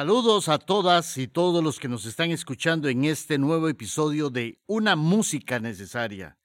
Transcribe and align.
Saludos 0.00 0.48
a 0.48 0.58
todas 0.58 1.18
y 1.18 1.28
todos 1.28 1.62
los 1.62 1.78
que 1.78 1.86
nos 1.88 2.06
están 2.06 2.30
escuchando 2.30 2.88
en 2.88 3.04
este 3.04 3.36
nuevo 3.36 3.68
episodio 3.68 4.30
de 4.30 4.58
Una 4.66 4.96
Música 4.96 5.60
Necesaria, 5.60 6.38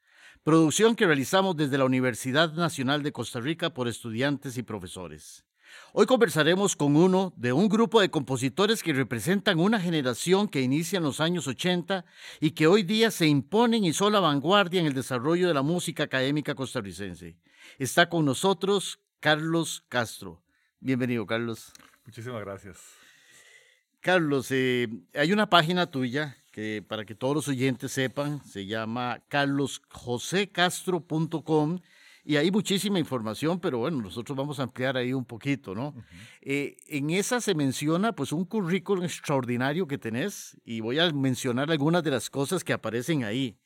producción 0.43 0.93
que 0.93 1.05
realizamos 1.05 1.55
desde 1.55 1.77
la 1.77 1.85
Universidad 1.85 2.51
Nacional 2.53 3.01
de 3.01 3.13
Costa 3.13 3.39
Rica 3.39 3.73
por 3.73 3.87
estudiantes 3.87 4.57
y 4.57 4.63
profesores. 4.63 5.45
Hoy 5.93 6.05
conversaremos 6.05 6.75
con 6.75 6.95
uno 6.95 7.33
de 7.37 7.53
un 7.53 7.69
grupo 7.69 8.01
de 8.01 8.09
compositores 8.09 8.83
que 8.83 8.93
representan 8.93 9.59
una 9.59 9.79
generación 9.79 10.47
que 10.47 10.61
inicia 10.61 10.97
en 10.97 11.03
los 11.03 11.21
años 11.21 11.47
80 11.47 12.05
y 12.41 12.51
que 12.51 12.67
hoy 12.67 12.83
día 12.83 13.11
se 13.11 13.27
imponen 13.27 13.85
y 13.85 13.93
son 13.93 14.13
la 14.13 14.19
vanguardia 14.19 14.81
en 14.81 14.87
el 14.87 14.93
desarrollo 14.93 15.47
de 15.47 15.53
la 15.53 15.61
música 15.61 16.03
académica 16.03 16.55
costarricense. 16.55 17.37
Está 17.79 18.09
con 18.09 18.25
nosotros 18.25 18.99
Carlos 19.19 19.85
Castro. 19.87 20.41
Bienvenido, 20.79 21.25
Carlos. 21.25 21.71
Muchísimas 22.05 22.41
gracias. 22.41 22.77
Carlos, 24.01 24.47
eh, 24.51 24.87
hay 25.13 25.33
una 25.33 25.49
página 25.49 25.89
tuya 25.89 26.37
que 26.51 26.83
para 26.87 27.05
que 27.05 27.15
todos 27.15 27.35
los 27.35 27.47
oyentes 27.47 27.91
sepan, 27.91 28.43
se 28.45 28.65
llama 28.65 29.23
carlosjosecastro.com 29.29 31.79
y 32.25 32.37
hay 32.37 32.49
muchísima 32.49 32.97
información, 32.97 33.59
pero 33.59 33.77
bueno, 33.77 34.01
nosotros 34.01 34.35
vamos 34.35 34.59
a 34.59 34.63
ampliar 34.63 34.97
ahí 34.97 35.13
un 35.13 35.25
poquito, 35.25 35.75
¿no? 35.75 35.93
Eh, 36.41 36.75
en 36.87 37.11
esa 37.11 37.39
se 37.39 37.53
menciona 37.53 38.13
pues 38.13 38.31
un 38.31 38.45
currículum 38.45 39.03
extraordinario 39.03 39.87
que 39.87 39.99
tenés 39.99 40.59
y 40.65 40.79
voy 40.79 40.97
a 40.97 41.11
mencionar 41.13 41.69
algunas 41.69 42.03
de 42.03 42.11
las 42.11 42.31
cosas 42.31 42.63
que 42.63 42.73
aparecen 42.73 43.23
ahí. 43.23 43.59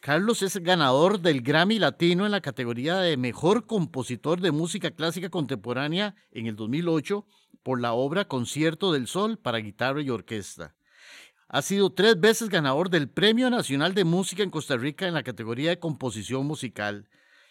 Carlos 0.00 0.42
es 0.42 0.56
ganador 0.56 1.20
del 1.20 1.42
Grammy 1.42 1.78
Latino 1.78 2.24
en 2.24 2.32
la 2.32 2.40
categoría 2.40 2.96
de 2.98 3.16
Mejor 3.18 3.66
Compositor 3.66 4.40
de 4.40 4.52
Música 4.52 4.90
Clásica 4.92 5.28
Contemporánea 5.28 6.14
en 6.30 6.46
el 6.46 6.56
2008 6.56 7.26
por 7.62 7.80
la 7.80 7.92
obra 7.92 8.26
Concierto 8.26 8.92
del 8.92 9.06
Sol 9.06 9.38
para 9.38 9.58
guitarra 9.58 10.00
y 10.00 10.08
orquesta. 10.08 10.76
Ha 11.48 11.62
sido 11.62 11.90
tres 11.90 12.18
veces 12.18 12.48
ganador 12.48 12.90
del 12.90 13.10
Premio 13.10 13.50
Nacional 13.50 13.94
de 13.94 14.04
Música 14.04 14.42
en 14.42 14.50
Costa 14.50 14.76
Rica 14.76 15.06
en 15.06 15.14
la 15.14 15.22
categoría 15.22 15.70
de 15.70 15.78
composición 15.78 16.46
musical. 16.46 17.08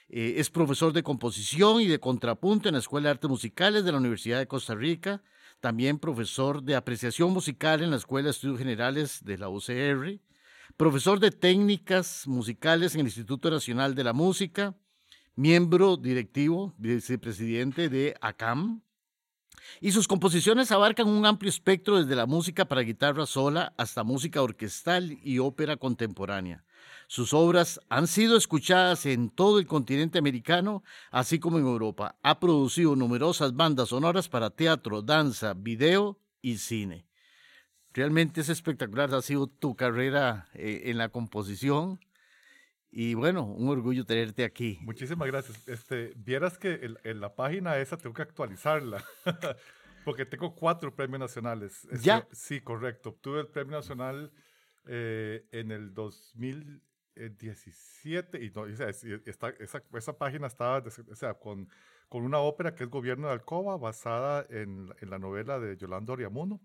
Eh, 0.10 0.36
es 0.38 0.50
profesor 0.50 0.94
de 0.94 1.04
composición 1.04 1.82
y 1.82 1.88
de 1.88 2.00
contrapunto 2.00 2.70
en 2.70 2.74
la 2.74 2.80
Escuela 2.80 3.10
de 3.10 3.12
Artes 3.12 3.30
Musicales 3.30 3.84
de 3.84 3.92
la 3.92 3.98
Universidad 3.98 4.40
de 4.40 4.48
Costa 4.48 4.76
Rica. 4.76 5.22
También 5.60 6.00
profesor 6.00 6.64
de 6.64 6.76
apreciación 6.76 7.32
musical 7.32 7.82
en 7.84 7.92
la 7.92 7.98
Escuela 7.98 8.26
de 8.26 8.32
Estudios 8.32 8.60
Generales 8.60 9.24
de 9.24 9.38
la 9.38 9.50
UCR. 9.50 10.20
Profesor 10.78 11.20
de 11.20 11.32
técnicas 11.32 12.28
musicales 12.28 12.94
en 12.94 13.02
el 13.02 13.08
Instituto 13.08 13.50
Nacional 13.50 13.96
de 13.96 14.04
la 14.04 14.14
Música. 14.14 14.76
Miembro 15.36 15.98
directivo, 15.98 16.74
vicepresidente 16.78 17.90
de 17.90 18.16
ACAM, 18.22 18.82
y 19.82 19.92
sus 19.92 20.08
composiciones 20.08 20.72
abarcan 20.72 21.08
un 21.08 21.26
amplio 21.26 21.50
espectro 21.50 22.02
desde 22.02 22.16
la 22.16 22.26
música 22.26 22.66
para 22.66 22.82
guitarra 22.82 23.26
sola 23.26 23.74
hasta 23.78 24.04
música 24.04 24.42
orquestal 24.42 25.18
y 25.24 25.40
ópera 25.40 25.78
contemporánea. 25.78 26.64
Sus 27.08 27.34
obras 27.34 27.80
han 27.88 28.06
sido 28.06 28.36
escuchadas 28.36 29.06
en 29.06 29.30
todo 29.30 29.60
el 29.60 29.66
continente 29.66 30.20
americano, 30.20 30.84
así 31.10 31.40
como 31.40 31.58
en 31.58 31.66
Europa. 31.66 32.18
Ha 32.22 32.40
producido 32.42 32.98
numerosas 32.98 33.56
bandas 33.56 33.90
sonoras 33.90 34.28
para 34.28 34.50
teatro, 34.50 35.02
danza, 35.02 35.54
video 35.54 36.20
y 36.42 36.58
cine. 36.58 37.08
Realmente 37.94 38.42
es 38.42 38.50
espectacular, 38.50 39.14
ha 39.16 39.22
sido 39.22 39.48
tu 39.48 39.76
carrera 39.76 40.50
eh, 40.54 40.84
en 40.86 40.98
la 40.98 41.08
composición. 41.08 42.00
Y 42.92 43.14
bueno, 43.14 43.44
un 43.46 43.70
orgullo 43.70 44.06
tenerte 44.06 44.44
aquí. 44.44 44.78
Muchísimas 44.82 45.28
gracias. 45.28 45.66
Este, 45.68 46.14
vieras 46.18 46.58
que 46.58 46.98
en, 47.04 47.22
la 47.22 47.36
página 47.36 47.78
esa 47.78 47.96
tengo 47.98 48.14
que 48.14 48.22
actualizarla, 48.22 49.04
porque 50.06 50.26
tengo 50.26 50.56
cuatro 50.56 50.94
premios 50.94 51.22
nacionales. 51.22 51.88
¿Ya? 52.02 52.28
Sí, 52.34 52.60
correcto. 52.60 53.10
Obtuve 53.10 53.40
el 53.42 53.48
premio 53.48 53.78
nacional 53.78 54.32
eh, 54.86 55.46
en 55.52 55.72
el 55.72 55.94
2017 57.18 58.44
y 58.44 58.52
no, 58.52 58.62
o 58.62 58.76
sea, 58.76 58.90
esa, 58.90 60.18
página 60.18 60.48
estaba 60.48 60.80
o 60.80 61.40
con, 61.40 61.68
una 62.10 62.40
ópera 62.40 62.74
que 62.74 62.84
es 62.84 62.90
Gobierno 62.90 63.28
de 63.28 63.34
Alcoba, 63.34 63.78
basada 63.78 64.46
en, 64.50 64.90
la 65.02 65.20
novela 65.20 65.60
de 65.60 65.78
Yolanda 65.78 66.14
Oriamuno. 66.14 66.62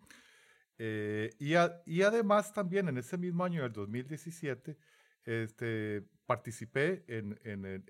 Eh, 0.79 1.31
y, 1.39 2.03
además 2.03 2.53
también 2.53 2.89
en 2.89 2.99
ese 2.99 3.19
mismo 3.19 3.45
año, 3.45 3.65
el 3.65 3.73
2017, 3.73 4.77
este, 5.25 6.05
participé 6.27 7.05
en, 7.07 7.39
en, 7.45 7.85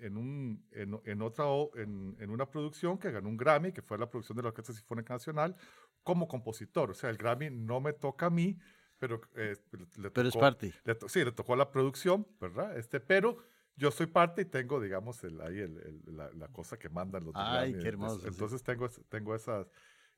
en, 1.05 1.21
otra, 1.21 1.45
en, 1.75 2.29
una 2.29 2.49
producción 2.49 2.97
que 2.97 3.11
ganó 3.11 3.29
un 3.29 3.37
Grammy, 3.37 3.71
que 3.71 3.81
fue 3.81 3.97
la 3.97 4.09
producción 4.09 4.35
de 4.35 4.43
la 4.43 4.49
Orquesta 4.49 4.73
Sinfónica 4.73 5.13
Nacional, 5.13 5.55
como 6.03 6.27
compositor. 6.27 6.91
O 6.91 6.93
sea, 6.93 7.09
el 7.09 7.17
Grammy 7.17 7.49
no 7.49 7.79
me 7.79 7.93
toca 7.93 8.27
a 8.27 8.29
mí, 8.29 8.59
pero... 9.03 9.19
Eh, 9.35 9.57
le 9.97 10.11
pero 10.11 10.29
es 10.29 10.37
parte. 10.37 10.73
sí, 11.09 11.25
le 11.25 11.33
tocó 11.33 11.57
la 11.57 11.69
producción, 11.69 12.25
¿verdad? 12.39 12.77
Este, 12.77 13.01
pero 13.01 13.35
yo 13.75 13.91
soy 13.91 14.05
parte 14.05 14.43
y 14.43 14.45
tengo, 14.45 14.79
digamos, 14.79 15.21
el, 15.25 15.41
ahí 15.41 15.59
el, 15.59 16.01
la, 16.05 16.31
la, 16.31 16.47
cosa 16.47 16.79
que 16.79 16.87
mandan 16.87 17.25
los 17.25 17.33
Ay, 17.35 17.73
qué 17.81 17.89
hermoso. 17.89 18.25
Entonces, 18.25 18.63
tengo, 18.63 18.87
tengo 19.09 19.35
esas... 19.35 19.67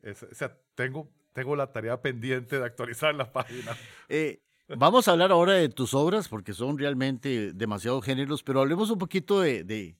o 0.03 0.35
sea, 0.35 0.55
tengo, 0.75 1.11
tengo 1.33 1.55
la 1.55 1.71
tarea 1.71 1.99
pendiente 1.99 2.59
de 2.59 2.63
actualizar 2.63 3.15
la 3.15 3.33
página. 3.33 3.75
Eh, 4.07 4.39
Vamos 4.67 5.07
a 5.07 5.11
hablar 5.11 5.31
ahora 5.31 5.53
de 5.53 5.69
tus 5.69 5.95
obras 5.95 6.27
porque 6.27 6.53
son 6.53 6.77
realmente 6.77 7.53
demasiados 7.53 8.05
géneros, 8.05 8.43
pero 8.43 8.61
hablemos 8.61 8.91
un 8.91 8.99
poquito 8.99 9.39
de, 9.39 9.63
de, 9.63 9.95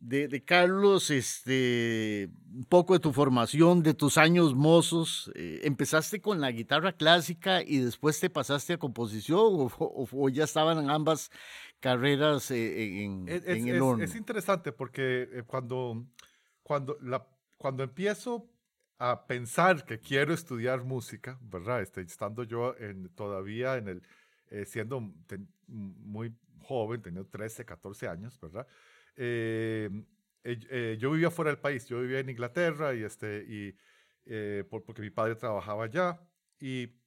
de, 0.00 0.44
Carlos, 0.44 1.10
este, 1.10 2.28
un 2.52 2.64
poco 2.64 2.94
de 2.94 3.00
tu 3.00 3.12
formación, 3.12 3.82
de 3.82 3.94
tus 3.94 4.18
años 4.18 4.54
mozos. 4.54 5.30
Eh, 5.34 5.60
¿Empezaste 5.64 6.20
con 6.20 6.40
la 6.40 6.50
guitarra 6.50 6.92
clásica 6.92 7.62
y 7.62 7.78
después 7.78 8.20
te 8.20 8.30
pasaste 8.30 8.74
a 8.74 8.78
composición 8.78 9.38
o, 9.78 10.28
ya 10.28 10.44
estaban 10.44 10.90
ambas 10.90 11.30
carreras 11.80 12.50
eh, 12.50 13.04
en, 13.04 13.28
es, 13.28 13.46
en 13.46 13.68
el 13.68 13.82
horno? 13.82 14.04
Es 14.04 14.14
interesante 14.14 14.72
porque 14.72 15.28
eh, 15.32 15.42
cuando, 15.46 16.06
cuando, 16.62 16.98
la, 17.00 17.26
cuando 17.56 17.82
empiezo 17.82 18.48
a 18.98 19.26
pensar 19.26 19.84
que 19.84 19.98
quiero 19.98 20.32
estudiar 20.32 20.84
música, 20.84 21.38
¿verdad? 21.42 21.82
Este, 21.82 22.00
estando 22.00 22.44
yo 22.44 22.74
en, 22.78 23.08
todavía 23.10 23.76
en 23.76 23.88
el, 23.88 24.02
eh, 24.50 24.64
siendo 24.64 25.00
muy 25.68 26.34
joven, 26.62 27.02
teniendo 27.02 27.28
13, 27.28 27.64
14 27.64 28.08
años, 28.08 28.38
¿verdad? 28.40 28.66
Eh, 29.16 29.90
eh, 30.44 30.96
yo 31.00 31.10
vivía 31.10 31.30
fuera 31.30 31.50
del 31.50 31.60
país, 31.60 31.86
yo 31.86 32.00
vivía 32.00 32.20
en 32.20 32.30
Inglaterra 32.30 32.94
y 32.94 33.02
este, 33.02 33.44
y, 33.48 33.76
porque 34.64 35.02
mi 35.02 35.10
padre 35.10 35.36
trabajaba 35.36 35.84
allá 35.84 36.20
y, 36.60 37.00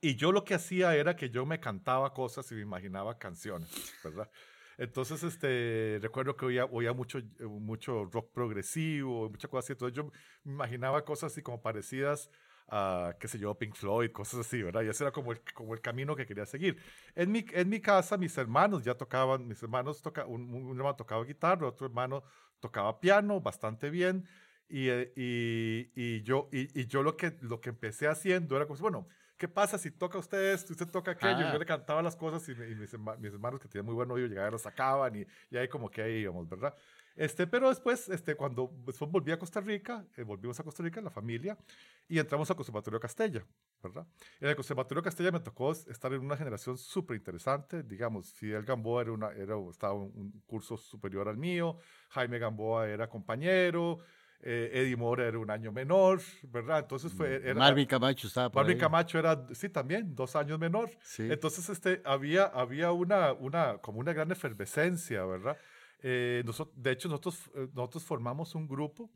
y 0.00 0.16
yo 0.16 0.32
lo 0.32 0.44
que 0.44 0.54
hacía 0.54 0.94
era 0.94 1.16
que 1.16 1.30
yo 1.30 1.46
me 1.46 1.60
cantaba 1.60 2.12
cosas 2.12 2.50
y 2.52 2.54
me 2.54 2.62
imaginaba 2.62 3.18
canciones, 3.18 3.68
¿verdad? 4.02 4.30
Entonces, 4.78 5.22
este, 5.24 5.98
recuerdo 6.00 6.36
que 6.36 6.46
oía, 6.46 6.64
oía 6.66 6.92
mucho, 6.92 7.18
mucho 7.40 8.04
rock 8.04 8.32
progresivo, 8.32 9.28
muchas 9.28 9.50
cosas 9.50 9.64
así. 9.66 9.72
Entonces 9.72 9.96
yo 9.96 10.04
me 10.44 10.52
imaginaba 10.52 11.04
cosas 11.04 11.32
así 11.32 11.42
como 11.42 11.60
parecidas 11.60 12.30
a, 12.68 13.16
qué 13.18 13.28
sé 13.28 13.38
yo, 13.38 13.54
Pink 13.54 13.74
Floyd, 13.74 14.10
cosas 14.12 14.40
así, 14.40 14.62
¿verdad? 14.62 14.82
Y 14.82 14.88
ese 14.88 15.04
era 15.04 15.12
como 15.12 15.32
el, 15.32 15.40
como 15.54 15.74
el 15.74 15.80
camino 15.80 16.14
que 16.14 16.26
quería 16.26 16.46
seguir. 16.46 16.78
En 17.14 17.32
mi, 17.32 17.44
en 17.52 17.68
mi 17.68 17.80
casa, 17.80 18.16
mis 18.16 18.36
hermanos 18.36 18.84
ya 18.84 18.94
tocaban, 18.94 19.46
mis 19.48 19.62
hermanos 19.62 20.02
tocaban, 20.02 20.30
un, 20.30 20.76
hermano 20.76 20.96
tocaba 20.96 21.24
guitarra, 21.24 21.66
otro 21.66 21.86
hermano 21.86 22.22
tocaba 22.60 23.00
piano 23.00 23.40
bastante 23.40 23.90
bien. 23.90 24.26
Y, 24.68 24.88
eh, 24.90 25.12
y, 25.16 25.90
y 25.94 26.22
yo, 26.22 26.48
y, 26.52 26.78
y, 26.78 26.86
yo 26.86 27.02
lo 27.02 27.16
que, 27.16 27.36
lo 27.40 27.60
que 27.60 27.70
empecé 27.70 28.06
haciendo 28.06 28.54
era 28.54 28.66
como, 28.66 28.78
bueno, 28.80 29.08
¿qué 29.38 29.48
pasa 29.48 29.78
si 29.78 29.90
toca 29.90 30.18
usted 30.18 30.52
esto, 30.52 30.72
usted 30.72 30.88
toca 30.88 31.12
aquello? 31.12 31.40
Yo 31.40 31.46
ah. 31.46 31.58
le 31.58 31.64
cantaba 31.64 32.02
las 32.02 32.16
cosas 32.16 32.46
y, 32.48 32.54
mis, 32.54 32.92
hermanos 32.92 33.60
que 33.60 33.68
tenían 33.68 33.86
muy 33.86 33.94
buen 33.94 34.10
oído 34.10 34.26
llegaban, 34.26 34.52
lo 34.52 34.58
sacaban 34.58 35.16
y, 35.16 35.26
y, 35.50 35.56
ahí 35.56 35.68
como 35.68 35.90
que 35.90 36.02
ahí 36.02 36.12
íbamos, 36.18 36.48
¿verdad? 36.48 36.74
Este, 37.18 37.48
pero 37.48 37.68
después, 37.68 38.08
este, 38.10 38.36
cuando 38.36 38.72
después 38.86 39.10
volví 39.10 39.32
a 39.32 39.38
Costa 39.40 39.60
Rica, 39.60 40.06
eh, 40.16 40.22
volvimos 40.22 40.58
a 40.60 40.62
Costa 40.62 40.84
Rica, 40.84 41.00
la 41.00 41.10
familia, 41.10 41.58
y 42.06 42.20
entramos 42.20 42.48
al 42.48 42.54
Conservatorio 42.54 43.00
Castella, 43.00 43.44
¿verdad? 43.82 44.06
En 44.38 44.48
el 44.48 44.54
Conservatorio 44.54 45.02
Castella 45.02 45.32
me 45.32 45.40
tocó 45.40 45.72
estar 45.72 46.12
en 46.12 46.20
una 46.20 46.36
generación 46.36 46.78
súper 46.78 47.16
interesante, 47.16 47.82
digamos, 47.82 48.32
Fidel 48.34 48.64
Gamboa 48.64 49.02
era 49.02 49.10
una, 49.12 49.32
era, 49.32 49.56
estaba 49.68 49.94
un, 49.94 50.12
un 50.14 50.42
curso 50.46 50.76
superior 50.76 51.28
al 51.28 51.36
mío, 51.36 51.78
Jaime 52.10 52.38
Gamboa 52.38 52.88
era 52.88 53.08
compañero, 53.08 53.98
eh, 54.40 54.70
Eddie 54.72 54.96
Moore 54.96 55.26
era 55.26 55.38
un 55.40 55.50
año 55.50 55.72
menor, 55.72 56.20
¿verdad? 56.44 56.78
Entonces 56.78 57.12
fue... 57.12 57.42
Era, 57.42 57.54
Marvin 57.54 57.86
Camacho 57.86 58.28
estaba 58.28 58.48
por 58.48 58.62
Marvin 58.62 58.78
Camacho 58.78 59.18
era, 59.18 59.44
sí, 59.52 59.68
también, 59.68 60.14
dos 60.14 60.36
años 60.36 60.60
menor. 60.60 60.90
Entonces 61.18 61.68
este, 61.68 62.00
había, 62.04 62.44
había 62.44 62.92
una, 62.92 63.32
una, 63.32 63.78
como 63.78 63.98
una 63.98 64.12
gran 64.12 64.30
efervescencia, 64.30 65.24
¿verdad? 65.24 65.56
Eh, 66.02 66.42
nosotros, 66.44 66.80
de 66.80 66.92
hecho, 66.92 67.08
nosotros, 67.08 67.50
eh, 67.54 67.68
nosotros 67.74 68.04
formamos 68.04 68.54
un 68.54 68.68
grupo 68.68 69.10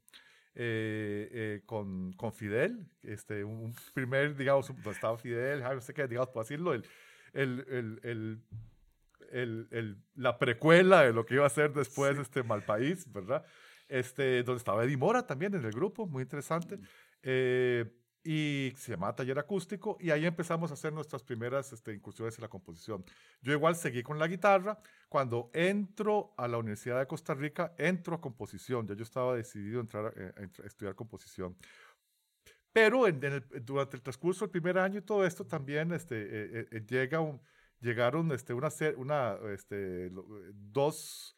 con, 1.65 2.13
con 2.13 2.33
Fidel, 2.35 2.87
este, 3.03 3.43
un 3.43 3.75
primer, 3.95 4.37
digamos, 4.37 4.71
estaba 4.85 5.17
Fidel, 5.17 5.63
no 5.63 5.81
sé 5.81 5.95
qué, 5.95 6.07
digamos, 6.07 6.29
por 6.29 6.45
decirlo, 6.45 6.75
el, 6.75 6.85
el, 7.33 7.65
el, 7.71 8.01
el 8.03 8.43
el, 9.33 9.67
el, 9.71 9.97
la 10.15 10.39
precuela 10.39 11.03
de 11.03 11.13
lo 11.13 11.25
que 11.25 11.35
iba 11.35 11.47
a 11.47 11.51
ser 11.51 11.73
después 11.73 12.17
sí. 12.17 12.23
este 12.23 12.43
Malpaís, 12.43 13.11
¿verdad? 13.11 13.45
Este, 13.89 14.43
donde 14.43 14.59
estaba 14.59 14.85
Eddie 14.85 14.97
Mora 14.97 15.27
también 15.27 15.55
en 15.55 15.65
el 15.65 15.73
grupo, 15.73 16.07
muy 16.07 16.23
interesante. 16.23 16.77
Mm. 16.77 16.83
Eh, 17.23 17.93
y 18.25 18.73
se 18.77 18.93
llamaba 18.93 19.15
Taller 19.15 19.39
Acústico, 19.39 19.97
y 20.01 20.11
ahí 20.11 20.25
empezamos 20.27 20.71
a 20.71 20.75
hacer 20.75 20.93
nuestras 20.93 21.23
primeras 21.23 21.73
este, 21.73 21.93
incursiones 21.93 22.37
en 22.39 22.43
la 22.43 22.49
composición. 22.49 23.05
Yo 23.41 23.53
igual 23.53 23.75
seguí 23.75 24.03
con 24.03 24.19
la 24.19 24.29
guitarra. 24.29 24.79
Cuando 25.09 25.51
entro 25.53 26.33
a 26.37 26.47
la 26.47 26.59
Universidad 26.59 26.99
de 26.99 27.07
Costa 27.07 27.35
Rica, 27.35 27.75
entro 27.77 28.15
a 28.15 28.21
composición. 28.21 28.87
Ya 28.87 28.95
yo 28.95 29.03
estaba 29.03 29.35
decidido 29.35 29.79
a 29.79 29.83
entrar 29.83 30.07
a, 30.07 30.41
a, 30.41 30.45
a 30.45 30.67
estudiar 30.67 30.95
composición. 30.95 31.57
Pero 32.73 33.07
en, 33.07 33.23
en 33.23 33.33
el, 33.35 33.65
durante 33.65 33.97
el 33.97 34.03
transcurso 34.03 34.45
del 34.45 34.51
primer 34.51 34.79
año 34.79 34.99
y 34.99 35.03
todo 35.03 35.27
esto 35.27 35.45
también 35.45 35.93
este, 35.93 36.17
eh, 36.17 36.69
eh, 36.71 36.87
llega 36.89 37.21
un, 37.21 37.41
llegaron 37.81 38.33
este, 38.33 38.55
una, 38.55 38.69
una, 38.97 39.37
este, 39.53 40.11
dos, 40.55 41.37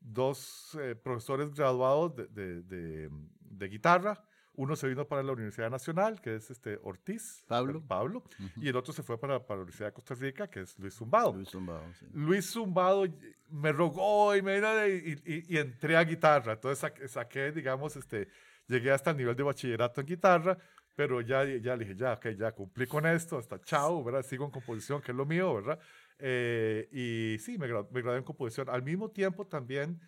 dos 0.00 0.76
eh, 0.80 0.96
profesores 0.96 1.54
graduados 1.54 2.16
de, 2.16 2.26
de, 2.28 2.62
de, 2.62 3.10
de, 3.38 3.68
guitarra. 3.68 4.24
Uno 4.54 4.76
se 4.76 4.86
vino 4.88 5.06
para 5.06 5.22
la 5.22 5.32
Universidad 5.32 5.70
Nacional, 5.70 6.20
que 6.20 6.34
es 6.34 6.50
este 6.50 6.78
Ortiz, 6.82 7.44
Pablo, 7.48 7.82
Pablo 7.86 8.18
uh 8.18 8.42
-huh. 8.42 8.62
y 8.62 8.68
el 8.68 8.76
otro 8.76 8.92
se 8.92 9.02
fue 9.02 9.18
para, 9.18 9.40
para, 9.44 9.58
la 9.58 9.62
Universidad 9.62 9.88
de 9.88 9.92
Costa 9.94 10.14
Rica, 10.14 10.48
que 10.48 10.60
es 10.60 10.78
Luis 10.78 10.94
Zumbado. 10.94 11.32
Luis 11.32 11.48
Zumbado, 11.48 11.84
sí. 11.94 12.06
Luis 12.12 12.50
Zumbado 12.50 13.06
me 13.48 13.72
rogó 13.72 14.36
y, 14.36 14.42
me, 14.42 14.58
y, 14.58 15.22
y, 15.24 15.54
y 15.54 15.58
entré 15.58 15.96
a 15.96 16.04
guitarra. 16.04 16.52
Entonces 16.52 16.78
saqué, 16.80 17.08
saqué, 17.08 17.52
digamos, 17.52 17.96
este, 17.96 18.28
llegué 18.66 18.90
hasta 18.90 19.10
el 19.10 19.16
nivel 19.16 19.36
de 19.36 19.42
bachillerato 19.42 20.00
en 20.00 20.06
guitarra, 20.06 20.58
pero 20.94 21.20
ya, 21.20 21.44
ya 21.44 21.76
le 21.76 21.84
dije, 21.84 21.96
ya, 21.96 22.14
ok, 22.14 22.28
ya 22.30 22.52
cumplí 22.52 22.86
con 22.86 23.06
esto, 23.06 23.38
hasta 23.38 23.60
chao, 23.60 24.04
¿verdad? 24.04 24.22
Sigo 24.22 24.44
en 24.44 24.50
composición, 24.50 25.00
que 25.00 25.12
es 25.12 25.16
lo 25.16 25.24
mío, 25.24 25.54
¿verdad? 25.54 25.78
Eh, 26.18 26.88
y 26.92 27.38
sí, 27.38 27.58
me, 27.58 27.66
gra 27.66 27.84
me, 27.90 28.02
gradué 28.02 28.18
en 28.18 28.24
composición. 28.24 28.68
Al 28.68 28.82
mismo 28.82 29.10
tiempo 29.10 29.46
también 29.46 30.00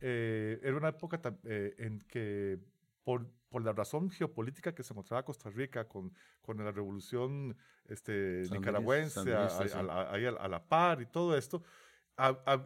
eh, 0.00 0.58
era 0.62 0.76
una 0.76 0.88
época 0.88 1.20
eh, 1.44 1.74
en 1.78 2.00
que 2.00 2.58
por, 3.04 3.26
por, 3.52 3.62
la 3.62 3.72
razón 3.72 4.10
geopolítica 4.10 4.74
que 4.74 4.82
se 4.82 4.94
mostraba 4.94 5.24
Costa 5.24 5.50
Rica 5.50 5.86
con, 5.86 6.12
con 6.40 6.56
la 6.56 6.72
revolución 6.72 7.56
este, 7.88 8.42
nicaragüense 8.50 9.34
a, 9.34 9.46
a, 9.46 10.02
a, 10.02 10.14
a, 10.14 10.48
la 10.48 10.64
par 10.66 11.00
y 11.00 11.06
todo 11.06 11.36
esto, 11.36 11.62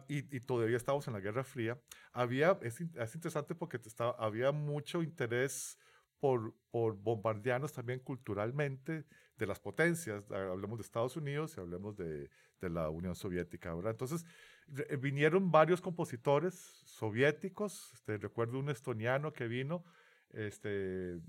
y, 0.07 0.35
y, 0.35 0.39
todavía 0.39 0.77
estábamos 0.77 1.07
en 1.07 1.13
la 1.13 1.19
Guerra 1.19 1.43
Fría, 1.43 1.79
había, 2.13 2.57
es, 2.61 2.81
es 2.81 3.15
interesante 3.15 3.55
porque 3.55 3.77
estaba, 3.85 4.11
había 4.17 4.51
mucho 4.51 5.03
interés 5.03 5.77
por, 6.19 6.53
por 6.71 6.95
bombardearnos 6.95 7.73
también 7.73 7.99
culturalmente 7.99 9.05
de 9.37 9.45
las 9.45 9.59
potencias, 9.59 10.29
hablemos 10.31 10.79
de 10.79 10.83
Estados 10.83 11.15
Unidos 11.15 11.55
y 11.55 11.59
hablemos 11.59 11.95
de, 11.95 12.29
de 12.59 12.69
la 12.69 12.89
Unión 12.89 13.15
Soviética, 13.15 13.73
¿verdad? 13.73 13.91
Entonces, 13.91 14.25
vinieron 14.99 15.51
varios 15.51 15.79
compositores 15.79 16.55
soviéticos, 16.85 17.91
este, 17.93 18.17
recuerdo 18.17 18.59
un 18.59 18.69
estoniano 18.69 19.31
que 19.31 19.47
vino, 19.47 19.85
este, 20.37 21.19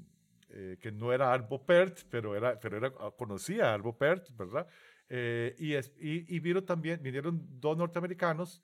eh, 0.51 0.77
que 0.81 0.93
no 0.93 1.13
era 1.13 1.33
Arvo 1.33 1.65
Pärt, 1.65 2.01
pero, 2.11 2.37
era, 2.37 2.59
pero 2.61 2.77
era, 2.77 2.91
conocía 2.91 3.71
a 3.71 3.75
Arvo 3.75 3.97
Pärt, 3.97 4.29
¿verdad? 4.37 4.67
Eh, 5.09 5.55
y, 5.59 5.73
es, 5.75 5.93
y, 5.99 6.35
y, 6.35 6.41
vieron 6.41 6.65
también, 6.65 7.03
vinieron 7.03 7.41
dos 7.61 7.77
norteamericanos 7.77 8.63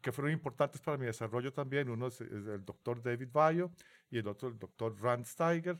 que 0.00 0.12
fueron 0.12 0.32
importantes 0.32 0.80
para 0.80 0.96
mi 0.96 1.06
desarrollo 1.06 1.52
también, 1.52 1.90
uno 1.90 2.06
es, 2.06 2.20
es 2.20 2.46
el 2.46 2.64
doctor 2.64 3.02
David 3.02 3.28
Bayo 3.32 3.70
y 4.08 4.18
el 4.18 4.28
otro 4.28 4.48
el 4.48 4.58
doctor 4.58 4.96
Rand 5.00 5.24
Steiger, 5.24 5.78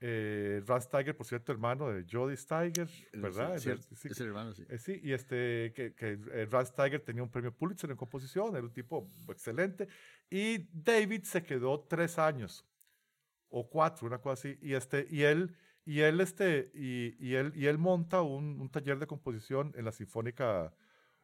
eh, 0.00 0.62
Rand 0.66 0.82
Steiger, 0.82 1.16
por 1.16 1.26
cierto, 1.26 1.52
hermano 1.52 1.88
de 1.90 2.04
Jody 2.10 2.36
Steiger, 2.36 2.88
¿verdad? 3.14 3.58
Sí, 3.58 3.70
sí, 3.94 4.08
es 4.08 4.20
el 4.20 4.26
hermano, 4.28 4.52
sí. 4.52 4.64
Eh, 4.68 4.78
sí, 4.78 5.00
y 5.02 5.12
este, 5.12 5.72
que, 5.74 5.94
que 5.94 6.18
eh, 6.32 6.46
Rand 6.50 6.66
Steiger 6.66 7.00
tenía 7.00 7.22
un 7.22 7.30
premio 7.30 7.52
Pulitzer 7.52 7.90
en 7.90 7.96
composición, 7.96 8.54
era 8.54 8.64
un 8.64 8.72
tipo 8.72 9.10
excelente. 9.28 9.88
Y 10.28 10.68
David 10.72 11.22
se 11.22 11.42
quedó 11.42 11.80
tres 11.88 12.18
años 12.18 12.66
o 13.56 13.68
cuatro, 13.68 14.08
una 14.08 14.18
cosa 14.18 14.32
así, 14.32 14.58
y, 14.60 14.74
este, 14.74 15.06
y 15.08 15.22
él, 15.22 15.56
y 15.84 16.00
él, 16.00 16.20
este, 16.20 16.72
y, 16.74 17.14
y 17.24 17.36
él, 17.36 17.52
y 17.54 17.66
él 17.66 17.78
monta 17.78 18.20
un, 18.22 18.60
un 18.60 18.68
taller 18.68 18.98
de 18.98 19.06
composición 19.06 19.72
en 19.76 19.84
la 19.84 19.92
Sinfónica 19.92 20.74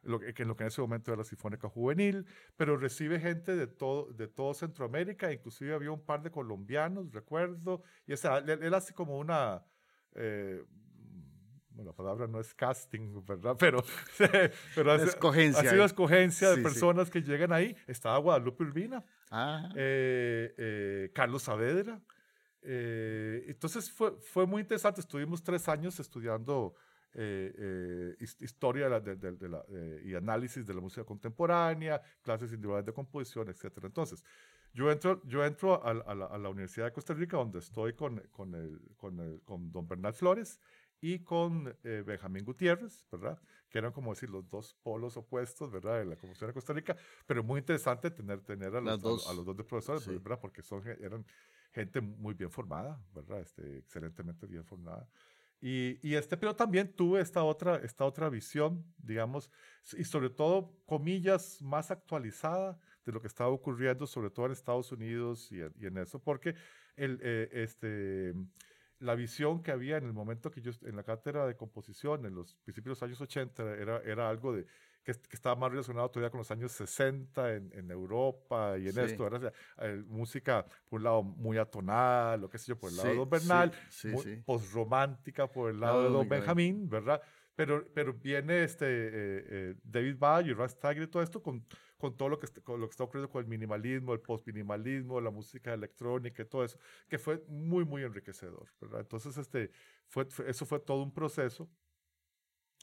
lo 0.03 0.19
que, 0.19 0.33
en 0.35 0.47
lo 0.47 0.55
que 0.55 0.63
en 0.63 0.67
ese 0.69 0.81
momento 0.81 1.11
era 1.11 1.17
la 1.19 1.25
Sinfónica 1.25 1.67
Juvenil, 1.67 2.25
pero 2.55 2.77
recibe 2.77 3.19
gente 3.19 3.55
de 3.55 3.67
todo, 3.67 4.11
de 4.13 4.29
todo 4.29 4.53
Centroamérica, 4.53 5.31
inclusive 5.31 5.73
había 5.73 5.91
un 5.91 6.05
par 6.05 6.23
de 6.23 6.31
colombianos, 6.31 7.11
recuerdo, 7.11 7.83
y 8.07 8.13
o 8.13 8.17
sea, 8.17 8.37
él, 8.37 8.49
él 8.49 8.73
hace 8.73 8.93
como 8.93 9.17
una, 9.17 9.65
eh, 10.15 10.63
bueno, 11.71 11.91
la 11.91 11.95
palabra 11.95 12.27
no 12.27 12.39
es 12.39 12.53
casting, 12.53 13.23
¿verdad? 13.25 13.55
Pero, 13.59 13.83
pero 14.75 14.91
hace, 14.93 15.05
escogencia. 15.05 15.69
ha 15.69 15.71
sido 15.71 15.85
escogencia 15.85 16.49
de 16.49 16.55
sí, 16.55 16.61
personas 16.61 17.07
sí. 17.07 17.13
que 17.13 17.21
llegan 17.21 17.51
ahí. 17.51 17.75
Estaba 17.87 18.17
Guadalupe 18.17 18.63
Urbina, 18.63 19.03
eh, 19.75 20.53
eh, 20.57 21.11
Carlos 21.13 21.43
Saavedra. 21.43 22.01
Eh, 22.63 23.45
entonces 23.47 23.91
fue, 23.91 24.11
fue 24.21 24.45
muy 24.45 24.61
interesante, 24.61 25.01
estuvimos 25.01 25.43
tres 25.43 25.67
años 25.67 25.99
estudiando 25.99 26.75
eh, 27.13 28.15
eh, 28.19 28.25
historia 28.39 28.85
de 28.85 28.89
la, 28.89 28.99
de, 29.01 29.15
de, 29.15 29.49
la, 29.49 29.63
eh, 29.69 30.01
y 30.05 30.15
análisis 30.15 30.65
de 30.65 30.73
la 30.73 30.79
música 30.79 31.03
contemporánea, 31.03 32.01
clases 32.21 32.51
individuales 32.53 32.85
de 32.85 32.93
composición, 32.93 33.49
etc. 33.49 33.79
Entonces, 33.83 34.23
yo 34.73 34.89
entro, 34.89 35.21
yo 35.25 35.43
entro 35.43 35.85
a, 35.85 35.89
a, 35.89 36.15
la, 36.15 36.25
a, 36.25 36.37
la, 36.37 36.49
Universidad 36.49 36.85
de 36.85 36.93
Costa 36.93 37.13
Rica, 37.13 37.35
donde 37.35 37.59
estoy 37.59 37.93
con, 37.93 38.19
con, 38.31 38.55
el, 38.55 38.79
con, 38.95 39.19
el, 39.19 39.41
con 39.43 39.71
don 39.71 39.87
Bernal 39.87 40.13
Flores 40.13 40.59
y 41.01 41.19
con 41.19 41.75
eh, 41.83 42.03
Benjamín 42.05 42.45
Gutiérrez, 42.45 43.05
¿verdad? 43.11 43.41
Que 43.69 43.79
eran 43.79 43.91
como 43.91 44.13
decir 44.13 44.29
los 44.29 44.47
dos 44.49 44.77
polos 44.81 45.17
opuestos, 45.17 45.71
¿verdad? 45.71 45.99
De 45.99 46.05
la 46.05 46.15
composición 46.15 46.49
de 46.49 46.53
Costa 46.53 46.73
Rica, 46.73 46.95
pero 47.25 47.43
muy 47.43 47.59
interesante 47.59 48.11
tener, 48.11 48.41
tener 48.41 48.73
a, 48.75 48.81
los 48.81 49.01
dos. 49.01 49.27
a, 49.27 49.33
los 49.33 49.45
dos 49.45 49.57
de 49.57 49.63
profesores, 49.63 50.03
sí. 50.03 50.11
¿verdad? 50.11 50.39
Porque 50.39 50.61
son, 50.61 50.87
eran 50.87 51.25
gente 51.71 52.01
muy 52.01 52.33
bien 52.33 52.51
formada, 52.51 53.01
¿verdad? 53.13 53.41
Este, 53.41 53.79
excelentemente 53.79 54.45
bien 54.47 54.65
formada. 54.65 55.07
Y, 55.59 55.99
y, 56.01 56.15
este, 56.15 56.37
pero 56.37 56.55
también 56.55 56.91
tuve 56.91 57.21
esta 57.21 57.43
otra, 57.43 57.77
esta 57.77 58.03
otra 58.05 58.29
visión, 58.29 58.83
digamos, 58.97 59.51
y 59.95 60.03
sobre 60.03 60.31
todo, 60.31 60.75
comillas, 60.85 61.61
más 61.61 61.91
actualizada 61.91 62.79
de 63.05 63.11
lo 63.11 63.21
que 63.21 63.27
estaba 63.27 63.51
ocurriendo, 63.51 64.07
sobre 64.07 64.31
todo 64.31 64.47
en 64.47 64.53
Estados 64.53 64.91
Unidos 64.91 65.51
y, 65.51 65.57
y 65.57 65.85
en 65.85 65.97
eso, 65.97 66.19
porque 66.19 66.55
el, 66.95 67.19
eh, 67.21 67.49
este, 67.51 68.33
la 68.97 69.15
visión 69.15 69.61
que 69.61 69.71
había 69.71 69.97
en 69.97 70.05
el 70.05 70.13
momento 70.13 70.49
que 70.49 70.61
yo, 70.61 70.71
en 70.81 70.95
la 70.95 71.03
cátedra 71.03 71.45
de 71.45 71.55
composición, 71.55 72.25
en 72.25 72.35
los 72.35 72.55
principios 72.63 72.99
de 72.99 73.01
los 73.01 73.03
años 73.03 73.21
80, 73.21 73.75
era, 73.75 73.99
era 73.99 74.29
algo 74.29 74.53
de, 74.53 74.65
que, 75.03 75.13
que, 75.13 75.35
estaba 75.35 75.55
más 75.55 75.71
relacionado 75.71 76.09
todavía 76.09 76.29
con 76.29 76.39
los 76.39 76.51
años 76.51 76.71
60 76.71 77.55
en, 77.55 77.71
en 77.73 77.91
Europa 77.91 78.77
y 78.77 78.87
en 78.87 78.93
sí. 78.93 78.99
esto, 79.01 79.27
era 79.27 79.51
eh, 79.79 80.03
música 80.07 80.65
por 80.89 80.99
un 80.99 81.03
lado 81.03 81.23
muy 81.23 81.57
atonada, 81.57 82.37
lo 82.37 82.49
que 82.49 82.57
sé 82.57 82.67
yo, 82.67 82.77
por 82.77 82.89
el 82.89 82.97
lado 82.97 83.09
sí, 83.09 83.13
de 83.13 83.19
Don 83.19 83.29
Bernal, 83.29 83.71
sí, 83.89 84.11
postromántica 84.45 85.47
por 85.47 85.71
el 85.71 85.79
lado 85.79 85.99
oh, 85.99 86.03
de 86.03 86.09
Don 86.09 86.29
Benjamín, 86.29 86.89
¿verdad? 86.89 87.21
Pero, 87.55 87.85
pero 87.93 88.13
viene 88.13 88.63
este 88.63 88.85
eh, 88.85 89.45
eh, 89.49 89.75
David 89.83 90.17
y 90.45 90.53
Russ 90.53 90.79
Tiger 90.79 91.03
y 91.03 91.07
todo 91.07 91.21
esto 91.21 91.43
con, 91.43 91.65
con 91.97 92.15
todo 92.15 92.29
lo 92.29 92.39
que, 92.39 92.47
con 92.63 92.79
lo 92.79 92.87
que 92.87 92.91
está 92.91 93.03
ocurriendo 93.03 93.29
con 93.29 93.43
el 93.43 93.47
minimalismo, 93.47 94.13
el 94.13 94.21
postminimalismo, 94.21 95.19
la 95.19 95.31
música 95.31 95.73
electrónica 95.73 96.41
y 96.41 96.45
todo 96.45 96.63
eso, 96.63 96.79
que 97.07 97.19
fue 97.19 97.43
muy, 97.47 97.85
muy 97.85 98.03
enriquecedor, 98.03 98.67
¿verdad? 98.79 99.01
Entonces, 99.01 99.37
este, 99.37 99.71
fue, 100.07 100.27
eso 100.47 100.65
fue 100.65 100.79
todo 100.79 101.03
un 101.03 101.13
proceso 101.13 101.69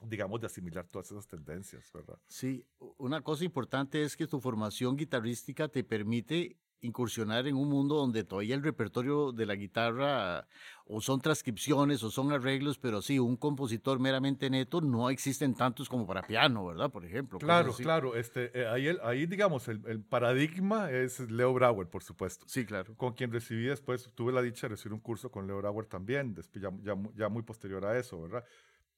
digamos, 0.06 0.40
de 0.40 0.46
asimilar 0.46 0.86
todas 0.86 1.10
esas 1.10 1.26
tendencias, 1.26 1.90
¿verdad? 1.92 2.18
Sí, 2.28 2.64
una 2.98 3.22
cosa 3.22 3.44
importante 3.44 4.02
es 4.02 4.16
que 4.16 4.26
tu 4.26 4.40
formación 4.40 4.96
guitarrística 4.96 5.68
te 5.68 5.84
permite 5.84 6.56
incursionar 6.80 7.46
en 7.46 7.56
un 7.56 7.68
mundo 7.68 7.96
donde 7.96 8.24
todavía 8.24 8.54
el 8.54 8.62
repertorio 8.62 9.32
de 9.32 9.46
la 9.46 9.56
guitarra 9.56 10.46
o 10.86 11.00
son 11.00 11.20
transcripciones 11.20 12.02
o 12.02 12.10
son 12.10 12.32
arreglos, 12.32 12.78
pero 12.78 13.02
sí, 13.02 13.18
un 13.18 13.36
compositor 13.36 13.98
meramente 13.98 14.48
neto 14.48 14.80
no 14.80 15.10
existen 15.10 15.54
tantos 15.54 15.88
como 15.88 16.06
para 16.06 16.22
piano, 16.22 16.66
¿verdad? 16.66 16.90
Por 16.90 17.04
ejemplo. 17.04 17.38
Claro, 17.38 17.74
claro. 17.74 18.14
Este, 18.14 18.58
eh, 18.58 18.66
ahí, 18.68 18.86
el, 18.86 19.00
ahí, 19.02 19.26
digamos, 19.26 19.68
el, 19.68 19.84
el, 19.86 20.02
paradigma 20.02 20.90
es 20.90 21.20
Leo 21.20 21.52
Brauer, 21.52 21.88
por 21.88 22.02
supuesto. 22.02 22.44
Sí, 22.48 22.64
claro. 22.64 22.94
Con 22.96 23.14
quien 23.14 23.32
recibí 23.32 23.64
después, 23.64 24.10
tuve 24.14 24.32
la 24.32 24.42
dicha 24.42 24.68
de 24.68 24.74
recibir 24.74 24.92
un 24.94 25.00
curso 25.00 25.30
con 25.30 25.46
Leo 25.46 25.58
Brauer 25.58 25.86
también, 25.86 26.34
después, 26.34 26.62
ya, 26.62 26.70
ya, 26.82 26.96
ya 27.16 27.28
muy 27.28 27.42
posterior 27.42 27.84
a 27.84 27.98
eso, 27.98 28.22
¿verdad? 28.22 28.44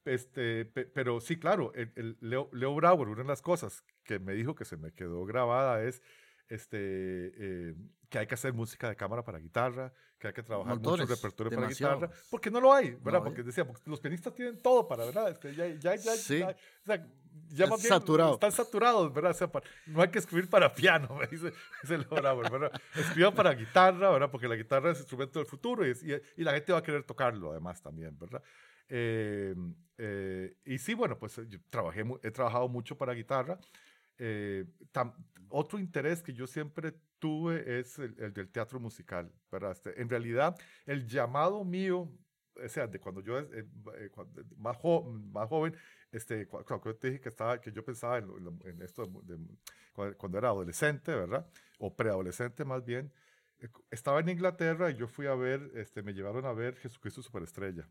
Este, 0.05 0.65
pero 0.65 1.21
sí, 1.21 1.39
claro, 1.39 1.73
el, 1.75 1.93
el 1.97 2.17
Leo, 2.21 2.49
Leo, 2.53 2.75
Brauer, 2.75 3.09
una 3.09 3.23
de 3.23 3.29
las 3.29 3.43
cosas 3.43 3.85
que 4.03 4.19
me 4.19 4.33
dijo 4.33 4.55
que 4.55 4.65
se 4.65 4.77
me 4.77 4.93
quedó 4.93 5.25
grabada 5.27 5.83
es 5.83 6.03
este, 6.49 6.79
eh, 6.79 7.75
que 8.09 8.19
hay 8.19 8.27
que 8.27 8.35
hacer 8.35 8.53
música 8.53 8.89
de 8.89 8.97
cámara 8.97 9.23
para 9.23 9.39
guitarra, 9.39 9.93
que 10.19 10.29
hay 10.29 10.33
que 10.33 10.43
trabajar 10.43 10.75
Motores, 10.75 11.09
mucho 11.09 11.15
repertorio 11.15 11.51
demasiado. 11.51 12.01
para 12.01 12.07
guitarra, 12.09 12.27
porque 12.31 12.51
no 12.51 12.61
lo 12.61 12.73
hay, 12.73 12.91
¿verdad? 12.91 13.21
No 13.21 13.25
porque 13.27 13.43
decía, 13.43 13.65
porque 13.65 13.89
los 13.89 14.01
pianistas 14.01 14.35
tienen 14.35 14.61
todo 14.61 14.87
para, 14.89 15.05
¿verdad? 15.05 15.31
Este, 15.31 15.55
ya, 15.55 15.67
ya, 15.69 15.95
ya, 15.95 16.13
sí. 16.17 16.41
ya, 16.41 16.49
o 16.49 16.87
sea, 16.87 17.07
ya 17.51 17.67
más 17.69 17.81
bien, 17.81 17.89
saturado. 17.89 18.35
están 18.35 18.53
saturados, 18.53 19.15
¿verdad? 19.15 19.31
O 19.31 19.35
sea, 19.35 19.53
para, 19.53 19.67
no 19.87 20.03
hay 20.03 20.09
que 20.09 20.19
escribir 20.19 20.49
para 20.49 20.75
piano, 20.75 21.15
me 21.15 21.27
dice, 21.27 21.53
dice 21.83 21.99
Leo 21.99 22.09
Brauer, 22.11 22.51
¿verdad? 22.51 22.73
Escriban 22.97 23.35
para 23.35 23.53
guitarra, 23.55 24.11
¿verdad? 24.11 24.31
Porque 24.31 24.49
la 24.49 24.57
guitarra 24.57 24.91
es 24.91 24.99
instrumento 24.99 25.39
del 25.39 25.47
futuro 25.47 25.87
y, 25.87 25.91
y, 25.91 26.41
y 26.41 26.45
la 26.45 26.53
gente 26.53 26.73
va 26.73 26.79
a 26.79 26.83
querer 26.83 27.05
tocarlo 27.05 27.53
además 27.53 27.81
también, 27.81 28.19
¿verdad? 28.19 28.43
Eh, 28.91 29.55
eh, 29.97 30.57
y 30.65 30.79
sí, 30.79 30.95
bueno, 30.95 31.19
pues 31.19 31.37
yo 31.49 31.59
trabajé, 31.71 32.05
he 32.23 32.31
trabajado 32.31 32.69
mucho 32.69 32.99
para 32.99 33.15
guitarra. 33.15 33.59
otro 35.49 35.79
interés 35.79 36.23
que 36.23 36.35
yo 36.35 36.47
siempre 36.47 36.93
tuve 37.19 37.81
es 37.81 37.99
el, 37.99 38.33
del 38.35 38.51
teatro 38.51 38.81
musical. 38.81 39.33
¿verdad? 39.51 39.73
Este, 39.73 40.01
en 40.01 40.09
realidad, 40.09 40.57
el 40.85 41.07
llamado 41.07 41.65
mío, 41.65 42.11
o 42.55 42.69
sea, 42.69 42.87
de 42.87 42.99
cuando 42.99 43.21
yo, 43.23 43.41
más, 44.57 44.77
más 45.33 45.49
joven, 45.49 45.77
este, 46.13 46.47
cuando, 46.49 46.83
yo 46.85 46.97
te 46.97 47.09
dije 47.09 47.21
que, 47.21 47.29
estaba, 47.29 47.61
que 47.61 47.73
yo 47.73 47.85
pensaba 47.85 48.19
en, 48.19 48.83
esto 48.83 49.09
cuando, 50.17 50.39
era 50.39 50.49
adolescente, 50.49 51.15
¿verdad? 51.15 51.47
O 51.79 51.95
preadolescente 51.95 52.65
más 52.65 52.85
bien, 52.85 53.13
eh, 53.59 53.69
estaba 53.91 54.21
en 54.21 54.29
Inglaterra 54.29 54.91
y 54.91 54.97
yo 54.97 55.07
fui 55.07 55.27
a 55.27 55.35
ver, 55.35 55.71
este, 55.75 56.03
me 56.03 56.13
llevaron 56.13 56.45
a 56.47 56.53
ver 56.53 56.77
Jesucristo 56.77 57.23
Superestrella. 57.23 57.89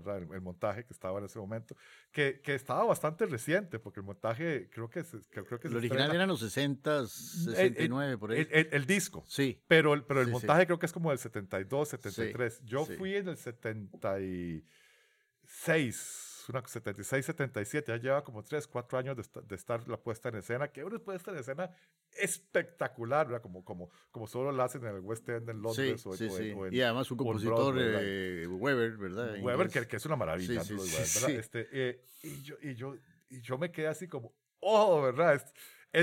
¿Verdad? 0.00 0.18
El, 0.18 0.40
montaje 0.40 0.84
que 0.84 0.92
estaba 0.92 1.18
en 1.18 1.26
ese 1.26 1.38
momento, 1.38 1.76
que, 2.12 2.40
que, 2.42 2.54
estaba 2.54 2.84
bastante 2.84 3.26
reciente, 3.26 3.78
porque 3.78 4.00
el 4.00 4.06
montaje 4.06 4.68
creo 4.70 4.88
que, 4.88 5.04
creo 5.30 5.60
que 5.60 5.68
El 5.68 5.76
original 5.76 6.14
eran 6.14 6.28
los 6.28 6.40
60, 6.40 7.06
69, 7.06 8.18
por 8.18 8.32
ahí. 8.32 8.46
El, 8.50 8.86
disco. 8.86 9.24
Sí. 9.26 9.62
Pero, 9.66 9.94
el, 9.94 10.04
pero 10.04 10.20
el 10.20 10.28
montaje 10.28 10.66
creo 10.66 10.78
que 10.78 10.86
es 10.86 10.92
como 10.92 11.10
del 11.10 11.18
72, 11.18 11.88
73. 11.88 12.62
yo 12.64 12.86
fui 12.86 13.16
en 13.16 13.28
el 13.28 13.36
76 13.36 16.25
una 16.48 16.66
76, 16.66 17.24
77, 17.24 17.92
ya 17.92 17.96
lleva 17.98 18.24
como 18.24 18.42
3, 18.42 18.66
4 18.66 18.98
años 18.98 19.16
de, 19.16 19.54
estar 19.54 19.86
la 19.88 19.96
puesta 19.96 20.28
en 20.28 20.36
escena, 20.36 20.68
que 20.68 20.84
una 20.84 20.98
puesta 20.98 21.30
en 21.30 21.38
escena 21.38 21.70
espectacular, 22.12 23.26
¿verdad? 23.26 23.42
Como, 23.42 23.64
como, 23.64 23.90
como 24.10 24.26
solo 24.26 24.52
la 24.52 24.64
hacen 24.64 24.84
en 24.84 24.96
el 24.96 25.00
West 25.00 25.28
End 25.28 25.48
en 25.48 25.62
Londres 25.62 26.06
o, 26.06 26.14
en, 26.14 26.74
Y 26.74 26.80
además 26.80 27.10
un 27.10 27.18
compositor, 27.18 27.76
eh, 27.78 28.46
Weber, 28.48 28.96
¿verdad? 28.96 29.42
Weber, 29.42 29.68
que, 29.68 29.86
que, 29.86 29.96
es 29.96 30.06
una 30.06 30.16
maravilla, 30.16 30.62
¿verdad? 30.62 31.30
Este, 31.30 31.68
eh, 31.72 32.02
y, 32.22 32.42
yo, 32.42 32.56
y, 32.62 32.74
yo, 32.74 32.96
y 33.28 33.40
yo 33.40 33.58
me 33.58 33.70
quedé 33.70 33.88
así 33.88 34.08
como, 34.08 34.34
oh, 34.60 35.02
¿verdad? 35.02 35.42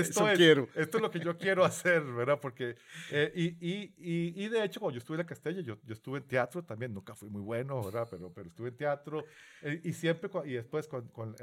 Esto 0.00 0.28
es, 0.28 0.36
quiero. 0.36 0.68
Esto 0.74 0.98
es 0.98 1.02
lo 1.02 1.10
que 1.10 1.20
yo 1.20 1.36
quiero 1.36 1.64
hacer, 1.64 2.02
¿verdad? 2.02 2.38
Porque, 2.40 2.76
eh, 3.10 3.32
y, 3.34 3.46
y, 3.60 4.44
y, 4.44 4.48
de 4.48 4.64
hecho, 4.64 4.80
cuando 4.80 4.94
yo 4.94 4.98
estuve 4.98 5.16
en 5.16 5.18
la 5.20 5.26
Castella, 5.26 5.60
yo, 5.60 5.78
yo 5.84 5.94
estuve 5.94 6.18
en 6.18 6.24
teatro 6.26 6.64
también, 6.64 6.92
nunca 6.92 7.14
fui 7.14 7.28
muy 7.28 7.42
bueno, 7.42 7.82
¿verdad? 7.82 8.06
Pero, 8.10 8.32
pero 8.32 8.48
estuve 8.48 8.68
en 8.68 8.76
teatro 8.76 9.24
eh, 9.62 9.80
y 9.84 9.92
siempre, 9.92 10.30
y 10.44 10.54
después, 10.54 10.88
con, 10.88 11.08
con 11.08 11.34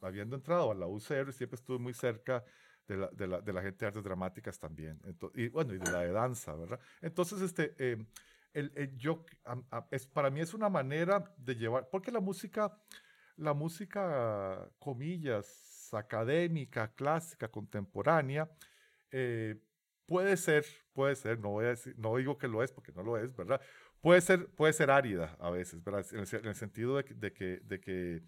habiendo 0.00 0.36
entrado 0.36 0.70
a 0.70 0.74
la 0.74 0.86
UCR, 0.86 1.32
siempre 1.32 1.56
estuve 1.56 1.78
muy 1.78 1.94
cerca 1.94 2.44
de 2.88 2.96
la, 2.96 3.08
de 3.08 3.26
la, 3.26 3.40
de 3.40 3.52
la 3.52 3.62
gente 3.62 3.78
de 3.84 3.86
artes 3.86 4.02
dramáticas 4.02 4.58
también, 4.58 5.00
y 5.34 5.48
bueno, 5.48 5.74
y 5.74 5.78
de 5.78 5.90
la 5.90 6.00
de 6.00 6.12
danza, 6.12 6.54
¿verdad? 6.54 6.80
Entonces, 7.00 7.40
este, 7.40 7.74
eh, 7.78 7.96
el, 8.54 8.96
yo, 8.96 9.24
es, 9.90 10.06
para 10.06 10.30
mí 10.30 10.40
es 10.40 10.54
una 10.54 10.68
manera 10.68 11.32
de 11.36 11.54
llevar, 11.54 11.88
porque 11.90 12.10
la 12.10 12.20
música, 12.20 12.76
la 13.36 13.54
música, 13.54 14.68
comillas, 14.78 15.71
académica, 15.98 16.92
clásica, 16.94 17.48
contemporánea, 17.48 18.50
eh, 19.10 19.60
puede 20.06 20.36
ser, 20.36 20.64
puede 20.92 21.14
ser, 21.16 21.38
no, 21.38 21.50
voy 21.50 21.66
a 21.66 21.74
no 21.96 22.16
digo 22.16 22.38
que 22.38 22.48
lo 22.48 22.62
es 22.62 22.72
porque 22.72 22.92
no 22.92 23.02
lo 23.02 23.18
es, 23.18 23.34
¿verdad? 23.36 23.60
Puede 24.00 24.20
ser, 24.20 24.48
puede 24.54 24.72
ser 24.72 24.90
árida 24.90 25.36
a 25.38 25.50
veces, 25.50 25.82
¿verdad? 25.82 26.04
En 26.12 26.20
el, 26.46 26.54
sentido 26.54 26.96
de, 26.96 27.04
de, 27.14 27.32
que, 27.32 27.60
de 27.64 27.80
que 27.80 28.22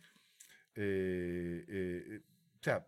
eh, 0.77 1.65
eh, 1.69 2.21
o 2.59 2.63
sea, 2.63 2.87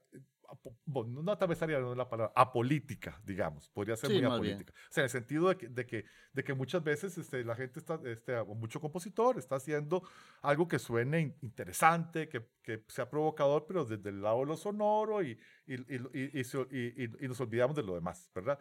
no 0.87 1.39
tal 1.39 1.49
vez 1.49 1.61
no 1.61 1.93
es 1.93 1.99
la 1.99 2.09
palabra, 2.09 2.33
apolítica, 2.35 3.21
digamos, 3.25 3.69
podría 3.69 3.97
ser 3.97 4.11
muy 4.11 4.25
apolítica. 4.25 4.73
O 4.73 4.93
sea, 4.93 5.03
en 5.03 5.05
el 5.05 5.11
sentido 5.11 5.49
de 5.49 5.57
que, 5.57 5.69
de 5.69 5.87
que, 5.87 6.05
de 6.33 6.45
que 6.45 6.55
muchas 6.55 6.83
veces 6.83 7.17
este, 7.19 7.45
la 7.45 7.55
gente 7.55 7.81
está, 7.81 8.01
este, 8.05 8.43
mucho 8.45 8.81
compositor 8.81 9.39
está 9.39 9.57
haciendo 9.57 10.03
algo 10.43 10.69
que 10.69 10.79
suene 10.79 11.37
interesante, 11.43 12.29
que, 12.29 12.47
que 12.63 12.85
sea 12.89 13.09
provocador, 13.09 13.67
pero 13.67 13.85
desde 13.85 14.11
el 14.11 14.23
lado 14.23 14.41
de 14.41 14.47
lo 14.47 14.57
sonoro 14.57 15.23
y, 15.23 15.39
y, 15.67 15.75
y, 15.75 17.25
y, 17.25 17.29
nos 17.29 17.41
olvidamos 17.41 17.77
de 17.77 17.83
lo 17.83 17.95
demás, 17.95 18.31
¿verdad? 18.35 18.59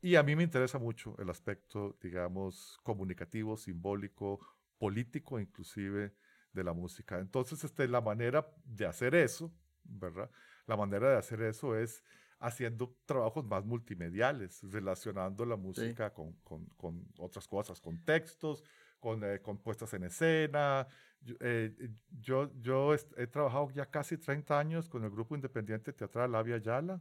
Y 0.00 0.16
a 0.16 0.22
mí 0.22 0.36
me 0.36 0.42
interesa 0.42 0.78
mucho 0.78 1.16
el 1.18 1.30
aspecto, 1.30 1.96
digamos, 2.00 2.78
comunicativo, 2.82 3.56
simbólico, 3.56 4.40
político 4.78 5.40
inclusive 5.40 6.14
de 6.52 6.64
la 6.64 6.72
música. 6.72 7.18
Entonces, 7.18 7.62
este, 7.64 7.88
la 7.88 8.00
manera 8.00 8.46
de 8.64 8.86
hacer 8.86 9.14
eso, 9.14 9.52
¿verdad? 9.84 10.30
La 10.66 10.76
manera 10.76 11.10
de 11.10 11.16
hacer 11.16 11.42
eso 11.42 11.76
es 11.76 12.02
haciendo 12.38 12.94
trabajos 13.06 13.44
más 13.44 13.64
multimediales, 13.64 14.60
relacionando 14.70 15.44
la 15.46 15.56
música 15.56 16.12
con, 16.12 16.32
con, 16.44 16.66
con, 16.76 17.06
otras 17.18 17.46
cosas, 17.48 17.80
con 17.80 18.04
textos, 18.04 18.62
con, 19.00 19.24
eh, 19.24 19.40
con 19.40 19.58
puestas 19.58 19.92
en 19.94 20.04
escena. 20.04 20.86
Yo, 21.20 21.34
eh, 21.40 21.74
yo, 22.20 22.50
yo 22.60 22.94
he, 22.94 23.26
trabajado 23.26 23.70
ya 23.70 23.86
casi 23.86 24.18
30 24.18 24.58
años 24.58 24.88
con 24.88 25.04
el 25.04 25.10
grupo 25.10 25.34
independiente 25.34 25.92
teatral 25.92 26.34
Avia 26.34 26.58
Yala, 26.58 27.00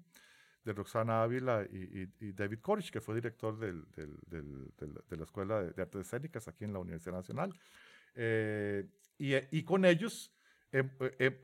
de 0.63 0.73
Roxana 0.73 1.21
Ávila 1.21 1.63
y, 1.71 2.09
y, 2.19 2.31
David 2.31 2.59
Korich, 2.59 2.89
que 2.89 2.99
fue 2.99 3.13
director 3.13 3.57
del, 3.59 3.85
del, 3.91 4.71
de 5.07 5.17
la 5.17 5.23
Escuela 5.23 5.61
de, 5.61 5.79
Artes 5.79 6.01
Escénicas 6.01 6.47
aquí 6.47 6.63
en 6.63 6.73
la 6.73 6.79
Universidad 6.79 7.13
Nacional. 7.13 7.53
Eh, 8.15 8.87
y, 9.19 9.35
y 9.55 9.63
con 9.63 9.85
ellos 9.85 10.34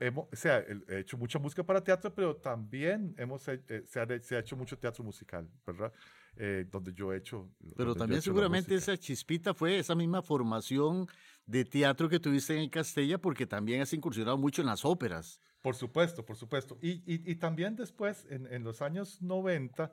hemos, 0.00 0.26
o 0.32 0.36
sea, 0.36 0.64
he 0.88 0.98
hecho 1.00 1.16
mucha 1.16 1.38
música 1.38 1.62
para 1.62 1.82
teatro, 1.82 2.14
pero 2.14 2.36
también 2.36 3.14
hemos, 3.16 3.46
eh, 3.48 3.84
se, 3.86 4.00
ha, 4.00 4.06
se, 4.20 4.36
ha, 4.36 4.38
hecho 4.40 4.56
mucho 4.56 4.78
teatro 4.78 5.02
musical, 5.04 5.48
¿verdad? 5.66 5.92
Eh, 6.36 6.66
donde 6.70 6.92
yo 6.92 7.12
he 7.12 7.18
hecho. 7.18 7.50
Pero 7.76 7.94
también 7.94 8.22
seguramente 8.22 8.74
esa 8.74 8.96
chispita 8.96 9.54
fue 9.54 9.78
esa 9.78 9.94
misma 9.94 10.22
formación 10.22 11.06
de 11.46 11.64
teatro 11.64 12.08
que 12.08 12.20
tuviste 12.20 12.56
en 12.58 12.68
Castella, 12.70 13.18
porque 13.18 13.46
también 13.46 13.82
has 13.82 13.92
incursionado 13.92 14.36
mucho 14.36 14.62
en 14.62 14.66
las 14.66 14.84
óperas. 14.84 15.40
Por 15.60 15.74
supuesto, 15.74 16.24
por 16.24 16.36
supuesto. 16.36 16.78
Y, 16.82 17.02
y, 17.06 17.30
y 17.30 17.34
también 17.36 17.76
después, 17.76 18.26
en, 18.30 18.46
en, 18.52 18.64
los 18.64 18.82
años 18.82 19.22
90, 19.22 19.92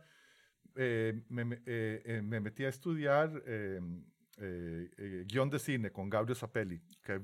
eh, 0.75 1.21
me, 1.29 1.45
me, 1.45 2.39
metí 2.39 2.65
a 2.65 2.69
estudiar 2.69 3.43
eh, 4.41 4.89
eh, 4.97 5.25
guion 5.27 5.49
de 5.49 5.59
cine 5.59 5.91
con 5.91 6.09
Gabriel 6.09 6.35
Zapelli. 6.35 6.81
Que, 7.03 7.19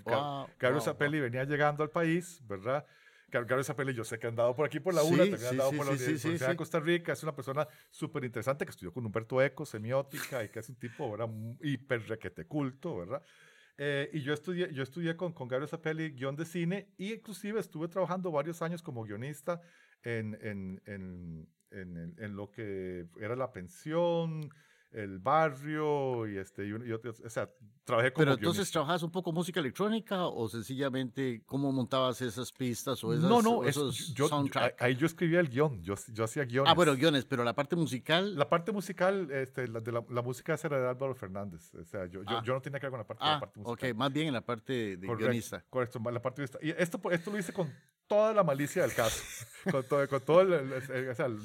Gabriel 0.59 0.81
Zapelli 0.81 1.19
venía 1.19 1.43
llegando 1.43 1.83
al 1.83 1.89
país, 1.89 2.41
¿verdad? 2.47 2.85
Gabriel 3.29 3.65
Zapelli, 3.65 3.93
yo 3.93 4.03
sé 4.03 4.17
que 4.17 4.27
ha 4.27 4.29
andado 4.29 4.55
por 4.55 4.65
aquí 4.65 4.79
por 4.79 4.93
la 4.93 5.03
UNA, 5.03 5.23
también 5.23 5.45
ha 5.45 5.49
andado 5.49 5.71
por 5.71 5.85
la 5.85 5.91
Universidad 5.93 6.49
de 6.49 6.55
Costa 6.55 6.79
Rica, 6.79 7.13
es 7.13 7.23
una 7.23 7.35
persona 7.35 7.67
súper 7.89 8.23
interesante 8.23 8.65
que 8.65 8.71
estudió 8.71 8.93
con 8.93 9.05
Humberto 9.05 9.41
Eco, 9.41 9.65
semiótica, 9.65 10.43
y 10.43 10.49
que 10.49 10.59
es 10.59 10.69
un 10.69 10.75
tipo, 10.75 11.11
¿verdad? 11.11 11.29
Hiper 11.61 12.07
requete 12.07 12.45
culto, 12.45 12.97
¿verdad? 12.97 13.21
Eh, 13.77 14.09
y 14.13 14.21
yo 14.21 14.33
estudié, 14.33 14.71
yo 14.73 14.83
estudié 14.83 15.17
con, 15.17 15.33
con 15.33 15.49
Gabriel 15.49 15.67
Zapelli 15.67 16.11
guion 16.11 16.35
de 16.37 16.45
cine 16.45 16.93
y 16.97 17.13
inclusive 17.13 17.59
estuve 17.59 17.89
trabajando 17.89 18.31
varios 18.31 18.61
años 18.61 18.81
como 18.81 19.03
guionista 19.03 19.61
en, 20.01 20.37
en, 20.41 20.81
en, 20.85 22.15
en 22.17 22.35
lo 22.37 22.51
que 22.51 23.07
era 23.19 23.35
la 23.35 23.51
pensión, 23.51 24.49
el 24.95 25.19
barrio 25.19 26.25
y 26.27 26.37
este 26.37 26.65
y, 26.65 26.71
o 26.71 27.29
sea 27.29 27.49
trabajé 27.83 28.13
como 28.13 28.23
pero 28.23 28.33
entonces 28.33 28.71
trabajas 28.71 29.03
un 29.03 29.11
poco 29.11 29.31
música 29.33 29.59
electrónica 29.59 30.25
o 30.25 30.47
sencillamente 30.47 31.43
cómo 31.45 31.71
montabas 31.71 32.21
esas 32.21 32.51
pistas 32.51 33.03
o 33.03 33.13
esas 33.13 33.29
no 33.29 33.41
no 33.41 33.65
esos 33.65 34.13
yo, 34.13 34.29
ahí 34.79 34.95
yo 34.95 35.05
escribía 35.05 35.41
el 35.41 35.49
guion 35.49 35.83
yo, 35.83 35.95
yo 36.13 36.23
hacía 36.23 36.45
guiones 36.45 36.71
ah 36.71 36.73
bueno 36.73 36.95
guiones. 36.95 37.25
pero 37.25 37.43
la 37.43 37.53
parte 37.53 37.75
musical 37.75 38.35
la 38.35 38.47
parte 38.47 38.71
musical 38.71 39.29
este 39.31 39.67
la 39.67 39.81
de 39.81 39.91
la, 39.91 40.03
la 40.09 40.21
música 40.21 40.57
era 40.63 40.79
de 40.79 40.87
Álvaro 40.87 41.13
Fernández 41.13 41.73
o 41.75 41.83
sea 41.83 42.05
yo, 42.05 42.23
yo, 42.23 42.37
ah. 42.37 42.43
no 42.45 42.61
tenía 42.61 42.79
que 42.79 42.85
ver 42.85 42.91
con 42.91 42.99
la 42.99 43.07
parte, 43.07 43.23
la 43.23 43.35
ah, 43.35 43.39
parte 43.41 43.59
musical. 43.59 43.91
ok 43.91 43.97
más 43.97 44.13
bien 44.13 44.27
en 44.27 44.33
la 44.33 44.41
parte 44.41 44.95
de 44.95 45.07
guionista. 45.07 45.63
correcto 45.69 45.99
la 46.09 46.21
parte 46.21 46.41
de 46.41 46.49
y 46.61 46.69
esto 46.71 47.01
esto 47.11 47.31
lo 47.31 47.37
hice 47.37 47.51
con 47.51 47.69
toda 48.07 48.33
la 48.33 48.43
malicia 48.43 48.83
del 48.83 48.93
caso, 48.93 49.23
con 49.71 49.83
todo, 49.87 50.07
con 50.07 50.21
todo 50.21 50.41
el, 50.41 50.53
el, 50.53 51.09
o 51.09 51.15
sea, 51.15 51.25
el 51.25 51.39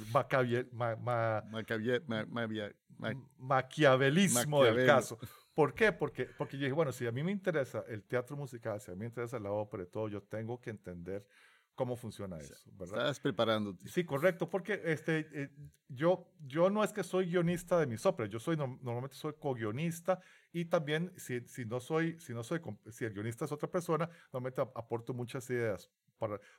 maquiavelismo 3.38 4.64
del 4.64 4.87
caso. 4.87 5.19
¿Por 5.55 5.75
qué? 5.75 5.93
Porque, 5.93 6.26
porque 6.38 6.57
yo 6.57 6.62
dije, 6.64 6.73
bueno, 6.73 6.93
si 6.93 7.07
a 7.07 7.12
mí 7.12 7.23
me 7.23 7.33
interesa 7.33 7.85
el 7.88 8.05
teatro 8.05 8.37
musical, 8.37 8.81
si 8.81 8.90
a 8.90 8.95
mí 8.95 9.00
me 9.00 9.07
interesa 9.07 9.38
la 9.38 9.50
ópera 9.50 9.83
y 9.83 9.87
todo, 9.87 10.09
yo 10.09 10.23
tengo 10.23 10.61
que 10.61 10.71
entender 10.71 11.26
cómo 11.75 11.97
funciona 11.97 12.37
eso, 12.38 12.55
¿verdad? 12.73 12.99
Estás 12.99 13.21
preparándote. 13.21 13.88
Sí, 13.88 14.05
correcto, 14.05 14.50
porque 14.50 14.83
este, 14.85 15.26
eh, 15.33 15.50
yo, 15.88 16.31
yo 16.47 16.69
no 16.69 16.85
es 16.85 16.93
que 16.93 17.02
soy 17.02 17.26
guionista 17.26 17.79
de 17.79 17.87
mis 17.87 18.05
óperas, 18.05 18.31
yo 18.31 18.38
soy 18.38 18.57
normalmente 18.57 19.17
soy 19.17 19.33
co-guionista 19.38 20.21
y 20.52 20.67
también 20.67 21.12
si, 21.17 21.40
si, 21.49 21.64
no 21.64 21.81
soy, 21.81 22.21
si 22.21 22.35
no 22.35 22.43
soy, 22.43 22.61
si 22.90 23.07
el 23.07 23.14
guionista 23.14 23.47
es 23.47 23.52
otra 23.52 23.71
persona, 23.71 24.11
normalmente 24.33 24.61
aporto 24.61 25.14
muchas 25.14 25.49
ideas 25.49 25.90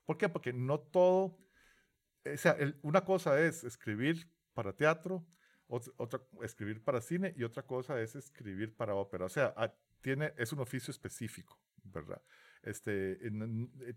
¿Por 0.05 0.17
qué? 0.17 0.29
Porque 0.29 0.53
no 0.53 0.79
todo, 0.79 1.37
o 2.25 2.37
sea, 2.37 2.57
una 2.81 3.05
cosa 3.05 3.39
es 3.39 3.63
escribir 3.63 4.29
para 4.53 4.73
teatro, 4.73 5.25
otra, 5.67 6.21
escribir 6.43 6.83
para 6.83 6.99
cine 6.99 7.33
y 7.37 7.43
otra 7.43 7.63
cosa 7.63 7.99
es 8.01 8.15
escribir 8.15 8.75
para 8.75 8.95
ópera. 8.95 9.25
O 9.25 9.29
sea, 9.29 9.53
ah, 9.55 9.73
tiene, 10.01 10.33
es 10.37 10.51
un 10.51 10.59
oficio 10.59 10.91
específico, 10.91 11.57
¿verdad? 11.83 12.21
Este, 12.63 13.17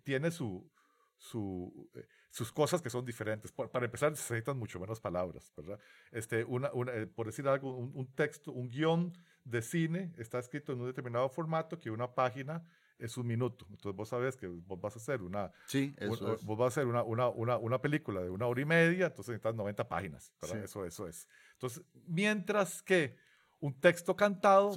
tiene 0.05 0.31
su, 0.31 0.71
su, 1.17 1.91
eh, 1.95 2.07
sus 2.31 2.53
cosas 2.53 2.81
que 2.81 2.91
son 2.91 3.05
diferentes. 3.05 3.53
para 3.53 3.85
empezar, 3.85 4.11
necesitan 4.11 4.59
mucho 4.59 4.79
menos 4.79 5.01
palabras, 5.01 5.53
¿verdad? 5.57 5.81
Este, 6.13 6.45
una, 6.45 6.71
eh, 6.93 7.07
por 7.07 7.27
decir 7.27 7.49
algo, 7.49 7.77
un, 7.77 7.91
un, 7.95 8.15
texto, 8.15 8.53
un 8.53 8.69
guion 8.69 9.13
de 9.45 9.63
cine 9.63 10.13
está 10.17 10.39
escrito 10.39 10.73
en 10.73 10.81
un 10.81 10.87
determinado 10.87 11.29
formato 11.29 11.79
que 11.79 11.91
una 11.91 12.15
página 12.15 12.65
es 12.99 13.17
un 13.17 13.27
minuto. 13.27 13.67
Entonces 13.71 13.97
vos 13.97 14.09
sabes 14.09 14.37
que 14.37 14.47
vos 14.47 14.81
vas 14.81 14.97
a 14.97 14.99
hacer 14.99 15.23
una, 15.23 15.53
sí, 15.67 15.95
eso 15.99 16.39
vos 16.43 16.59
vas 16.59 16.67
a 16.67 16.81
hacer 16.81 16.87
una, 16.87 17.03
una, 17.03 17.29
una, 17.29 17.57
una, 17.59 17.81
película 17.81 18.23
de 18.23 18.31
una 18.31 18.47
hora 18.47 18.61
y 18.61 18.65
media, 18.65 19.07
entonces 19.07 19.33
necesitas 19.33 19.55
90 19.55 19.89
páginas. 19.89 20.33
Eso, 20.63 20.85
eso 20.85 21.09
es. 21.09 21.29
Entonces, 21.53 21.83
mientras 22.07 22.83
que 22.83 23.17
un 23.65 23.81
texto 23.81 24.15
cantado, 24.15 24.77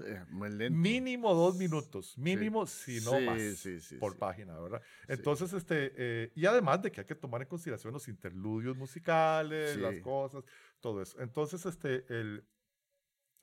mínimo 0.71 1.33
dos 1.33 1.57
minutos, 1.57 2.17
mínimo, 2.17 2.65
si 2.65 3.01
no 3.01 3.19
más, 3.19 3.67
por 3.99 4.17
página, 4.17 4.57
¿verdad? 4.57 4.81
Entonces, 5.09 5.51
este, 5.51 5.91
eh, 5.97 6.31
y 6.35 6.45
además 6.45 6.81
de 6.81 6.91
que 6.91 7.01
hay 7.01 7.05
que 7.05 7.15
tomar 7.15 7.41
en 7.41 7.49
consideración 7.49 7.91
los 7.91 8.07
interludios 8.07 8.77
musicales, 8.77 9.75
las 9.75 9.99
cosas, 9.99 10.45
todo 10.79 11.01
eso. 11.01 11.19
Entonces, 11.19 11.65
este, 11.65 12.05
el, 12.07 12.47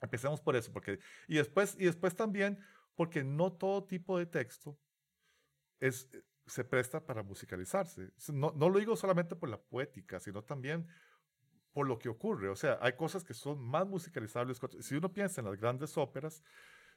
empecemos 0.00 0.40
por 0.40 0.56
eso, 0.56 0.72
porque, 0.72 0.98
y 1.28 1.36
después, 1.36 1.76
y 1.78 1.84
después 1.84 2.16
también, 2.16 2.58
porque 2.94 3.24
no 3.24 3.52
todo 3.52 3.84
tipo 3.84 4.18
de 4.18 4.26
texto 4.26 4.78
es, 5.80 6.08
se 6.46 6.64
presta 6.64 7.04
para 7.04 7.22
musicalizarse. 7.22 8.10
No, 8.32 8.52
no 8.56 8.68
lo 8.68 8.78
digo 8.78 8.96
solamente 8.96 9.36
por 9.36 9.48
la 9.48 9.60
poética, 9.60 10.20
sino 10.20 10.42
también 10.42 10.86
por 11.72 11.86
lo 11.88 11.98
que 11.98 12.08
ocurre. 12.08 12.48
O 12.48 12.56
sea, 12.56 12.78
hay 12.80 12.94
cosas 12.94 13.24
que 13.24 13.34
son 13.34 13.60
más 13.60 13.86
musicalizables. 13.86 14.60
Si 14.80 14.94
uno 14.94 15.12
piensa 15.12 15.40
en 15.40 15.48
las 15.48 15.58
grandes 15.58 15.98
óperas, 15.98 16.42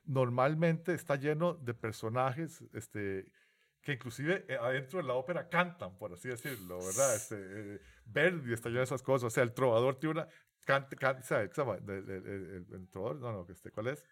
normalmente 0.04 0.94
está 0.94 1.16
lleno 1.16 1.56
de 1.56 1.74
personajes 1.74 2.64
este, 2.74 3.32
que 3.82 3.94
inclusive 3.94 4.46
eh, 4.48 4.58
adentro 4.62 5.02
de 5.02 5.08
la 5.08 5.16
ópera 5.16 5.50
cantan, 5.50 5.98
por 5.98 6.14
así 6.14 6.30
decirlo, 6.30 6.78
¿verdad? 6.78 7.16
Este, 7.16 7.36
eh, 7.38 7.82
Verdi 8.06 8.54
está 8.54 8.70
lleno 8.70 8.80
de 8.80 8.86
esas 8.86 9.02
cosas. 9.02 9.28
O 9.28 9.30
sea, 9.30 9.44
el 9.44 9.54
trovador 9.54 10.00
tiene 10.00 10.22
una... 10.22 10.28
Canta, 10.66 10.98
canta, 10.98 11.42
el, 11.42 11.50
el, 11.50 12.90
trovador, 12.92 13.16
no, 13.22 13.32
no, 13.32 13.48
este, 13.50 13.72
¿cuál 13.72 13.88
es? 13.88 14.04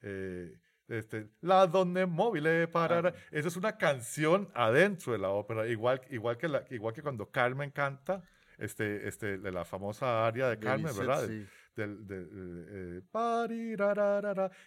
Eh, 0.00 0.58
este, 0.92 1.28
la 1.40 1.66
donde 1.66 2.06
móvil 2.06 2.68
para 2.68 2.98
ah. 2.98 3.12
esa 3.30 3.48
es 3.48 3.56
una 3.56 3.76
canción 3.76 4.50
adentro 4.54 5.12
de 5.12 5.18
la 5.18 5.30
ópera 5.30 5.66
igual 5.66 6.00
igual 6.10 6.36
que 6.36 6.48
la, 6.48 6.64
igual 6.70 6.94
que 6.94 7.02
cuando 7.02 7.30
Carmen 7.30 7.70
canta 7.70 8.22
este, 8.58 9.08
este, 9.08 9.38
de 9.38 9.52
la 9.52 9.64
famosa 9.64 10.26
área 10.26 10.48
de 10.48 10.58
Carmen, 10.58 10.96
¿verdad? 10.96 11.28
Del, 11.74 12.06
de, 12.06 12.28
eh, 12.70 13.02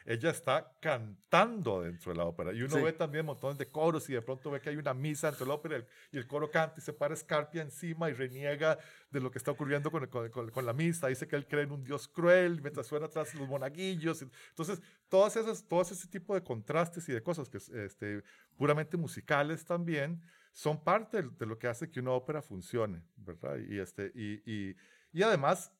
ella 0.06 0.30
está 0.32 0.76
cantando 0.82 1.82
dentro 1.82 2.12
de 2.12 2.18
la 2.18 2.26
ópera. 2.26 2.52
Y 2.52 2.64
uno 2.64 2.82
ve 2.82 2.94
también 2.94 3.26
montones 3.26 3.60
de 3.60 3.68
coros 3.70 4.10
y 4.10 4.14
de 4.14 4.22
pronto 4.24 4.50
ve 4.50 4.60
que 4.60 4.70
hay 4.70 4.78
una 4.78 4.94
misa 4.94 5.28
dentro 5.28 5.46
de 5.46 5.50
la 5.50 5.56
ópera 5.56 5.86
y 6.12 6.18
el, 6.18 6.28
coro 6.28 6.50
canta 6.50 6.76
y 6.80 6.82
se 6.82 6.94
para 6.94 7.16
Scarpia 7.16 7.62
encima 7.62 8.10
y 8.10 8.14
reniega 8.14 8.80
de 9.12 9.20
lo 9.20 9.30
que 9.30 9.38
está 9.38 9.52
ocurriendo 9.52 9.92
con, 9.92 10.08
con, 10.08 10.50
con, 10.50 10.66
la 10.66 10.74
misa. 10.74 11.08
Dice 11.08 11.28
que 11.28 11.36
él 11.36 11.48
cree 11.48 11.64
en 11.64 11.72
un 11.72 11.84
Dios 11.84 12.08
cruel 12.08 12.62
mientras 12.62 12.88
suena 12.88 13.06
atrás 13.06 13.36
los 13.36 13.48
monaguillos. 13.48 14.24
Entonces, 14.50 14.82
todas 15.08 15.36
esas, 15.36 15.68
todos 15.68 15.92
ese 15.92 16.08
tipo 16.08 16.34
de 16.34 16.44
contrastes 16.44 17.08
y 17.10 17.14
de 17.14 17.22
cosas 17.22 17.50
que 17.50 17.58
este, 17.58 18.24
puramente 18.58 18.98
musicales 18.98 19.64
también 19.64 20.22
son 20.56 20.82
parte 20.82 21.22
de 21.22 21.46
lo 21.46 21.60
que 21.60 21.68
hace 21.68 21.92
que 21.92 22.00
una 22.00 22.12
ópera 22.12 22.42
funcione, 22.42 23.04
¿verdad? 23.18 23.58
Y, 23.58 23.78
este, 23.78 24.12
y, 24.16 24.42
y, 24.50 24.76
y 25.12 25.22
además, 25.22 25.72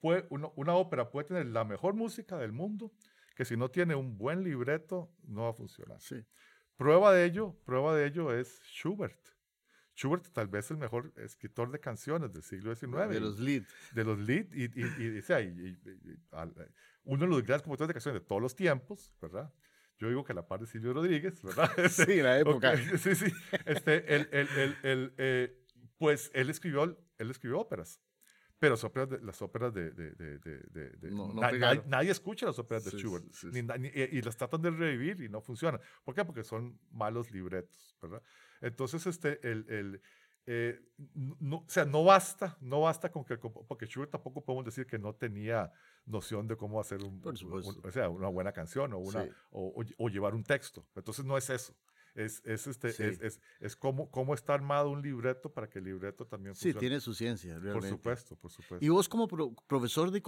puede, 0.00 0.26
una 0.30 0.74
ópera 0.74 1.10
puede 1.10 1.28
tener 1.28 1.46
la 1.46 1.64
mejor 1.64 1.94
música 1.94 2.36
del 2.38 2.52
mundo, 2.52 2.92
que 3.36 3.44
si 3.44 3.56
no 3.56 3.70
tiene 3.70 3.94
un 3.94 4.18
buen 4.18 4.42
libreto, 4.42 5.12
no 5.22 5.42
va 5.44 5.50
a 5.50 5.54
funcionar. 5.54 6.00
Sí. 6.00 6.24
Prueba 6.76 7.12
de 7.12 7.24
ello, 7.24 7.56
prueba 7.64 7.94
de 7.94 8.06
ello 8.06 8.32
es 8.32 8.62
Schubert. 8.64 9.20
Schubert 9.94 10.26
tal 10.32 10.48
vez 10.48 10.70
el 10.70 10.78
mejor 10.78 11.12
escritor 11.16 11.70
de 11.70 11.78
canciones 11.78 12.32
del 12.32 12.42
siglo 12.42 12.74
XIX. 12.74 13.08
De 13.10 13.20
los 13.20 13.38
lead. 13.38 13.64
De 13.92 14.04
los 14.04 14.18
lead. 14.18 14.46
Y, 14.52 14.64
y, 14.64 15.18
y, 15.18 15.22
uno 17.04 17.24
de 17.24 17.30
los 17.30 17.42
grandes 17.42 17.62
compositores 17.62 17.88
de 17.88 17.94
canciones 17.94 18.22
de 18.22 18.26
todos 18.26 18.40
los 18.40 18.56
tiempos, 18.56 19.12
¿verdad? 19.20 19.52
Yo 19.98 20.08
digo 20.08 20.24
que 20.24 20.32
la 20.32 20.48
par 20.48 20.60
de 20.60 20.66
Silvio 20.66 20.94
Rodríguez, 20.94 21.42
¿verdad? 21.42 21.70
sí, 21.90 22.22
la 22.22 22.38
época. 22.38 22.76
sí, 22.96 23.14
sí. 23.14 23.30
Este, 23.66 24.14
él, 24.14 24.28
él 24.32 25.14
eh, 25.18 25.60
pues 25.98 26.30
él 26.32 26.48
escribió, 26.48 26.98
él 27.18 27.30
escribió 27.30 27.60
óperas. 27.60 28.00
Pero 28.60 28.74
las 28.74 28.84
óperas 28.84 29.08
de, 29.08 29.18
las 29.20 29.40
óperas 29.40 29.72
de... 29.72 29.90
de, 29.90 30.12
de, 30.12 30.38
de 30.38 31.10
no, 31.10 31.32
no 31.32 31.40
nadie, 31.86 32.10
escucha 32.10 32.44
las 32.44 32.58
óperas 32.58 32.84
de 32.84 32.90
Schubert. 32.90 33.24
y, 34.12 34.20
las 34.20 34.36
tratan 34.36 34.60
de 34.60 34.70
revivir 34.70 35.22
y 35.22 35.30
no 35.30 35.40
funcionan. 35.40 35.80
¿Por 36.04 36.14
qué? 36.14 36.26
Porque 36.26 36.44
son 36.44 36.78
malos 36.90 37.30
libretos, 37.30 37.96
¿verdad? 38.02 38.22
Entonces, 38.60 39.06
este, 39.06 39.40
el, 39.50 39.64
el 39.70 40.02
eh, 40.46 40.78
no, 41.14 41.56
o 41.56 41.64
sea, 41.68 41.86
no 41.86 42.04
basta, 42.04 42.58
no 42.60 42.82
basta 42.82 43.10
con 43.10 43.24
que... 43.24 43.38
Porque 43.38 43.86
Schubert 43.86 44.12
tampoco 44.12 44.44
podemos 44.44 44.66
decir 44.66 44.86
que 44.86 44.98
no 44.98 45.14
tenía 45.14 45.72
noción 46.04 46.46
de 46.46 46.56
cómo 46.56 46.80
hacer 46.80 47.02
un, 47.02 47.22
o 47.24 47.90
sea, 47.90 48.10
una 48.10 48.28
buena 48.28 48.52
canción 48.52 48.92
o, 48.92 48.98
una, 48.98 49.26
o, 49.50 49.82
o, 49.96 50.08
llevar 50.10 50.34
un 50.34 50.44
texto. 50.44 50.86
Entonces 50.94 51.24
no 51.24 51.38
es 51.38 51.48
eso. 51.48 51.74
Es, 52.14 52.42
es, 52.44 52.66
este, 52.66 52.88
es, 52.88 53.00
es, 53.00 53.40
es, 53.60 53.76
cómo, 53.76 54.10
cómo 54.10 54.34
está 54.34 54.54
armado 54.54 54.90
un 54.90 55.02
libreto 55.02 55.52
para 55.52 55.68
que 55.68 55.78
el 55.78 55.84
libreto 55.86 56.26
también 56.26 56.54
funcione. 56.54 56.74
Sí, 56.74 56.78
tiene 56.78 57.00
su 57.00 57.14
ciencia, 57.14 57.58
realmente. 57.58 57.88
Por 57.88 57.88
supuesto, 57.88 58.36
por 58.36 58.50
supuesto. 58.50 58.84
Y 58.84 58.88
vos 58.88 59.08
como 59.08 59.28
profesor 59.66 60.10
de, 60.10 60.22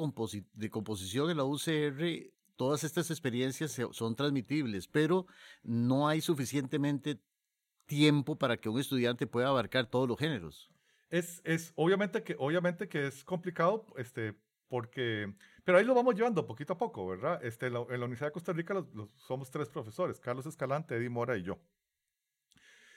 de 0.55 0.71
composición 0.71 1.31
en 1.31 1.37
la 1.37 1.45
UCR, 1.45 2.33
todas 2.57 2.85
estas 2.85 3.11
experiencias 3.11 3.79
son 3.91 4.15
transmitibles, 4.15 4.87
pero 4.89 5.27
no 5.63 6.09
hay 6.09 6.21
suficientemente 6.21 7.21
tiempo 7.87 8.39
para 8.39 8.57
que 8.57 8.69
un 8.69 8.79
estudiante 8.79 9.27
pueda 9.27 9.49
abarcar 9.49 9.87
todos 9.87 10.09
los 10.09 10.19
géneros. 10.19 10.71
Es, 11.11 11.43
es 11.45 11.73
obviamente, 11.75 12.23
que, 12.23 12.37
obviamente 12.39 12.89
que 12.89 13.07
es 13.07 13.25
complicado, 13.25 13.87
este, 13.97 14.35
porque 14.69 15.35
pero 15.65 15.79
ahí 15.79 15.85
lo 15.85 15.95
vamos 15.95 16.15
llevando 16.17 16.47
poquito 16.47 16.73
a 16.73 16.79
poco, 16.79 17.07
¿verdad? 17.07 17.45
Este, 17.45 17.67
en, 17.67 17.75
la, 17.75 17.81
Universidad 17.81 18.29
de 18.29 18.33
Costa 18.33 18.53
Rica 18.53 18.85
somos 19.17 19.51
tres 19.51 19.69
profesores, 19.69 20.19
Carlos 20.19 20.47
Escalante, 20.47 20.97
Eddie 20.97 21.09
Mora 21.09 21.37
y 21.37 21.43
yo. 21.43 21.59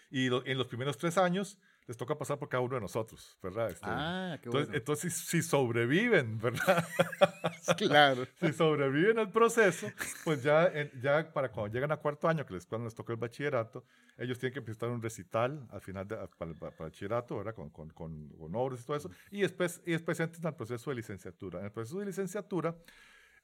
Y 0.10 0.28
en 0.28 0.58
los 0.58 0.68
primeros 0.68 0.98
tres 0.98 1.18
años 1.18 1.58
les 1.88 1.98
toca 1.98 2.18
pasar 2.18 2.40
por 2.40 2.50
cada 2.50 2.62
uno 2.62 2.76
de 2.76 2.82
nosotros, 2.82 3.38
¿verdad? 3.44 3.70
Este, 3.70 3.86
ah, 3.88 4.40
qué 4.42 4.50
entonces, 4.50 4.76
entonces, 4.76 5.14
si 5.14 5.44
sobreviven, 5.44 6.40
¿verdad? 6.40 6.84
claro. 7.78 8.26
si 8.40 8.54
sobreviven 8.54 9.20
al 9.20 9.32
proceso, 9.32 9.92
pues 10.24 10.42
ya, 10.42 10.72
ya 11.00 11.32
para 11.32 11.52
cuando 11.52 11.72
llegan 11.72 11.92
a 11.92 11.98
cuarto 11.98 12.28
año, 12.28 12.44
que 12.46 12.56
les, 12.56 12.66
cuando 12.66 12.86
les 12.86 12.96
toca 12.96 13.14
el 13.14 13.20
bachillerato, 13.20 13.86
ellos 14.18 14.40
tienen 14.40 14.56
que 14.56 14.62
presentar 14.64 14.90
un 14.90 15.02
recital 15.02 15.68
al 15.70 15.82
final 15.82 16.08
de, 16.08 16.16
para, 16.38 16.52
el 16.52 16.58
bachillerato, 16.58 17.38
¿verdad? 17.38 17.54
Con, 17.54 17.70
con, 17.70 17.90
con, 17.92 18.30
con, 18.30 18.56
obras 18.56 18.82
y 18.82 18.86
todo 18.86 18.98
eso. 18.98 19.12
Y 19.30 19.42
después, 19.42 19.82
y 19.86 19.92
después 19.92 20.20
entran 20.20 20.48
al 20.48 20.56
proceso 20.56 20.90
de 20.90 20.96
licenciatura. 20.96 21.60
En 21.60 21.66
el 21.66 21.72
proceso 21.72 22.00
de 22.00 22.08
licenciatura, 22.08 22.76